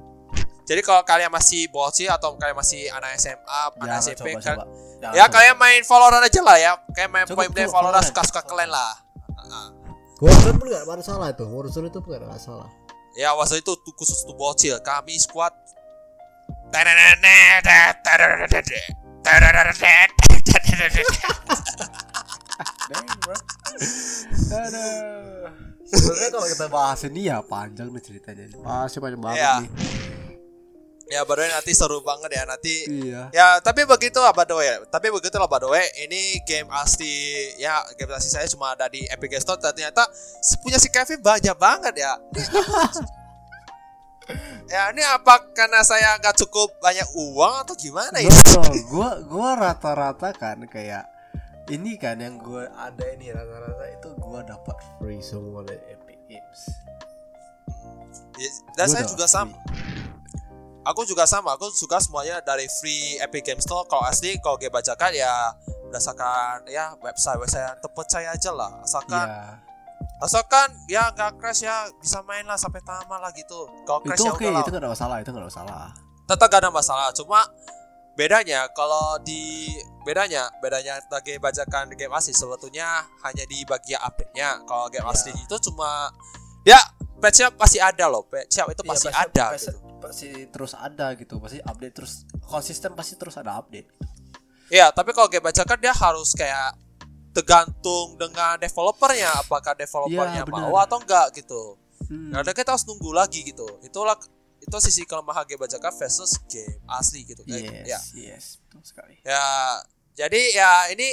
jadi 0.61 0.81
kalau 0.81 1.01
kalian 1.03 1.29
masih 1.29 1.61
bocil 1.67 2.07
atau 2.07 2.35
kalian 2.35 2.53
masih 2.53 2.85
anak 2.89 3.15
SMA 3.15 3.61
anak 3.75 3.97
SMP 3.99 4.31
coba, 4.31 4.39
kan 4.39 4.55
coba. 4.55 4.63
Jangan 4.99 5.13
ya 5.13 5.23
coba. 5.23 5.33
kalian 5.33 5.55
main 5.57 5.81
Valorant 5.81 6.23
aja 6.23 6.41
lah 6.41 6.57
ya 6.57 6.71
kayak 6.91 7.09
main 7.09 7.25
Coba, 7.25 7.35
point 7.35 7.51
blank 7.51 7.67
coba, 7.67 7.75
Valorant 7.77 8.03
suka-suka 8.05 8.41
kalian 8.45 8.69
lah 8.69 8.91
Ah. 9.41 9.67
Warzone 10.17 10.55
pun 10.55 10.69
gak 10.69 10.85
ada 10.85 11.01
salah 11.01 11.27
itu. 11.27 11.43
Warzone 11.43 11.89
itu 11.89 11.97
pun 11.97 12.13
gak 12.13 12.21
ada 12.21 12.29
masalah. 12.29 12.69
Ya 13.11 13.33
waktu 13.33 13.57
itu 13.57 13.73
tuh 13.73 13.91
khusus 13.91 14.21
tuh 14.21 14.31
bocil 14.31 14.77
Kami 14.79 15.17
squad 15.17 15.51
Dang, 22.91 23.07
bro. 23.21 23.35
Aduh. 24.51 25.47
Sebenarnya 25.85 26.29
kalau 26.31 26.47
kita 26.47 26.65
bahas 26.67 26.99
ini 27.03 27.27
ya 27.27 27.43
panjang 27.43 27.91
nih 27.91 28.01
ceritanya. 28.01 28.45
Masih 28.57 28.99
panjang 28.99 29.21
banget 29.21 29.39
Iya. 29.39 29.53
nih. 29.61 29.69
Ya 31.11 31.27
baru 31.27 31.43
nanti 31.43 31.75
seru 31.75 31.99
banget 31.99 32.31
ya 32.31 32.47
nanti 32.47 32.87
Iya. 32.87 33.27
Ya 33.35 33.59
tapi 33.59 33.83
begitu 33.83 34.15
lah 34.23 34.31
by 34.31 34.47
the 34.47 34.55
way 34.55 34.79
Tapi 34.87 35.11
begitu 35.11 35.35
lah 35.35 35.43
by 35.43 35.59
the 35.59 35.67
way 35.67 35.83
Ini 36.07 36.39
game 36.47 36.71
asli 36.71 37.11
Ya 37.59 37.83
game 37.99 38.15
asli 38.15 38.31
saya 38.31 38.47
cuma 38.47 38.71
ada 38.71 38.87
di 38.87 39.03
Epic 39.11 39.35
Store 39.43 39.59
ternyata 39.59 40.07
Punya 40.63 40.79
si 40.79 40.87
Kevin 40.87 41.19
banyak 41.19 41.51
banget 41.59 41.99
ya 41.99 42.15
Ya 44.71 44.87
ini 44.95 45.03
apa 45.03 45.51
karena 45.51 45.83
saya 45.83 46.15
nggak 46.19 46.35
cukup 46.47 46.79
banyak 46.79 47.07
uang 47.11 47.67
atau 47.67 47.75
gimana 47.75 48.17
ya 48.23 48.31
Betul. 48.31 48.71
Gua 48.87 49.09
gua 49.27 49.49
rata-rata 49.59 50.31
kan 50.31 50.63
kayak 50.67 51.07
ini 51.71 51.95
kan 51.99 52.19
yang 52.19 52.39
gua 52.39 52.71
ada 52.75 53.05
ini 53.15 53.31
rata-rata 53.31 53.85
itu 53.91 54.09
gua 54.19 54.43
dapat 54.43 54.75
free 54.99 55.19
semua 55.19 55.63
dari 55.63 55.83
Epic 55.91 56.19
Games. 56.27 56.61
Ya, 58.39 58.49
Dan 58.79 58.87
Gua 58.87 58.93
saya 58.95 59.03
juga 59.07 59.25
sama. 59.27 59.55
Aku 60.81 61.05
juga 61.05 61.29
sama. 61.29 61.53
Aku 61.53 61.69
suka 61.69 62.01
semuanya 62.01 62.41
dari 62.41 62.65
free 62.81 63.21
Epic 63.21 63.45
Game 63.45 63.61
Store. 63.61 63.85
Kalau 63.85 64.01
asli, 64.01 64.33
kalau 64.41 64.57
game 64.57 64.73
bajakan 64.73 65.13
ya 65.13 65.53
berdasarkan 65.85 66.65
ya 66.71 66.95
website 67.03 67.37
website 67.37 67.67
yang 67.67 67.77
terpercaya 67.83 68.29
aja 68.33 68.51
lah. 68.55 68.71
Asalkan 68.81 69.27
Iya. 69.29 69.70
Asalkan 70.21 70.69
ya 70.85 71.09
nggak 71.09 71.35
crash 71.35 71.65
ya 71.65 71.89
bisa 71.97 72.21
main 72.21 72.45
lah 72.45 72.55
sampai 72.55 72.79
tamat 72.79 73.17
lah 73.17 73.33
gitu. 73.33 73.65
Kalau 73.83 73.99
crash 73.99 74.15
Itu 74.15 74.23
ya 74.23 74.31
oke, 74.31 74.43
udahlah. 74.43 74.61
itu 74.61 74.69
gak 74.69 74.79
ada 74.79 74.89
masalah, 74.89 75.15
itu 75.17 75.29
gak 75.29 75.37
ada 75.37 75.49
masalah. 75.49 75.85
tetap 76.21 76.47
gak 76.47 76.61
ada 76.61 76.71
masalah 76.71 77.07
cuma 77.11 77.43
bedanya 78.13 78.63
kalau 78.71 79.19
di 79.19 79.67
bedanya 80.01 80.47
bedanya 80.59 80.95
game 81.19 81.39
bajakan 81.39 81.91
game 81.91 82.11
asli 82.11 82.31
sebetulnya 82.31 82.87
hanya 83.21 83.43
di 83.43 83.63
bagian 83.63 83.99
update-nya 83.99 84.63
kalau 84.63 84.87
game 84.87 85.03
Iya. 85.03 85.11
asli 85.11 85.31
itu 85.33 85.55
cuma 85.67 86.07
ya 86.63 86.79
patch-nya 87.17 87.51
pasti 87.51 87.77
ada 87.77 88.07
loh 88.07 88.23
patch-nya 88.23 88.63
itu 88.65 88.79
Iya, 88.79 88.87
pasti 88.87 89.07
pasti- 89.07 89.17
ada 89.17 89.45
pasti, 89.49 89.67
gitu 89.67 89.79
pasti 89.99 90.27
terus 90.47 90.71
ada 90.73 91.05
gitu, 91.13 91.33
pasti 91.37 91.57
update 91.59 91.93
terus 91.93 92.13
konsisten 92.43 92.91
pasti 92.93 93.13
terus 93.15 93.35
ada 93.35 93.51
update. 93.55 93.87
Iya 94.67 94.87
tapi 94.89 95.11
kalau 95.11 95.27
game 95.27 95.43
bajakan 95.43 95.77
dia 95.77 95.91
harus 95.91 96.31
kayak 96.31 96.79
tergantung 97.31 98.19
dengan 98.19 98.59
developernya 98.59 99.31
apakah 99.39 99.73
developernya 99.75 100.43
benar. 100.43 100.67
mau 100.67 100.75
atau 100.79 100.99
enggak 100.99 101.31
gitu 101.39 101.79
Hmm. 102.11 102.27
Karena 102.27 102.51
kita 102.51 102.75
harus 102.75 102.83
nunggu 102.83 103.07
lagi 103.15 103.39
gitu 103.39 103.63
itulah 103.87 104.19
itu 104.59 104.77
sisi 104.83 105.07
kelemahan 105.07 105.47
game 105.47 105.63
bajakan 105.63 105.95
versus 105.95 106.43
game 106.51 106.75
asli 106.91 107.23
gitu 107.23 107.39
kan 107.47 107.55
Yes, 107.55 107.87
ya 107.87 107.99
yes, 108.35 108.45
betul 108.67 108.83
sekali. 108.83 109.15
Ya, 109.23 109.79
jadi 110.19 110.41
ya 110.51 110.71
ini 110.91 111.07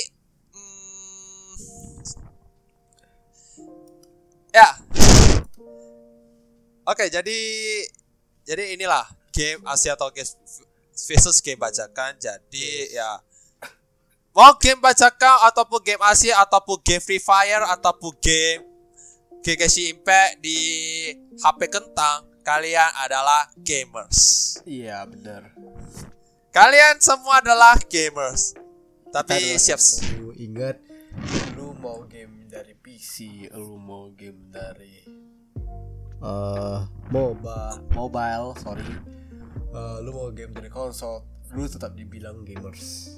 mm, 0.51 1.55
ya. 4.51 4.69
Oke, 6.89 7.07
jadi 7.15 7.39
jadi 8.43 8.75
inilah 8.75 9.07
game 9.31 9.63
Asia 9.71 9.95
atau 9.95 10.11
game 10.11 10.27
versus 10.99 11.39
game 11.39 11.63
bajakan. 11.63 12.19
Jadi 12.19 12.91
ya 12.91 13.23
mau 14.39 14.55
game 14.55 14.79
bajakan 14.79 15.51
ataupun 15.51 15.83
game 15.83 16.03
Asia 16.07 16.39
ataupun 16.39 16.79
game 16.87 17.03
Free 17.03 17.19
Fire 17.19 17.67
ataupun 17.75 18.15
game 18.23 18.63
Genshin 19.43 19.97
Impact 19.99 20.45
di 20.45 20.61
HP 21.41 21.73
kentang, 21.73 22.29
kalian 22.45 22.91
adalah 23.01 23.49
gamers. 23.57 24.61
Iya, 24.69 25.03
benar. 25.09 25.57
Kalian 26.53 27.01
semua 27.01 27.41
adalah 27.41 27.81
gamers. 27.89 28.53
Tapi 29.09 29.57
siap 29.57 29.81
selalu 29.81 30.37
ingat 30.37 30.77
lu 31.57 31.73
mau 31.81 32.05
game 32.05 32.45
dari 32.45 32.77
PC, 32.77 33.49
lu 33.57 33.81
mau 33.81 34.13
game 34.13 34.53
dari 34.53 35.01
eh 36.21 36.79
MOBA, 37.09 37.89
mobile, 37.97 38.53
sorry. 38.61 38.85
Eh, 39.73 39.97
lu 40.05 40.13
mau 40.13 40.29
game 40.29 40.53
dari 40.53 40.69
konsol, 40.69 41.25
lu 41.57 41.65
tetap 41.65 41.97
dibilang 41.97 42.45
gamers. 42.45 43.17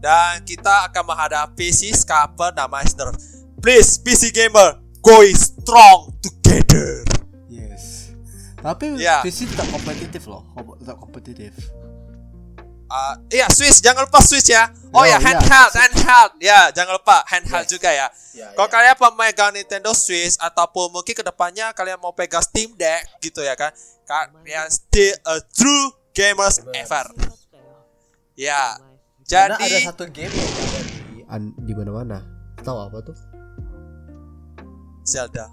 Dan 0.00 0.42
kita 0.42 0.88
akan 0.88 1.04
menghadapi 1.06 1.68
si 1.70 1.92
scalper 1.92 2.50
nama 2.50 2.80
Esner. 2.80 3.12
Please 3.60 4.00
PC 4.00 4.32
gamer, 4.32 4.80
going 4.98 5.36
strong 5.36 6.16
together. 6.18 7.04
Yes. 7.46 8.08
Tapi 8.56 8.96
Iya. 8.96 9.20
PC 9.20 9.44
tetap 9.46 9.68
kompetitif 9.68 10.24
loh, 10.24 10.48
tetap 10.80 10.96
kompetitif. 10.96 11.52
Uh, 12.90 13.14
iya 13.30 13.46
Swiss 13.46 13.78
jangan 13.78 14.02
lupa 14.02 14.18
Swiss 14.18 14.50
ya. 14.50 14.66
Oh 14.90 15.06
ya 15.06 15.14
iya. 15.14 15.22
handheld 15.22 15.70
handheld 15.78 16.32
ya 16.42 16.74
jangan 16.74 16.98
lupa 16.98 17.22
handheld 17.22 17.62
Yes. 17.62 17.70
juga 17.70 17.86
ya. 17.86 18.06
Ya, 18.34 18.50
Kalau 18.50 18.66
kalian 18.66 18.96
pemegang 18.98 19.54
Nintendo 19.54 19.94
Switch 19.94 20.34
ataupun 20.34 20.90
mungkin 20.90 21.14
ke 21.14 21.22
depannya 21.22 21.70
kalian 21.70 22.02
mau 22.02 22.10
pegang 22.10 22.42
Steam 22.42 22.74
Deck 22.74 23.06
gitu 23.22 23.46
ya 23.46 23.54
kan, 23.54 23.70
kalian 24.02 24.66
still 24.66 25.14
a 25.22 25.38
true 25.54 25.86
gamers 26.10 26.58
Gamers. 26.58 26.82
ever. 26.82 27.06
Ya, 28.34 28.74
Karena 29.30 29.56
ada 29.56 29.70
jadi 29.70 29.86
satu 29.86 30.04
game 30.10 30.34
yang 30.34 30.50
ada 30.50 30.80
di 30.82 31.22
an- 31.30 31.56
di 31.62 31.72
mana-mana. 31.72 32.18
Tahu 32.60 32.78
apa 32.90 32.98
tuh? 33.00 33.16
Zelda 35.06 35.46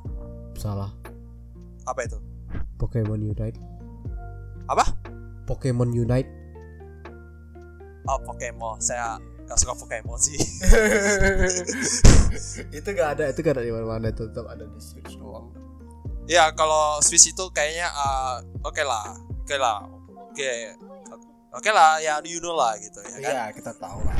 Salah. 0.57 0.91
apa 1.87 2.03
itu? 2.03 2.17
Pokemon 2.81 3.21
Unite. 3.21 3.55
Apa? 4.67 4.83
Pokemon 5.47 5.93
Unite. 5.93 6.27
Oh 8.09 8.19
Pokemon, 8.25 8.81
saya 8.81 9.21
gak 9.47 9.55
suka 9.55 9.77
Pokemon 9.77 10.19
sih. 10.19 10.35
itu 12.77 12.89
gak 12.91 13.09
ada, 13.17 13.31
itu 13.31 13.39
gak 13.39 13.55
ada 13.55 13.63
di 13.63 13.71
mana-mana, 13.71 14.11
itu 14.11 14.27
tetap 14.27 14.51
ada 14.51 14.67
di 14.67 14.79
Switch 14.83 15.15
doang. 15.15 15.47
Ya 16.27 16.51
kalau 16.51 16.99
Swiss 16.99 17.31
itu 17.31 17.47
kayaknya 17.55 17.87
uh, 17.95 18.43
oke 18.67 18.83
lah, 18.83 19.15
oke 19.47 19.55
lah, 19.55 19.87
oke, 20.27 20.51
oke 21.57 21.69
lah 21.69 21.97
ya 21.97 22.21
you 22.23 22.37
know 22.37 22.53
lah 22.53 22.77
gitu 22.77 23.01
ya 23.01 23.17
kan. 23.17 23.21
Iya, 23.21 23.43
kita 23.51 23.71
tahu 23.75 23.99
lah. 24.01 24.15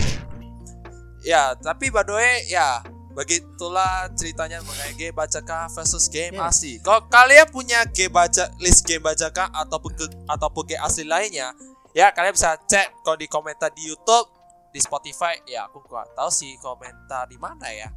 Ya 1.21 1.53
tapi 1.55 1.89
by 1.89 2.01
the 2.01 2.13
way 2.13 2.45
ya 2.47 2.81
begitulah 3.11 4.13
ceritanya 4.13 4.61
mengenai 4.61 4.93
game 4.93 5.09
bajakan 5.11 5.65
versus 5.69 6.05
game 6.05 6.37
Yes. 6.37 6.53
asli. 6.53 6.73
Kalau 6.79 7.01
kalian 7.07 7.49
punya 7.49 7.81
game 7.89 8.13
baca 8.13 8.45
list 8.57 8.85
game 8.85 9.01
bajakan 9.01 9.49
ataupun 9.51 9.91
ke, 9.91 10.05
ataupun 10.25 10.63
game 10.67 10.77
asli 10.79 11.01
lainnya, 11.01 11.49
ya 11.91 12.13
kalian 12.13 12.31
bisa 12.31 12.53
cek 12.61 13.01
kalau 13.01 13.17
di 13.17 13.25
komentar 13.25 13.73
di 13.73 13.89
YouTube, 13.89 14.29
di 14.69 14.77
Spotify. 14.77 15.33
Ya 15.49 15.65
aku 15.65 15.81
nggak 15.81 16.13
tahu 16.13 16.29
sih 16.29 16.53
komentar 16.57 17.25
di 17.25 17.41
mana 17.41 17.65
ya. 17.67 17.89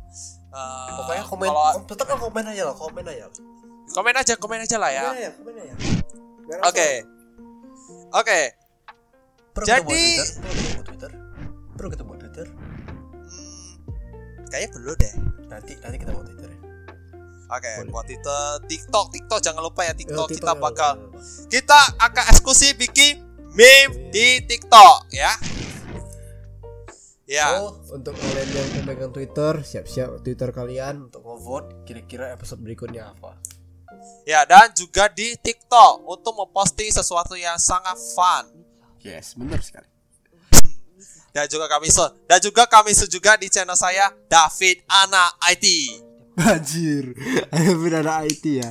Eh, 0.50 0.90
Pokoknya 0.96 1.22
komen, 1.22 1.46
kalau 1.46 1.62
kom- 1.76 1.86
tetap 1.86 2.06
lah 2.08 2.18
komen 2.18 2.44
aja 2.46 2.62
lah, 2.64 2.74
komen 2.74 3.04
aja. 3.04 3.24
lah. 3.24 3.32
komen 3.90 4.14
aja, 4.16 4.34
komen 4.34 4.58
aja 4.58 4.76
lah 4.80 4.90
ya. 4.90 5.02
Komen 5.04 5.18
aja, 5.20 5.30
komen 5.36 5.52
aja. 5.54 5.72
Oke, 6.64 6.88
oke. 8.10 8.40
Perlu 8.40 8.40
Jadi- 8.40 8.59
Twitter, 9.52 9.78
perlu 9.82 10.56
ketemu 10.56 10.82
Twitter, 10.84 11.10
perlu 11.74 11.88
ketemu 11.90 12.12
Twitter. 12.16 12.46
Hmm, 13.20 13.72
kayaknya 14.48 14.70
perlu 14.70 14.92
deh. 14.94 15.12
Nanti 15.46 15.72
nanti 15.76 15.96
kita 15.96 16.10
mau 16.10 16.22
Twitter 16.22 16.48
ya. 16.48 16.58
Oke, 17.50 17.72
Boleh. 17.76 17.90
buat 17.90 18.04
Twitter, 18.06 18.42
TikTok, 18.64 19.06
TikTok 19.10 19.40
jangan 19.40 19.58
lupa 19.60 19.82
ya 19.82 19.90
TikTok 19.90 20.28
Ya, 20.28 20.34
kita 20.36 20.52
bakal 20.54 20.92
ya, 20.94 21.02
ya. 21.02 21.48
kita 21.50 21.80
akan 21.98 22.24
eksklusif 22.30 22.78
bikin 22.78 23.18
meme 23.50 24.08
di 24.08 24.38
TikTok 24.40 25.10
ya. 25.10 25.34
Ya, 27.26 27.46
Oh, 27.60 27.78
untuk 27.88 28.14
kalian 28.16 28.42
yang 28.48 28.68
pemegang 28.76 29.10
Twitter, 29.10 29.62
siap-siap 29.62 30.18
Twitter 30.20 30.50
kalian 30.50 31.06
untuk 31.06 31.22
nge-vote 31.22 31.82
kira-kira 31.84 32.30
episode 32.30 32.58
berikutnya 32.58 33.06
apa. 33.08 33.38
ya 34.24 34.42
dan 34.44 34.70
juga 34.72 35.06
di 35.06 35.34
TikTok 35.36 36.06
untuk 36.06 36.34
memposting 36.34 36.88
sesuatu 36.88 37.34
yang 37.34 37.54
sangat 37.54 37.94
fun. 38.14 38.46
Yes, 39.00 39.32
benar 39.36 39.60
sekali. 39.64 39.88
Dan 41.30 41.46
juga 41.46 41.70
kami 41.70 41.88
so, 41.94 42.02
dan 42.26 42.42
juga 42.42 42.66
kami 42.66 42.90
so 42.90 43.06
juga 43.06 43.38
di 43.38 43.46
channel 43.46 43.78
saya 43.78 44.10
David 44.26 44.82
Ana 44.90 45.30
IT. 45.54 45.66
Anjir, 46.40 47.14
benar 47.82 48.02
ada 48.02 48.14
IT 48.26 48.44
ya. 48.44 48.70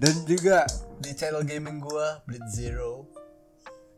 Dan 0.00 0.24
juga 0.24 0.64
di 0.98 1.12
channel 1.12 1.44
gaming 1.44 1.78
gua 1.78 2.24
Blitz 2.24 2.56
Zero. 2.56 3.04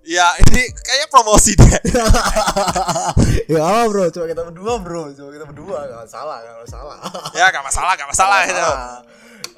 Ya, 0.01 0.33
ini 0.41 0.73
kayaknya 0.75 1.09
promosi 1.13 1.53
deh. 1.55 1.71
ya 3.53 3.61
apa 3.61 3.85
bro, 3.93 4.09
cuma 4.09 4.25
kita 4.27 4.43
berdua 4.49 4.81
bro, 4.81 5.13
cuma 5.13 5.29
kita 5.29 5.45
berdua 5.45 5.77
gak 5.87 6.09
salah, 6.09 6.41
gak 6.41 6.67
salah. 6.73 6.97
ya, 7.37 7.53
gak 7.53 7.61
masalah, 7.63 7.93
gak 8.01 8.09
masalah 8.09 8.39
Nggak 8.43 8.49
itu. 8.49 8.65
salah. 8.65 8.99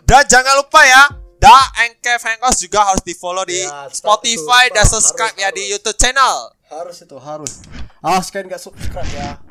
Dan 0.02 0.22
jangan 0.26 0.54
lupa 0.58 0.80
ya, 0.82 1.02
Da 1.42 1.58
Encave 1.82 2.22
Hangouts 2.22 2.62
juga 2.62 2.86
harus 2.86 3.02
di 3.02 3.12
follow 3.12 3.42
di 3.42 3.58
Ya, 3.58 3.90
Spotify 3.90 4.70
dan 4.70 4.86
subscribe 4.86 5.34
Harus, 5.34 5.42
ya 5.42 5.50
di 5.50 5.58
harus. 5.60 5.72
YouTube 5.74 5.98
channel. 5.98 6.36
Harus 6.70 6.96
itu 7.02 7.16
harus. 7.18 7.52
Awas 7.98 8.30
kalian 8.30 8.46
gak 8.46 8.62
subscribe 8.62 9.10
ya. 9.10 9.42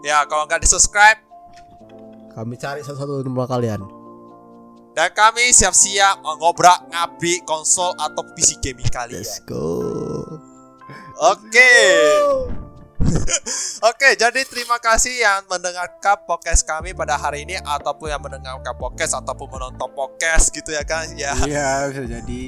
Ya, 0.00 0.22
kalau 0.24 0.46
nggak 0.46 0.62
di 0.62 0.70
subscribe, 0.70 1.18
Kami 2.32 2.54
cari 2.54 2.80
satu-satu 2.80 3.26
nomor 3.26 3.44
kalian. 3.44 3.82
dan 4.92 5.08
kami 5.10 5.50
siap-siap 5.50 6.20
ngobrak 6.20 6.84
ngabri 6.86 7.40
konsol 7.42 7.90
atau 7.96 8.22
PC 8.32 8.60
gaming 8.60 8.86
kalian. 8.86 9.18
Let's 9.18 9.40
go. 9.42 9.82
Oke. 11.18 11.72
Oke, 13.90 14.14
jadi 14.14 14.40
terima 14.46 14.78
kasih 14.78 15.12
yang 15.12 15.44
mendengarkan 15.46 16.16
podcast 16.24 16.62
kami 16.62 16.92
pada 16.92 17.16
hari 17.16 17.44
ini 17.44 17.58
ataupun 17.58 18.08
yang 18.08 18.22
mendengarkan 18.22 18.74
podcast 18.74 19.18
ataupun 19.18 19.48
menonton 19.50 19.90
podcast 19.92 20.50
gitu 20.50 20.72
ya 20.72 20.82
kan 20.82 21.10
ya. 21.14 21.34
Iya 21.44 21.70
bisa 21.90 22.02
jadi. 22.06 22.44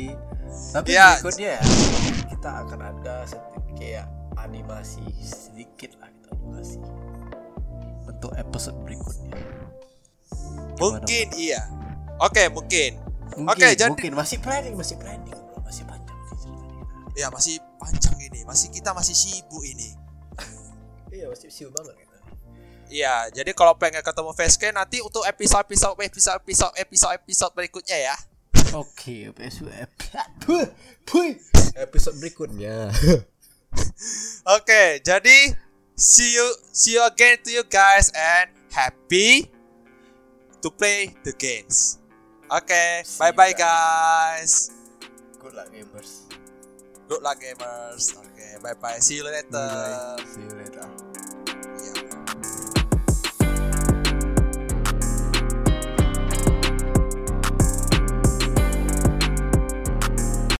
Tapi 0.70 0.86
Iya. 0.94 1.08
berikutnya 1.18 1.48
ya 1.58 1.62
kita 2.30 2.50
akan 2.62 2.80
ada 2.80 3.14
sedikit 3.26 3.64
kayak 3.74 4.06
animasi 4.38 5.02
sedikit 5.20 5.98
lah 5.98 6.08
kita 6.10 6.28
animasi 6.32 6.78
untuk 8.06 8.30
episode 8.34 8.76
berikutnya. 8.84 9.34
Mungkin 10.78 11.26
iya. 11.34 11.62
Oke, 12.22 12.46
mungkin. 12.50 13.02
Mungkin, 13.34 13.50
Oke, 13.50 13.74
jadi- 13.74 13.90
mungkin 13.90 14.12
masih 14.14 14.38
planning, 14.38 14.78
masih 14.78 14.94
planning, 14.94 15.34
masih 15.66 15.82
panjang. 15.82 16.18
Ya 17.18 17.26
masih 17.30 17.58
panjang 17.78 18.14
ini, 18.22 18.46
masih 18.46 18.70
kita 18.70 18.94
masih 18.94 19.14
sibuk 19.14 19.62
ini. 19.66 19.90
Iya 21.14 21.30
masih 21.30 21.46
siu 21.46 21.70
banget 21.70 21.94
kita. 21.94 22.18
Iya, 22.90 23.30
jadi 23.30 23.54
kalau 23.54 23.78
pengen 23.78 24.02
ketemu 24.02 24.34
Facecam 24.34 24.74
nanti 24.74 24.98
untuk 25.00 25.22
episode 25.24 25.62
episode 25.62 25.94
episode 26.02 26.36
episode 26.42 26.74
episode 26.74 27.12
episode 27.16 27.52
berikutnya 27.54 27.98
ya. 28.12 28.16
Oke, 28.74 29.30
episode 29.30 29.70
episode 31.78 32.16
berikutnya. 32.18 32.90
Oke, 34.58 35.00
jadi 35.00 35.54
see 35.94 36.34
you 36.34 36.46
see 36.74 36.98
you 36.98 37.02
again 37.06 37.38
to 37.40 37.50
you 37.54 37.62
guys 37.66 38.10
and 38.14 38.50
happy 38.74 39.48
to 40.58 40.68
play 40.74 41.14
the 41.22 41.32
games. 41.34 42.02
Oke, 42.50 43.06
See 43.06 43.18
bye 43.22 43.30
you 43.30 43.38
bye 43.38 43.54
guys. 43.56 44.68
guys. 44.68 44.74
Good 45.40 45.54
luck 45.54 45.68
gamers. 45.72 46.10
Good 47.08 47.22
luck 47.24 47.38
gamers. 47.40 48.04
Oke, 48.18 48.46
bye 48.62 48.76
bye. 48.76 48.98
See 49.00 49.18
you 49.18 49.24
later. 49.24 49.48
Bye. 49.50 50.20
See 50.26 50.42
you 50.44 50.52
later. 50.52 50.93